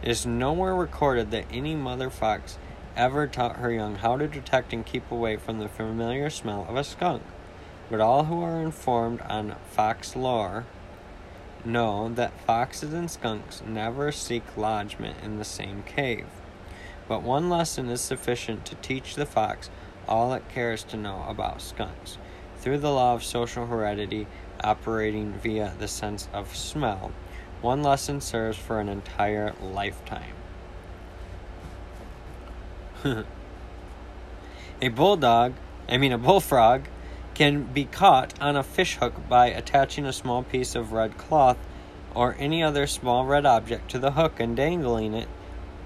It 0.00 0.08
is 0.08 0.24
nowhere 0.24 0.74
recorded 0.74 1.30
that 1.30 1.44
any 1.50 1.74
mother 1.74 2.08
fox 2.08 2.56
ever 2.96 3.26
taught 3.26 3.56
her 3.56 3.70
young 3.70 3.96
how 3.96 4.16
to 4.16 4.26
detect 4.26 4.72
and 4.72 4.86
keep 4.86 5.10
away 5.10 5.36
from 5.36 5.58
the 5.58 5.68
familiar 5.68 6.30
smell 6.30 6.64
of 6.66 6.76
a 6.76 6.84
skunk. 6.84 7.22
But 7.90 8.00
all 8.00 8.24
who 8.24 8.42
are 8.42 8.62
informed 8.62 9.20
on 9.20 9.56
fox 9.70 10.16
lore 10.16 10.64
know 11.62 12.08
that 12.08 12.40
foxes 12.40 12.94
and 12.94 13.10
skunks 13.10 13.62
never 13.66 14.12
seek 14.12 14.56
lodgment 14.56 15.18
in 15.22 15.36
the 15.36 15.44
same 15.44 15.82
cave. 15.82 16.28
But 17.06 17.22
one 17.22 17.50
lesson 17.50 17.90
is 17.90 18.00
sufficient 18.00 18.64
to 18.64 18.76
teach 18.76 19.14
the 19.14 19.26
fox 19.26 19.68
all 20.08 20.32
it 20.32 20.48
cares 20.48 20.82
to 20.84 20.96
know 20.96 21.26
about 21.28 21.60
skunks 21.60 22.16
through 22.64 22.78
the 22.78 22.90
law 22.90 23.12
of 23.12 23.22
social 23.22 23.66
heredity 23.66 24.26
operating 24.62 25.34
via 25.34 25.74
the 25.78 25.86
sense 25.86 26.30
of 26.32 26.56
smell, 26.56 27.12
one 27.60 27.82
lesson 27.82 28.22
serves 28.22 28.56
for 28.56 28.80
an 28.80 28.88
entire 28.88 29.52
lifetime. 29.60 30.32
a 34.80 34.88
bulldog, 34.88 35.52
I 35.90 35.98
mean 35.98 36.12
a 36.12 36.16
bullfrog, 36.16 36.84
can 37.34 37.64
be 37.64 37.84
caught 37.84 38.32
on 38.40 38.56
a 38.56 38.62
fishhook 38.62 39.28
by 39.28 39.48
attaching 39.48 40.06
a 40.06 40.12
small 40.12 40.42
piece 40.42 40.74
of 40.74 40.92
red 40.92 41.18
cloth 41.18 41.58
or 42.14 42.34
any 42.38 42.62
other 42.62 42.86
small 42.86 43.26
red 43.26 43.44
object 43.44 43.90
to 43.90 43.98
the 43.98 44.12
hook 44.12 44.40
and 44.40 44.56
dangling 44.56 45.12
it 45.12 45.28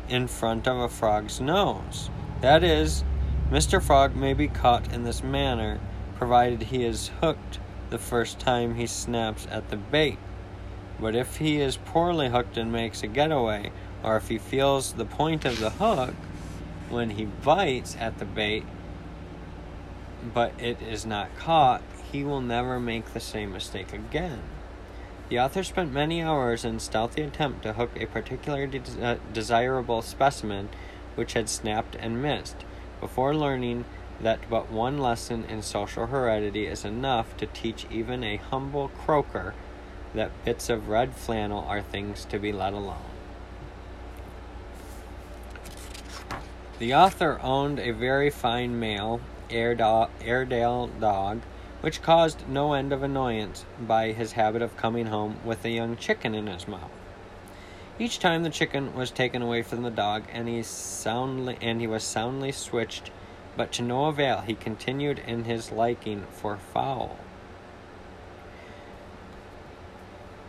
in 0.08 0.28
front 0.28 0.68
of 0.68 0.76
a 0.76 0.88
frog's 0.88 1.40
nose. 1.40 2.08
That 2.40 2.62
is, 2.62 3.02
Mr. 3.50 3.82
Frog 3.82 4.14
may 4.14 4.32
be 4.32 4.46
caught 4.46 4.92
in 4.92 5.02
this 5.02 5.24
manner 5.24 5.80
provided 6.18 6.64
he 6.64 6.84
is 6.84 7.10
hooked 7.20 7.58
the 7.90 7.98
first 7.98 8.38
time 8.38 8.74
he 8.74 8.86
snaps 8.86 9.46
at 9.50 9.70
the 9.70 9.76
bait. 9.76 10.18
But 11.00 11.14
if 11.14 11.36
he 11.36 11.60
is 11.60 11.76
poorly 11.76 12.28
hooked 12.28 12.56
and 12.56 12.72
makes 12.72 13.02
a 13.02 13.06
getaway, 13.06 13.70
or 14.02 14.16
if 14.16 14.28
he 14.28 14.38
feels 14.38 14.94
the 14.94 15.04
point 15.04 15.44
of 15.44 15.60
the 15.60 15.70
hook 15.70 16.14
when 16.90 17.10
he 17.10 17.24
bites 17.24 17.96
at 18.00 18.18
the 18.18 18.24
bait, 18.24 18.64
but 20.34 20.52
it 20.60 20.82
is 20.82 21.06
not 21.06 21.36
caught, 21.36 21.82
he 22.10 22.24
will 22.24 22.40
never 22.40 22.80
make 22.80 23.12
the 23.12 23.20
same 23.20 23.52
mistake 23.52 23.92
again. 23.92 24.42
The 25.28 25.38
author 25.38 25.62
spent 25.62 25.92
many 25.92 26.22
hours 26.22 26.64
in 26.64 26.80
stealthy 26.80 27.22
attempt 27.22 27.62
to 27.62 27.74
hook 27.74 27.90
a 27.96 28.06
particularly 28.06 28.78
de- 28.78 29.04
uh, 29.04 29.16
desirable 29.32 30.02
specimen 30.02 30.70
which 31.14 31.34
had 31.34 31.48
snapped 31.48 31.94
and 31.96 32.22
missed, 32.22 32.64
before 33.00 33.34
learning 33.34 33.84
that 34.20 34.40
but 34.50 34.70
one 34.70 34.98
lesson 34.98 35.44
in 35.44 35.62
social 35.62 36.06
heredity 36.06 36.66
is 36.66 36.84
enough 36.84 37.36
to 37.36 37.46
teach 37.46 37.86
even 37.90 38.24
a 38.24 38.36
humble 38.36 38.88
croaker 38.88 39.54
that 40.14 40.44
bits 40.44 40.68
of 40.68 40.88
red 40.88 41.14
flannel 41.14 41.64
are 41.68 41.82
things 41.82 42.24
to 42.24 42.38
be 42.38 42.52
let 42.52 42.72
alone. 42.72 42.96
The 46.78 46.94
author 46.94 47.40
owned 47.42 47.78
a 47.78 47.90
very 47.90 48.30
fine 48.30 48.78
male 48.78 49.20
Airedale 49.50 50.86
dog, 51.00 51.40
which 51.80 52.02
caused 52.02 52.48
no 52.48 52.74
end 52.74 52.92
of 52.92 53.02
annoyance 53.02 53.64
by 53.80 54.12
his 54.12 54.32
habit 54.32 54.62
of 54.62 54.76
coming 54.76 55.06
home 55.06 55.38
with 55.44 55.64
a 55.64 55.70
young 55.70 55.96
chicken 55.96 56.34
in 56.34 56.46
his 56.46 56.68
mouth. 56.68 56.90
Each 57.98 58.18
time 58.18 58.42
the 58.42 58.50
chicken 58.50 58.94
was 58.94 59.10
taken 59.10 59.42
away 59.42 59.62
from 59.62 59.82
the 59.82 59.90
dog, 59.90 60.24
and 60.32 60.48
he 60.48 60.62
soundly 60.62 61.58
and 61.60 61.80
he 61.80 61.86
was 61.86 62.04
soundly 62.04 62.52
switched, 62.52 63.10
but 63.58 63.72
to 63.72 63.82
no 63.82 64.06
avail. 64.06 64.40
He 64.40 64.54
continued 64.54 65.18
in 65.18 65.44
his 65.44 65.70
liking 65.70 66.24
for 66.30 66.56
fowl. 66.56 67.18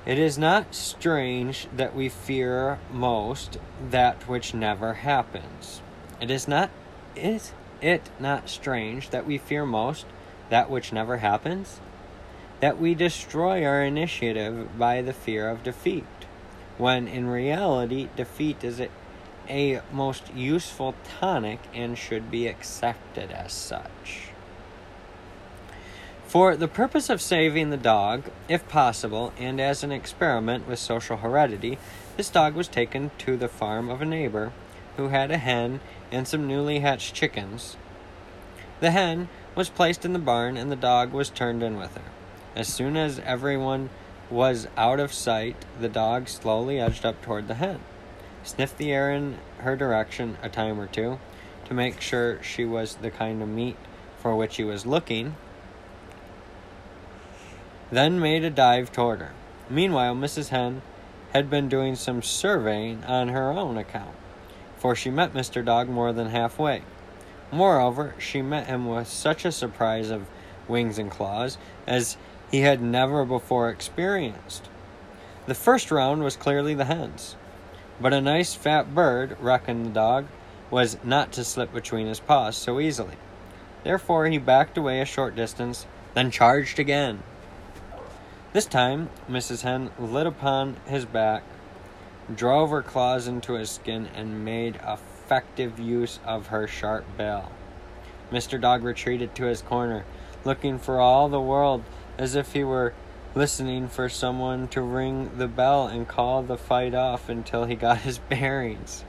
It 0.06 0.18
is 0.18 0.38
not 0.38 0.74
strange 0.74 1.68
that 1.76 1.94
we 1.94 2.08
fear 2.08 2.80
most 2.92 3.58
that 3.90 4.30
which 4.30 4.54
never 4.54 4.94
happens. 4.94 5.82
It 6.22 6.32
is 6.32 6.48
not 6.48 6.70
is 7.16 7.52
it 7.82 8.10
not 8.20 8.48
strange 8.48 9.10
that 9.10 9.26
we 9.26 9.38
fear 9.38 9.66
most 9.66 10.06
that 10.50 10.70
which 10.70 10.94
never 10.94 11.18
happens? 11.18 11.82
That 12.62 12.80
we 12.80 12.96
destroy 12.96 13.66
our 13.66 13.84
initiative 13.84 14.78
by 14.78 15.02
the 15.02 15.14
fear 15.14 15.50
of 15.50 15.64
defeat 15.64 16.06
when 16.80 17.10
in 17.10 17.28
reality, 17.28 18.08
defeat 18.16 18.64
is 18.64 18.80
a, 19.50 19.82
most 19.92 20.34
useful 20.34 20.96
tonic 21.20 21.60
and 21.74 21.98
should 21.98 22.30
be 22.30 22.48
accepted 22.48 23.32
as 23.32 23.52
such. 23.52 24.30
For 26.26 26.56
the 26.56 26.68
purpose 26.68 27.10
of 27.10 27.22
saving 27.22 27.72
the 27.72 27.78
dog, 27.78 28.30
if 28.48 28.68
possible, 28.70 29.34
and 29.40 29.60
as 29.60 29.84
an 29.84 29.92
experiment 29.92 30.68
with 30.68 30.78
social 30.78 31.18
heredity, 31.18 31.80
this 32.18 32.30
dog 32.30 32.54
was 32.54 32.68
taken 32.68 33.10
to 33.18 33.36
the 33.36 33.48
farm 33.48 33.90
of 33.90 34.02
a 34.02 34.06
neighbor 34.06 34.52
who 34.98 35.08
had 35.08 35.32
a 35.32 35.38
hen 35.38 35.80
and 36.12 36.28
some 36.28 36.48
newly 36.48 36.82
hatched 36.82 37.16
chickens. 37.16 37.78
The 38.80 38.92
hen 38.92 39.30
was 39.56 39.70
placed 39.70 40.06
in 40.06 40.14
the 40.14 40.20
barn 40.20 40.56
and 40.56 40.72
the 40.72 40.76
dog 40.76 41.12
was 41.12 41.30
turned 41.30 41.64
in 41.64 41.78
with 41.78 41.96
her. 41.96 42.12
As 42.56 42.68
soon 42.68 42.96
as 42.96 43.20
everyone 43.26 43.90
was 44.30 44.68
out 44.78 45.00
of 45.00 45.12
sight, 45.12 45.56
the 45.80 45.90
dog 45.90 46.28
slowly 46.28 46.80
edged 46.80 47.06
up 47.06 47.22
toward 47.22 47.48
the 47.48 47.56
hen, 47.56 47.80
sniffed 48.44 48.78
the 48.78 48.92
air 48.92 49.12
in 49.12 49.38
her 49.60 49.76
direction 49.76 50.38
a 50.42 50.50
time 50.50 50.80
or 50.80 50.88
two 50.88 51.20
to 51.66 51.74
make 51.74 52.02
sure 52.02 52.42
she 52.42 52.66
was 52.66 52.96
the 52.96 53.12
kind 53.12 53.42
of 53.42 53.48
meat 53.48 53.78
for 54.18 54.36
which 54.36 54.58
he 54.58 54.64
was 54.64 54.86
looking, 54.86 55.36
then 57.92 58.20
made 58.20 58.44
a 58.44 58.50
dive 58.50 58.92
toward 58.92 59.20
her. 59.20 59.32
Meanwhile, 59.70 60.16
Mrs. 60.16 60.50
Hen 60.50 60.82
had 61.34 61.50
been 61.50 61.70
doing 61.70 61.96
some 61.96 62.22
surveying 62.22 63.04
on 63.06 63.30
her 63.30 63.52
own 63.52 63.78
account, 63.78 64.16
for 64.78 64.96
she 64.96 65.10
met 65.10 65.34
Mr. 65.34 65.64
Dog 65.64 65.88
more 65.88 66.12
than 66.12 66.30
halfway. 66.30 66.82
Moreover, 67.52 68.16
she 68.18 68.42
met 68.42 68.68
him 68.68 68.88
with 68.88 69.08
such 69.08 69.46
a 69.46 69.52
surprise 69.52 70.10
of 70.10 70.28
wings 70.68 71.00
and 71.00 71.10
claws 71.10 71.58
as 71.88 72.18
he 72.52 72.62
had 72.62 72.82
never 72.82 73.26
before 73.26 73.70
experienced. 73.70 74.70
The 75.46 75.56
first 75.56 75.92
round 75.92 76.24
was 76.24 76.36
clearly 76.36 76.74
the 76.74 76.86
hens, 76.86 77.36
but 78.02 78.14
a 78.14 78.22
nice 78.22 78.54
fat 78.54 78.94
bird, 78.96 79.38
reckoned 79.40 79.86
the 79.86 79.90
dog, 79.90 80.28
was 80.72 80.98
not 81.04 81.32
to 81.34 81.44
slip 81.44 81.74
between 81.74 82.08
his 82.08 82.20
paws 82.20 82.56
so 82.56 82.80
easily. 82.80 83.16
Therefore, 83.84 84.28
he 84.28 84.38
backed 84.38 84.78
away 84.78 85.02
a 85.02 85.06
short 85.06 85.36
distance, 85.36 85.86
then 86.14 86.32
charged 86.32 86.80
again. 86.80 87.24
This 88.54 88.66
time, 88.66 89.10
Mrs. 89.30 89.62
Hen 89.62 89.92
lit 90.00 90.28
upon 90.28 90.78
his 90.88 91.06
back, 91.06 91.44
drove 92.34 92.72
her 92.72 92.82
claws 92.82 93.28
into 93.28 93.54
his 93.54 93.70
skin, 93.70 94.08
and 94.16 94.44
made 94.44 94.76
effective 94.78 95.80
use 95.80 96.20
of 96.26 96.48
her 96.48 96.68
sharp 96.68 97.06
bill. 97.18 97.52
Mr. 98.32 98.60
Dog 98.60 98.84
retreated 98.84 99.34
to 99.36 99.46
his 99.46 99.62
corner, 99.62 100.06
looking 100.46 100.78
for 100.80 101.00
all 101.00 101.30
the 101.30 101.42
world 101.42 101.84
as 102.18 102.36
if 102.36 102.54
he 102.54 102.64
were 102.64 102.94
listening 103.36 103.88
for 103.88 104.10
someone 104.10 104.68
to 104.68 104.82
ring 104.82 105.30
the 105.38 105.48
bell 105.48 105.88
and 105.88 106.08
call 106.08 106.42
the 106.42 106.58
fight 106.58 106.96
off 106.96 107.30
until 107.30 107.66
he 107.66 107.76
got 107.76 108.00
his 108.00 108.18
bearings. 108.30 109.04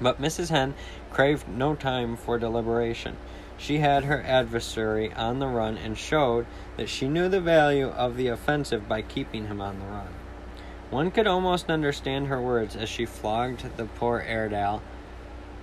But 0.00 0.20
Mrs. 0.20 0.50
Hen 0.50 0.74
craved 1.10 1.48
no 1.48 1.74
time 1.74 2.16
for 2.16 2.38
deliberation. 2.38 3.16
She 3.56 3.78
had 3.78 4.04
her 4.04 4.22
adversary 4.22 5.12
on 5.14 5.40
the 5.40 5.48
run 5.48 5.76
and 5.76 5.98
showed 5.98 6.46
that 6.76 6.88
she 6.88 7.08
knew 7.08 7.28
the 7.28 7.40
value 7.40 7.88
of 7.88 8.16
the 8.16 8.28
offensive 8.28 8.88
by 8.88 9.02
keeping 9.02 9.46
him 9.46 9.60
on 9.60 9.80
the 9.80 9.86
run. 9.86 10.14
One 10.90 11.10
could 11.10 11.26
almost 11.26 11.68
understand 11.68 12.28
her 12.28 12.40
words 12.40 12.76
as 12.76 12.88
she 12.88 13.04
flogged 13.04 13.76
the 13.76 13.86
poor 13.86 14.20
Airedale 14.20 14.82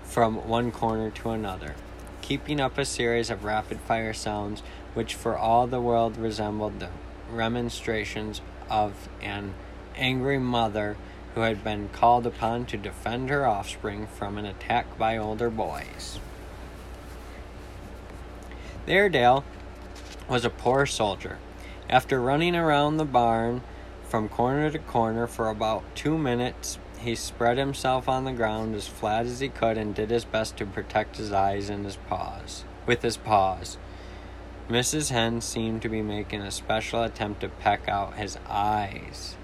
from 0.03 0.47
one 0.47 0.71
corner 0.71 1.09
to 1.11 1.29
another, 1.29 1.75
keeping 2.21 2.59
up 2.59 2.77
a 2.77 2.85
series 2.85 3.29
of 3.29 3.43
rapid 3.43 3.79
fire 3.79 4.13
sounds 4.13 4.61
which 4.93 5.15
for 5.15 5.37
all 5.37 5.65
the 5.65 5.81
world 5.81 6.17
resembled 6.17 6.79
the 6.79 6.89
remonstrations 7.35 8.41
of 8.69 9.09
an 9.21 9.53
angry 9.95 10.39
mother 10.39 10.97
who 11.33 11.41
had 11.41 11.63
been 11.63 11.89
called 11.89 12.25
upon 12.25 12.65
to 12.65 12.77
defend 12.77 13.29
her 13.29 13.45
offspring 13.45 14.07
from 14.07 14.37
an 14.37 14.45
attack 14.45 14.97
by 14.97 15.17
older 15.17 15.49
boys. 15.49 16.19
Airedale 18.87 19.43
was 20.29 20.45
a 20.45 20.49
poor 20.49 20.85
soldier. 20.85 21.37
After 21.89 22.21
running 22.21 22.55
around 22.55 22.97
the 22.97 23.05
barn 23.05 23.61
from 24.03 24.29
corner 24.29 24.71
to 24.71 24.79
corner 24.79 25.27
for 25.27 25.49
about 25.49 25.83
two 25.95 26.17
minutes, 26.17 26.79
he 26.99 27.15
spread 27.15 27.57
himself 27.57 28.07
on 28.07 28.23
the 28.23 28.31
ground 28.31 28.73
as 28.73 28.87
flat 28.87 29.25
as 29.25 29.39
he 29.39 29.49
could 29.49 29.77
and 29.77 29.93
did 29.93 30.09
his 30.09 30.25
best 30.25 30.57
to 30.57 30.65
protect 30.65 31.17
his 31.17 31.31
eyes 31.31 31.69
and 31.69 31.85
his 31.85 31.97
paws 32.07 32.63
with 32.85 33.01
his 33.01 33.17
paws. 33.17 33.77
Mrs. 34.69 35.11
Hen 35.11 35.41
seemed 35.41 35.83
to 35.83 35.89
be 35.89 36.01
making 36.01 36.41
a 36.41 36.49
special 36.49 37.03
attempt 37.03 37.41
to 37.41 37.49
peck 37.49 37.87
out 37.87 38.15
his 38.15 38.39
eyes. 38.49 39.35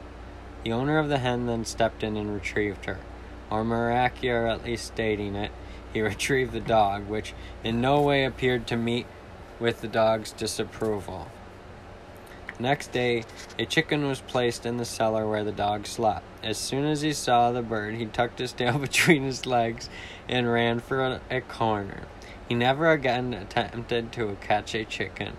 The 0.64 0.72
owner 0.72 0.98
of 0.98 1.10
the 1.10 1.20
hen 1.20 1.46
then 1.46 1.64
stepped 1.64 2.02
in 2.02 2.18
and 2.18 2.34
retrieved 2.34 2.86
her, 2.86 2.98
or 3.52 3.64
more 3.64 3.92
accurately 3.92 4.78
stating 4.78 5.36
it, 5.36 5.52
he 5.94 6.02
retrieved 6.02 6.54
the 6.54 6.60
dog, 6.60 7.08
which 7.08 7.36
in 7.64 7.80
no 7.82 8.02
way 8.02 8.26
appeared 8.26 8.66
to 8.68 8.76
meet 8.76 9.06
with 9.60 9.82
the 9.82 9.88
dog's 9.88 10.32
disapproval. 10.32 11.28
Next 12.58 12.92
day, 12.92 13.24
a 13.60 13.66
chicken 13.66 14.08
was 14.08 14.22
placed 14.22 14.66
in 14.66 14.78
the 14.78 14.86
cellar 14.86 15.28
where 15.28 15.44
the 15.44 15.52
dog 15.52 15.86
slept. 15.86 16.26
As 16.44 16.58
soon 16.58 16.86
as 16.86 17.02
he 17.02 17.14
saw 17.14 17.52
the 17.52 17.62
bird, 17.62 17.94
he 17.94 18.08
tucked 18.08 18.40
his 18.40 18.54
tail 18.54 18.78
between 18.80 19.22
his 19.22 19.46
legs 19.46 19.88
and 20.28 20.52
ran 20.52 20.80
for 20.80 21.04
a, 21.04 21.22
a 21.30 21.42
corner. 21.42 22.08
He 22.52 22.56
never 22.56 22.92
again 22.92 23.34
attempted 23.34 24.12
to 24.12 24.38
catch 24.42 24.76
a 24.76 24.84
chicken. 24.84 25.38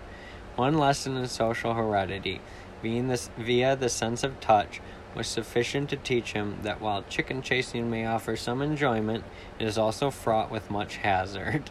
One 0.55 0.79
lesson 0.79 1.15
in 1.15 1.27
social 1.27 1.75
heredity, 1.75 2.41
being 2.81 3.07
this 3.07 3.29
via 3.37 3.75
the 3.75 3.89
sense 3.89 4.23
of 4.23 4.39
touch, 4.39 4.81
was 5.13 5.27
sufficient 5.27 5.91
to 5.91 5.95
teach 5.95 6.33
him 6.33 6.57
that 6.63 6.81
while 6.81 7.03
chicken 7.03 7.43
chasing 7.43 7.87
may 7.91 8.03
offer 8.03 8.35
some 8.35 8.63
enjoyment, 8.63 9.25
it 9.59 9.67
is 9.67 9.77
also 9.77 10.09
fraught 10.09 10.49
with 10.49 10.71
much 10.71 10.95
hazard. 10.95 11.69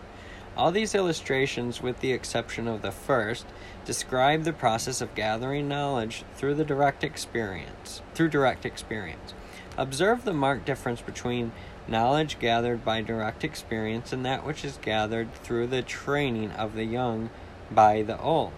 All 0.56 0.72
these 0.72 0.96
illustrations, 0.96 1.80
with 1.80 2.00
the 2.00 2.10
exception 2.10 2.66
of 2.66 2.82
the 2.82 2.90
first, 2.90 3.46
describe 3.84 4.42
the 4.42 4.52
process 4.52 5.00
of 5.00 5.14
gathering 5.14 5.68
knowledge 5.68 6.24
through 6.34 6.56
the 6.56 6.64
direct 6.64 7.04
experience. 7.04 8.02
Through 8.14 8.30
direct 8.30 8.66
experience. 8.66 9.34
Observe 9.78 10.24
the 10.24 10.32
marked 10.32 10.66
difference 10.66 11.00
between 11.00 11.52
knowledge 11.90 12.38
gathered 12.38 12.84
by 12.84 13.02
direct 13.02 13.42
experience 13.44 14.12
and 14.12 14.24
that 14.24 14.46
which 14.46 14.64
is 14.64 14.78
gathered 14.80 15.34
through 15.34 15.66
the 15.66 15.82
training 15.82 16.52
of 16.52 16.74
the 16.74 16.84
young 16.84 17.28
by 17.70 18.02
the 18.02 18.18
old, 18.20 18.52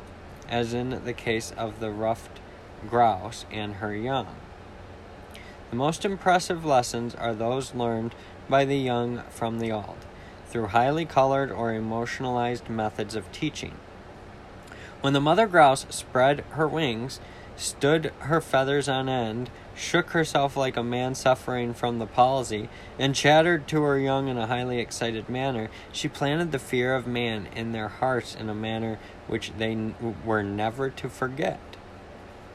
as 0.48 0.74
in 0.74 1.02
the 1.04 1.12
case 1.12 1.52
of 1.56 1.80
the 1.80 1.90
ruffed 1.90 2.40
grouse 2.88 3.46
and 3.50 3.74
her 3.76 3.94
young. 3.94 4.26
The 5.70 5.76
most 5.76 6.04
impressive 6.04 6.64
lessons 6.64 7.14
are 7.14 7.34
those 7.34 7.74
learned 7.74 8.14
by 8.48 8.66
the 8.66 8.76
young 8.76 9.22
from 9.30 9.58
the 9.58 9.72
old, 9.72 10.04
through 10.46 10.66
highly 10.68 11.06
colored 11.06 11.50
or 11.50 11.72
emotionalized 11.72 12.68
methods 12.68 13.14
of 13.14 13.32
teaching. 13.32 13.74
When 15.00 15.14
the 15.14 15.20
mother 15.20 15.46
grouse 15.46 15.86
spread 15.88 16.44
her 16.50 16.68
wings, 16.68 17.20
stood 17.56 18.12
her 18.20 18.40
feathers 18.40 18.88
on 18.88 19.08
end, 19.08 19.50
shook 19.74 20.10
herself 20.10 20.56
like 20.56 20.76
a 20.76 20.82
man 20.82 21.14
suffering 21.14 21.74
from 21.74 21.98
the 21.98 22.06
palsy, 22.06 22.68
and 22.98 23.14
chattered 23.14 23.66
to 23.68 23.82
her 23.82 23.98
young 23.98 24.28
in 24.28 24.38
a 24.38 24.46
highly 24.46 24.78
excited 24.78 25.28
manner, 25.28 25.68
she 25.92 26.08
planted 26.08 26.52
the 26.52 26.58
fear 26.58 26.94
of 26.94 27.06
man 27.06 27.48
in 27.54 27.72
their 27.72 27.88
hearts 27.88 28.34
in 28.34 28.48
a 28.48 28.54
manner 28.54 28.98
which 29.26 29.52
they 29.58 29.72
n- 29.72 30.16
were 30.24 30.42
never 30.42 30.90
to 30.90 31.08
forget. 31.08 31.60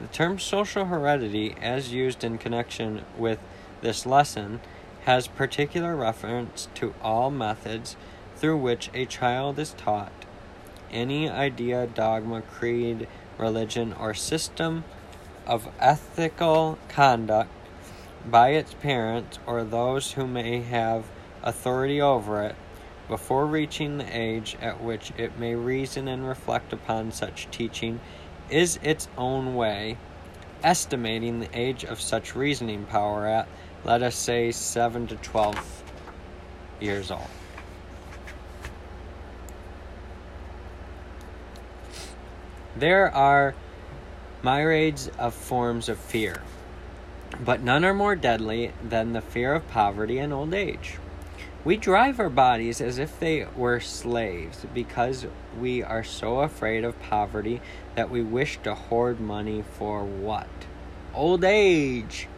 The 0.00 0.08
term 0.08 0.38
social 0.38 0.86
heredity, 0.86 1.56
as 1.60 1.92
used 1.92 2.22
in 2.22 2.38
connection 2.38 3.04
with 3.16 3.38
this 3.80 4.06
lesson, 4.06 4.60
has 5.04 5.26
particular 5.26 5.96
reference 5.96 6.68
to 6.74 6.94
all 7.02 7.30
methods 7.30 7.96
through 8.36 8.58
which 8.58 8.90
a 8.94 9.06
child 9.06 9.58
is 9.58 9.72
taught 9.72 10.12
any 10.90 11.28
idea, 11.28 11.86
dogma, 11.86 12.42
creed, 12.42 13.06
religion, 13.36 13.92
or 13.92 14.14
system 14.14 14.84
of 15.48 15.68
ethical 15.80 16.78
conduct 16.88 17.50
by 18.30 18.50
its 18.50 18.74
parents 18.74 19.38
or 19.46 19.64
those 19.64 20.12
who 20.12 20.26
may 20.26 20.60
have 20.60 21.06
authority 21.42 22.00
over 22.00 22.42
it 22.42 22.54
before 23.08 23.46
reaching 23.46 23.96
the 23.96 24.16
age 24.16 24.56
at 24.60 24.82
which 24.82 25.10
it 25.16 25.38
may 25.38 25.54
reason 25.54 26.06
and 26.06 26.28
reflect 26.28 26.72
upon 26.72 27.10
such 27.10 27.50
teaching 27.50 27.98
is 28.50 28.78
its 28.82 29.08
own 29.16 29.54
way, 29.54 29.96
estimating 30.62 31.40
the 31.40 31.48
age 31.58 31.84
of 31.84 32.00
such 32.00 32.36
reasoning 32.36 32.84
power 32.84 33.26
at, 33.26 33.48
let 33.84 34.02
us 34.02 34.14
say, 34.14 34.52
7 34.52 35.06
to 35.06 35.16
12 35.16 35.82
years 36.80 37.10
old. 37.10 37.22
There 42.76 43.10
are 43.12 43.54
myriads 44.42 45.08
of 45.18 45.34
forms 45.34 45.88
of 45.88 45.98
fear, 45.98 46.42
but 47.44 47.60
none 47.60 47.84
are 47.84 47.94
more 47.94 48.14
deadly 48.14 48.72
than 48.82 49.12
the 49.12 49.20
fear 49.20 49.54
of 49.54 49.68
poverty 49.68 50.18
and 50.18 50.32
old 50.32 50.54
age. 50.54 50.96
We 51.64 51.76
drive 51.76 52.20
our 52.20 52.30
bodies 52.30 52.80
as 52.80 52.98
if 52.98 53.18
they 53.18 53.46
were 53.56 53.80
slaves 53.80 54.64
because 54.72 55.26
we 55.58 55.82
are 55.82 56.04
so 56.04 56.40
afraid 56.40 56.84
of 56.84 57.00
poverty 57.02 57.60
that 57.96 58.10
we 58.10 58.22
wish 58.22 58.58
to 58.62 58.74
hoard 58.74 59.18
money 59.18 59.64
for 59.76 60.04
what? 60.04 60.48
Old 61.12 61.42
age! 61.42 62.28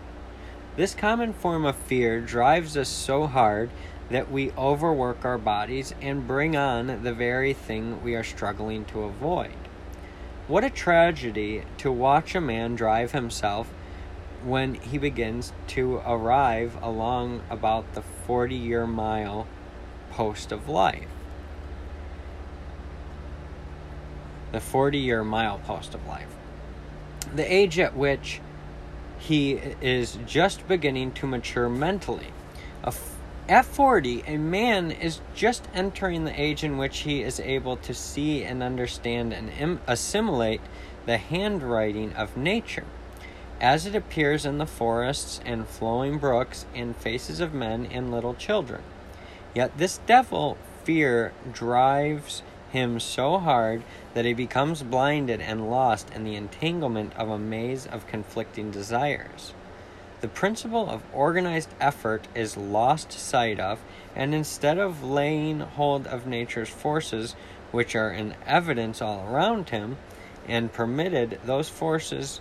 This 0.77 0.95
common 0.95 1.35
form 1.35 1.67
of 1.67 1.77
fear 1.77 2.21
drives 2.21 2.77
us 2.79 2.89
so 2.89 3.27
hard 3.27 3.69
that 4.09 4.31
we 4.31 4.53
overwork 4.53 5.25
our 5.25 5.39
bodies 5.39 5.95
and 6.01 6.27
bring 6.27 6.57
on 6.57 7.03
the 7.03 7.13
very 7.13 7.53
thing 7.53 8.03
we 8.03 8.15
are 8.17 8.25
struggling 8.25 8.87
to 8.87 9.03
avoid. 9.03 9.60
What 10.51 10.65
a 10.65 10.71
tragedy 10.71 11.63
to 11.79 11.93
watch 11.93 12.35
a 12.35 12.41
man 12.41 12.75
drive 12.75 13.13
himself 13.13 13.69
when 14.43 14.75
he 14.75 14.99
begins 14.99 15.53
to 15.69 16.03
arrive 16.05 16.77
along 16.83 17.43
about 17.49 17.95
the 17.95 18.03
40 18.03 18.57
year 18.57 18.85
mile 18.85 19.47
post 20.11 20.51
of 20.51 20.69
life. 20.69 21.07
The 24.51 24.59
40 24.59 24.99
year 24.99 25.23
mile 25.23 25.61
post 25.61 25.95
of 25.95 26.05
life. 26.09 26.35
The 27.33 27.45
age 27.45 27.79
at 27.79 27.95
which 27.97 28.41
he 29.21 29.53
is 29.81 30.19
just 30.27 30.67
beginning 30.67 31.13
to 31.13 31.29
mature 31.29 31.69
mentally. 31.69 32.33
At 33.51 33.65
40, 33.65 34.23
a 34.29 34.37
man 34.37 34.93
is 34.93 35.21
just 35.35 35.67
entering 35.75 36.23
the 36.23 36.41
age 36.41 36.63
in 36.63 36.79
which 36.79 36.99
he 36.99 37.21
is 37.21 37.41
able 37.41 37.77
to 37.79 37.93
see 37.93 38.45
and 38.45 38.63
understand 38.63 39.33
and 39.33 39.51
Im- 39.59 39.81
assimilate 39.89 40.61
the 41.05 41.17
handwriting 41.17 42.13
of 42.13 42.37
nature 42.37 42.85
as 43.61 43.87
it 43.87 43.97
appears 43.97 44.47
in 44.47 44.59
the 44.59 44.69
forests 44.69 45.41
and 45.45 45.67
flowing 45.67 46.19
brooks 46.19 46.65
and 46.77 46.95
faces 46.95 47.41
of 47.41 47.53
men 47.53 47.87
and 47.87 48.13
little 48.13 48.35
children. 48.35 48.83
Yet 49.53 49.77
this 49.77 49.99
devil 50.07 50.57
fear 50.85 51.33
drives 51.53 52.45
him 52.71 53.01
so 53.01 53.39
hard 53.39 53.83
that 54.15 54.25
he 54.25 54.33
becomes 54.33 54.85
blinded 54.85 55.41
and 55.41 55.69
lost 55.69 56.09
in 56.15 56.23
the 56.23 56.37
entanglement 56.37 57.15
of 57.17 57.29
a 57.29 57.37
maze 57.37 57.85
of 57.85 58.07
conflicting 58.07 58.71
desires. 58.71 59.55
The 60.21 60.29
principle 60.29 60.89
of 60.89 61.03
organized 61.15 61.71
effort 61.81 62.29
is 62.35 62.57
lost 62.57 63.13
sight 63.13 63.59
of, 63.59 63.81
and 64.15 64.35
instead 64.35 64.79
of 64.79 65.03
laying 65.03 65.61
hold 65.61 66.07
of 66.07 66.27
nature's 66.27 66.69
forces, 66.69 67.35
which 67.71 67.97
are 67.97 68.11
in 68.11 68.35
evidence 68.47 69.01
all 69.01 69.27
around 69.27 69.71
him, 69.71 69.97
and 70.47 70.73
permitted 70.73 71.39
those 71.45 71.69
forces 71.69 72.41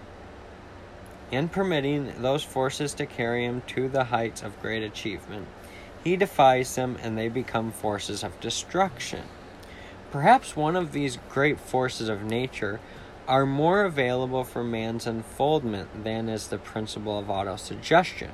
and 1.32 1.52
permitting 1.52 2.22
those 2.22 2.44
forces 2.44 2.94
to 2.96 3.06
carry 3.06 3.46
him 3.46 3.62
to 3.68 3.88
the 3.88 4.06
heights 4.06 4.42
of 4.42 4.60
great 4.62 4.84
achievement, 4.84 5.48
he 6.04 6.16
defies 6.16 6.76
them 6.76 6.98
and 7.02 7.18
they 7.18 7.30
become 7.30 7.72
forces 7.72 8.24
of 8.24 8.40
destruction. 8.40 9.24
Perhaps 10.12 10.56
one 10.56 10.76
of 10.76 10.92
these 10.92 11.20
great 11.30 11.60
forces 11.60 12.10
of 12.10 12.24
nature 12.24 12.80
are 13.30 13.46
more 13.46 13.84
available 13.84 14.44
for 14.44 14.64
man's 14.64 15.06
unfoldment 15.06 16.04
than 16.04 16.28
is 16.28 16.48
the 16.48 16.58
principle 16.58 17.20
of 17.20 17.28
autosuggestion. 17.28 18.32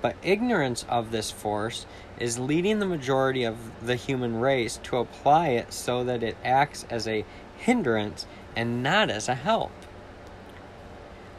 But 0.00 0.14
ignorance 0.22 0.86
of 0.88 1.10
this 1.10 1.32
force 1.32 1.86
is 2.20 2.38
leading 2.38 2.78
the 2.78 2.86
majority 2.86 3.42
of 3.42 3.56
the 3.84 3.96
human 3.96 4.38
race 4.38 4.78
to 4.84 4.98
apply 4.98 5.48
it 5.48 5.72
so 5.72 6.04
that 6.04 6.22
it 6.22 6.36
acts 6.44 6.86
as 6.88 7.08
a 7.08 7.24
hindrance 7.58 8.26
and 8.54 8.80
not 8.80 9.10
as 9.10 9.28
a 9.28 9.34
help. 9.34 9.72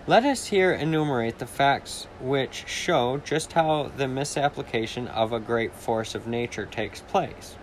Let 0.05 0.25
us 0.25 0.47
here 0.47 0.73
enumerate 0.73 1.39
the 1.39 1.47
facts 1.47 2.07
which 2.19 2.65
show 2.67 3.21
just 3.23 3.53
how 3.53 3.93
the 3.95 4.09
misapplication 4.09 5.07
of 5.07 5.31
a 5.31 5.39
great 5.39 5.73
force 5.73 6.15
of 6.15 6.27
nature 6.27 6.65
takes 6.65 6.99
place. 6.99 7.55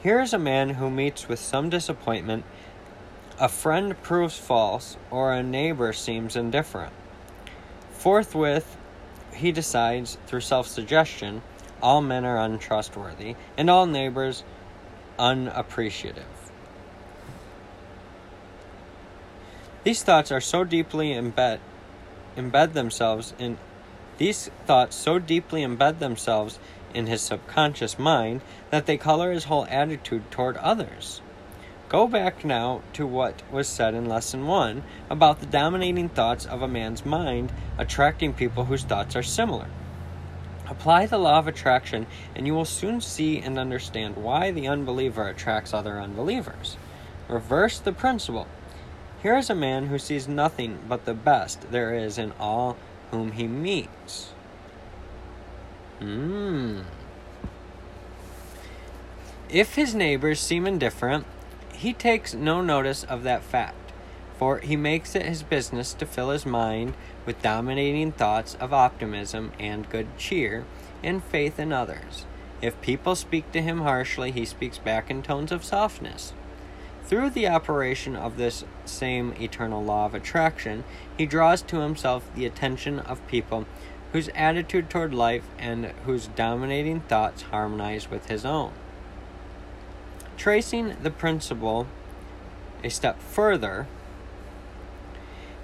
Here 0.00 0.20
is 0.20 0.32
a 0.32 0.38
man 0.38 0.70
who 0.70 0.88
meets 0.88 1.28
with 1.28 1.40
some 1.40 1.68
disappointment, 1.68 2.44
a 3.38 3.48
friend 3.48 4.00
proves 4.02 4.38
false, 4.38 4.96
or 5.10 5.32
a 5.32 5.42
neighbor 5.42 5.92
seems 5.92 6.36
indifferent. 6.36 6.92
Forthwith, 7.90 8.76
he 9.34 9.52
decides, 9.52 10.16
through 10.26 10.40
self 10.40 10.66
suggestion, 10.66 11.42
all 11.82 12.00
men 12.00 12.24
are 12.24 12.38
untrustworthy, 12.38 13.36
and 13.56 13.68
all 13.68 13.86
neighbors 13.86 14.42
unappreciative. 15.18 16.24
These 19.84 20.02
thoughts 20.02 20.32
are 20.32 20.40
so 20.40 20.64
deeply 20.64 21.10
embed 21.10 21.60
embed 22.36 22.72
themselves 22.72 23.32
in 23.38 23.56
these 24.18 24.50
thoughts 24.66 24.96
so 24.96 25.18
deeply 25.18 25.62
embed 25.62 25.98
themselves 25.98 26.58
in 26.94 27.06
his 27.06 27.20
subconscious 27.20 27.98
mind 27.98 28.40
that 28.70 28.86
they 28.86 28.96
color 28.96 29.30
his 29.30 29.44
whole 29.44 29.66
attitude 29.66 30.30
toward 30.30 30.56
others. 30.56 31.20
Go 31.88 32.08
back 32.08 32.44
now 32.44 32.82
to 32.94 33.06
what 33.06 33.42
was 33.52 33.68
said 33.68 33.94
in 33.94 34.06
lesson 34.06 34.46
1 34.46 34.82
about 35.08 35.38
the 35.38 35.46
dominating 35.46 36.08
thoughts 36.08 36.44
of 36.44 36.60
a 36.60 36.66
man's 36.66 37.06
mind 37.06 37.52
attracting 37.78 38.32
people 38.32 38.64
whose 38.64 38.82
thoughts 38.82 39.14
are 39.14 39.22
similar. 39.22 39.68
Apply 40.68 41.06
the 41.06 41.18
law 41.18 41.38
of 41.38 41.46
attraction, 41.46 42.08
and 42.34 42.44
you 42.44 42.54
will 42.54 42.64
soon 42.64 43.00
see 43.00 43.38
and 43.38 43.56
understand 43.56 44.16
why 44.16 44.50
the 44.50 44.66
unbeliever 44.66 45.28
attracts 45.28 45.72
other 45.72 46.00
unbelievers. 46.00 46.76
Reverse 47.28 47.78
the 47.78 47.92
principle. 47.92 48.48
Here 49.22 49.36
is 49.36 49.48
a 49.48 49.54
man 49.54 49.86
who 49.86 49.98
sees 49.98 50.26
nothing 50.26 50.80
but 50.88 51.04
the 51.04 51.14
best 51.14 51.70
there 51.70 51.94
is 51.94 52.18
in 52.18 52.32
all 52.40 52.76
whom 53.12 53.32
he 53.32 53.46
meets. 53.46 54.32
Hmm. 56.00 56.80
If 59.48 59.76
his 59.76 59.94
neighbors 59.94 60.40
seem 60.40 60.66
indifferent, 60.66 61.26
he 61.76 61.92
takes 61.92 62.34
no 62.34 62.60
notice 62.60 63.04
of 63.04 63.22
that 63.22 63.42
fact, 63.42 63.92
for 64.38 64.58
he 64.58 64.76
makes 64.76 65.14
it 65.14 65.26
his 65.26 65.42
business 65.42 65.94
to 65.94 66.06
fill 66.06 66.30
his 66.30 66.46
mind 66.46 66.94
with 67.24 67.42
dominating 67.42 68.12
thoughts 68.12 68.54
of 68.60 68.72
optimism 68.72 69.52
and 69.58 69.90
good 69.90 70.06
cheer 70.16 70.64
and 71.02 71.22
faith 71.22 71.58
in 71.58 71.72
others. 71.72 72.26
If 72.62 72.80
people 72.80 73.14
speak 73.14 73.52
to 73.52 73.62
him 73.62 73.82
harshly, 73.82 74.30
he 74.30 74.44
speaks 74.44 74.78
back 74.78 75.10
in 75.10 75.22
tones 75.22 75.52
of 75.52 75.64
softness. 75.64 76.32
Through 77.04 77.30
the 77.30 77.46
operation 77.46 78.16
of 78.16 78.36
this 78.36 78.64
same 78.84 79.34
eternal 79.40 79.84
law 79.84 80.06
of 80.06 80.14
attraction, 80.14 80.84
he 81.16 81.26
draws 81.26 81.62
to 81.62 81.80
himself 81.80 82.28
the 82.34 82.46
attention 82.46 82.98
of 82.98 83.26
people 83.28 83.66
whose 84.12 84.30
attitude 84.34 84.88
toward 84.88 85.14
life 85.14 85.44
and 85.58 85.86
whose 86.04 86.28
dominating 86.28 87.00
thoughts 87.00 87.42
harmonize 87.42 88.10
with 88.10 88.26
his 88.26 88.44
own. 88.44 88.72
Tracing 90.36 90.96
the 91.02 91.10
principle 91.10 91.86
a 92.84 92.90
step 92.90 93.20
further, 93.20 93.86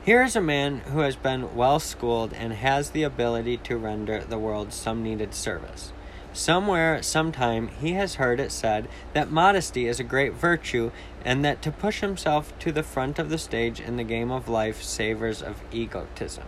here 0.05 0.23
is 0.23 0.35
a 0.35 0.41
man 0.41 0.79
who 0.79 1.01
has 1.01 1.15
been 1.15 1.55
well 1.55 1.79
schooled 1.79 2.33
and 2.33 2.53
has 2.55 2.91
the 2.91 3.05
ability 3.05 3.59
to 3.59 3.77
render 3.77 4.25
the 4.25 4.39
world 4.39 4.73
some 4.73 5.03
needed 5.03 5.35
service. 5.35 5.93
Somewhere, 6.33 7.03
sometime, 7.03 7.69
he 7.69 7.93
has 7.93 8.15
heard 8.15 8.41
it 8.41 8.51
said 8.51 8.89
that 9.13 9.31
modesty 9.31 9.87
is 9.87 10.01
a 10.01 10.05
great 10.05 10.33
virtue 10.33 10.91
and 11.25 11.45
that 11.45 11.61
to 11.63 11.71
push 11.71 12.01
himself 12.01 12.59
to 12.59 12.73
the 12.73 12.83
front 12.83 13.19
of 13.19 13.29
the 13.29 13.39
stage 13.39 13.79
in 13.79 13.97
the 13.97 14.05
game 14.05 14.31
of 14.31 14.49
life 14.49 14.83
savors 14.83 15.43
of 15.43 15.63
egotism. 15.71 16.45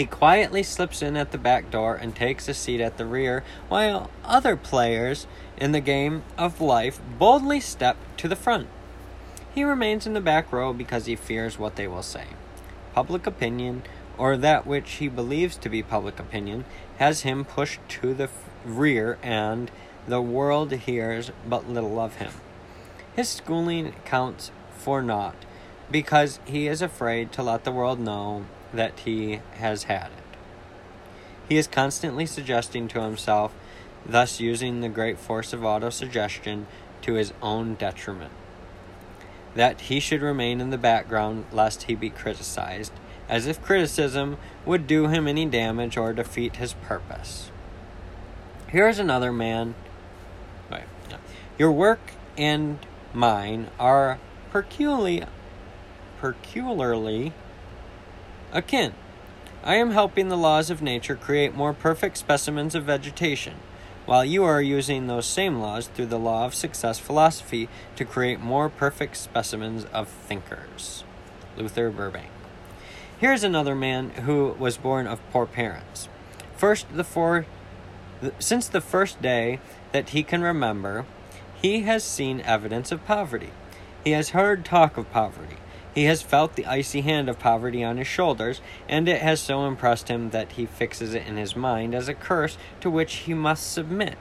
He 0.00 0.06
quietly 0.06 0.62
slips 0.62 1.02
in 1.02 1.14
at 1.14 1.30
the 1.30 1.36
back 1.36 1.70
door 1.70 1.94
and 1.94 2.16
takes 2.16 2.48
a 2.48 2.54
seat 2.54 2.80
at 2.80 2.96
the 2.96 3.04
rear, 3.04 3.44
while 3.68 4.10
other 4.24 4.56
players 4.56 5.26
in 5.58 5.72
the 5.72 5.80
game 5.80 6.22
of 6.38 6.58
life 6.62 6.98
boldly 7.18 7.60
step 7.60 7.98
to 8.16 8.26
the 8.26 8.34
front. 8.34 8.68
He 9.54 9.62
remains 9.62 10.06
in 10.06 10.14
the 10.14 10.22
back 10.22 10.50
row 10.54 10.72
because 10.72 11.04
he 11.04 11.16
fears 11.16 11.58
what 11.58 11.76
they 11.76 11.86
will 11.86 12.02
say. 12.02 12.28
Public 12.94 13.26
opinion, 13.26 13.82
or 14.16 14.38
that 14.38 14.66
which 14.66 14.90
he 14.92 15.08
believes 15.08 15.58
to 15.58 15.68
be 15.68 15.82
public 15.82 16.18
opinion, 16.18 16.64
has 16.96 17.20
him 17.20 17.44
pushed 17.44 17.80
to 18.00 18.14
the 18.14 18.30
rear, 18.64 19.18
and 19.22 19.70
the 20.08 20.22
world 20.22 20.72
hears 20.72 21.30
but 21.46 21.68
little 21.68 22.00
of 22.00 22.14
him. 22.14 22.32
His 23.14 23.28
schooling 23.28 23.92
counts 24.06 24.50
for 24.78 25.02
naught 25.02 25.36
because 25.90 26.40
he 26.46 26.68
is 26.68 26.80
afraid 26.80 27.32
to 27.32 27.42
let 27.42 27.64
the 27.64 27.72
world 27.72 28.00
know 28.00 28.46
that 28.72 28.98
he 29.00 29.40
has 29.54 29.84
had 29.84 30.06
it. 30.06 30.38
He 31.48 31.56
is 31.56 31.66
constantly 31.66 32.26
suggesting 32.26 32.86
to 32.88 33.02
himself, 33.02 33.52
thus 34.06 34.40
using 34.40 34.80
the 34.80 34.88
great 34.88 35.18
force 35.18 35.52
of 35.52 35.60
autosuggestion 35.60 36.66
to 37.02 37.14
his 37.14 37.32
own 37.42 37.74
detriment. 37.74 38.32
That 39.54 39.82
he 39.82 39.98
should 39.98 40.22
remain 40.22 40.60
in 40.60 40.70
the 40.70 40.78
background 40.78 41.46
lest 41.50 41.84
he 41.84 41.94
be 41.96 42.10
criticized, 42.10 42.92
as 43.28 43.46
if 43.46 43.62
criticism 43.62 44.38
would 44.64 44.86
do 44.86 45.08
him 45.08 45.26
any 45.26 45.46
damage 45.46 45.96
or 45.96 46.12
defeat 46.12 46.56
his 46.56 46.74
purpose. 46.74 47.50
Here 48.70 48.88
is 48.88 49.00
another 49.00 49.32
man. 49.32 49.74
Wait, 50.70 50.82
yeah. 51.10 51.16
Your 51.58 51.72
work 51.72 52.12
and 52.38 52.78
mine 53.12 53.68
are 53.78 54.18
peculiarly, 54.52 55.26
peculiarly 56.20 57.32
akin. 58.52 58.94
I 59.62 59.74
am 59.76 59.90
helping 59.90 60.28
the 60.28 60.36
laws 60.36 60.70
of 60.70 60.80
nature 60.80 61.16
create 61.16 61.54
more 61.54 61.72
perfect 61.72 62.16
specimens 62.16 62.74
of 62.74 62.84
vegetation, 62.84 63.56
while 64.06 64.24
you 64.24 64.42
are 64.44 64.62
using 64.62 65.06
those 65.06 65.26
same 65.26 65.60
laws 65.60 65.88
through 65.88 66.06
the 66.06 66.18
law 66.18 66.46
of 66.46 66.54
success 66.54 66.98
philosophy 66.98 67.68
to 67.96 68.04
create 68.04 68.40
more 68.40 68.68
perfect 68.68 69.16
specimens 69.16 69.84
of 69.92 70.08
thinkers. 70.08 71.04
Luther 71.56 71.90
Burbank. 71.90 72.30
Here's 73.18 73.44
another 73.44 73.74
man 73.74 74.10
who 74.10 74.56
was 74.58 74.78
born 74.78 75.06
of 75.06 75.20
poor 75.30 75.44
parents. 75.44 76.08
First, 76.56 76.86
the 76.94 77.04
four, 77.04 77.44
since 78.38 78.66
the 78.66 78.80
first 78.80 79.20
day 79.20 79.60
that 79.92 80.10
he 80.10 80.22
can 80.22 80.40
remember, 80.42 81.04
he 81.60 81.82
has 81.82 82.02
seen 82.02 82.40
evidence 82.40 82.90
of 82.90 83.04
poverty. 83.04 83.50
He 84.02 84.12
has 84.12 84.30
heard 84.30 84.64
talk 84.64 84.96
of 84.96 85.10
poverty. 85.12 85.56
He 85.94 86.04
has 86.04 86.22
felt 86.22 86.54
the 86.54 86.66
icy 86.66 87.00
hand 87.00 87.28
of 87.28 87.38
poverty 87.38 87.82
on 87.82 87.96
his 87.96 88.06
shoulders, 88.06 88.60
and 88.88 89.08
it 89.08 89.22
has 89.22 89.40
so 89.40 89.66
impressed 89.66 90.08
him 90.08 90.30
that 90.30 90.52
he 90.52 90.66
fixes 90.66 91.14
it 91.14 91.26
in 91.26 91.36
his 91.36 91.56
mind 91.56 91.94
as 91.94 92.08
a 92.08 92.14
curse 92.14 92.56
to 92.80 92.90
which 92.90 93.14
he 93.16 93.34
must 93.34 93.72
submit. 93.72 94.16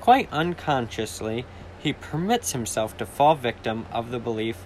Quite 0.00 0.32
unconsciously, 0.32 1.44
he 1.80 1.92
permits 1.92 2.52
himself 2.52 2.96
to 2.98 3.06
fall 3.06 3.34
victim 3.34 3.86
of 3.90 4.10
the 4.10 4.20
belief 4.20 4.64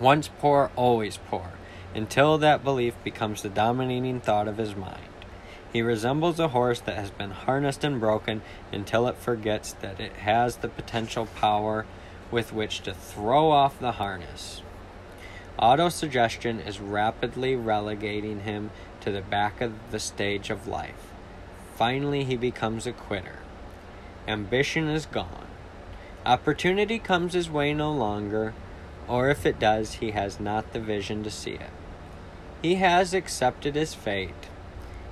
once 0.00 0.28
poor, 0.28 0.70
always 0.76 1.16
poor, 1.16 1.52
until 1.94 2.36
that 2.38 2.64
belief 2.64 2.94
becomes 3.04 3.42
the 3.42 3.48
dominating 3.48 4.20
thought 4.20 4.48
of 4.48 4.58
his 4.58 4.74
mind. 4.74 5.08
He 5.72 5.82
resembles 5.82 6.38
a 6.38 6.48
horse 6.48 6.80
that 6.80 6.96
has 6.96 7.10
been 7.10 7.30
harnessed 7.30 7.82
and 7.82 7.98
broken 7.98 8.42
until 8.72 9.08
it 9.08 9.16
forgets 9.16 9.72
that 9.74 10.00
it 10.00 10.12
has 10.18 10.56
the 10.56 10.68
potential 10.68 11.26
power 11.26 11.86
with 12.30 12.52
which 12.52 12.80
to 12.82 12.92
throw 12.92 13.50
off 13.50 13.78
the 13.78 13.92
harness. 13.92 14.62
Autosuggestion 15.58 16.66
is 16.66 16.80
rapidly 16.80 17.54
relegating 17.54 18.40
him 18.40 18.70
to 19.00 19.10
the 19.10 19.20
back 19.20 19.60
of 19.60 19.72
the 19.90 20.00
stage 20.00 20.50
of 20.50 20.66
life. 20.66 21.12
Finally, 21.76 22.24
he 22.24 22.36
becomes 22.36 22.86
a 22.86 22.92
quitter. 22.92 23.38
Ambition 24.26 24.88
is 24.88 25.06
gone. 25.06 25.46
Opportunity 26.24 26.98
comes 26.98 27.34
his 27.34 27.50
way 27.50 27.74
no 27.74 27.92
longer, 27.92 28.54
or 29.06 29.28
if 29.28 29.44
it 29.44 29.58
does, 29.58 29.94
he 29.94 30.12
has 30.12 30.40
not 30.40 30.72
the 30.72 30.80
vision 30.80 31.22
to 31.22 31.30
see 31.30 31.52
it. 31.52 31.70
He 32.62 32.76
has 32.76 33.12
accepted 33.12 33.74
his 33.74 33.94
fate 33.94 34.48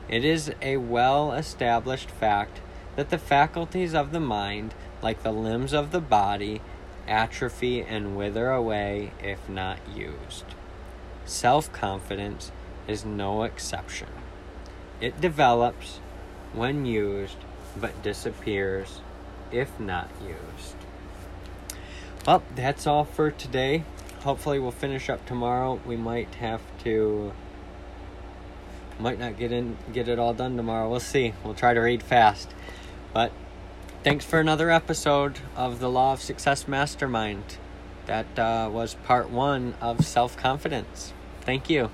it 0.08 0.24
is 0.24 0.52
a 0.60 0.76
well 0.76 1.32
established 1.32 2.10
fact 2.10 2.60
that 2.96 3.10
the 3.10 3.18
faculties 3.18 3.94
of 3.94 4.12
the 4.12 4.20
mind, 4.20 4.74
like 5.00 5.22
the 5.22 5.32
limbs 5.32 5.72
of 5.72 5.90
the 5.90 6.00
body, 6.00 6.60
atrophy 7.06 7.80
and 7.80 8.16
wither 8.16 8.50
away 8.50 9.12
if 9.22 9.48
not 9.48 9.78
used. 9.94 10.44
Self 11.24 11.72
confidence 11.72 12.52
is 12.86 13.04
no 13.04 13.42
exception. 13.42 14.08
It 15.00 15.20
develops 15.20 15.98
when 16.52 16.84
used, 16.86 17.36
but 17.76 18.02
disappears 18.02 19.00
if 19.50 19.78
not 19.78 20.10
used. 20.22 20.76
Well, 22.26 22.42
that's 22.54 22.86
all 22.86 23.04
for 23.04 23.30
today. 23.30 23.84
Hopefully, 24.20 24.58
we'll 24.58 24.70
finish 24.70 25.10
up 25.10 25.26
tomorrow. 25.26 25.80
We 25.84 25.96
might 25.96 26.36
have 26.36 26.60
to 26.84 27.32
might 28.98 29.18
not 29.18 29.36
get 29.36 29.50
in 29.50 29.76
get 29.92 30.08
it 30.08 30.18
all 30.18 30.34
done 30.34 30.56
tomorrow. 30.56 30.88
We'll 30.88 31.00
see. 31.00 31.34
We'll 31.44 31.54
try 31.54 31.74
to 31.74 31.80
read 31.80 32.02
fast. 32.02 32.54
But 33.12 33.32
thanks 34.02 34.24
for 34.24 34.40
another 34.40 34.70
episode 34.70 35.38
of 35.54 35.78
the 35.78 35.88
Law 35.88 36.12
of 36.12 36.20
Success 36.20 36.66
Mastermind. 36.66 37.58
That 38.06 38.38
uh, 38.38 38.68
was 38.72 38.94
part 39.04 39.30
one 39.30 39.74
of 39.80 40.04
self 40.04 40.36
confidence. 40.36 41.12
Thank 41.42 41.70
you. 41.70 41.90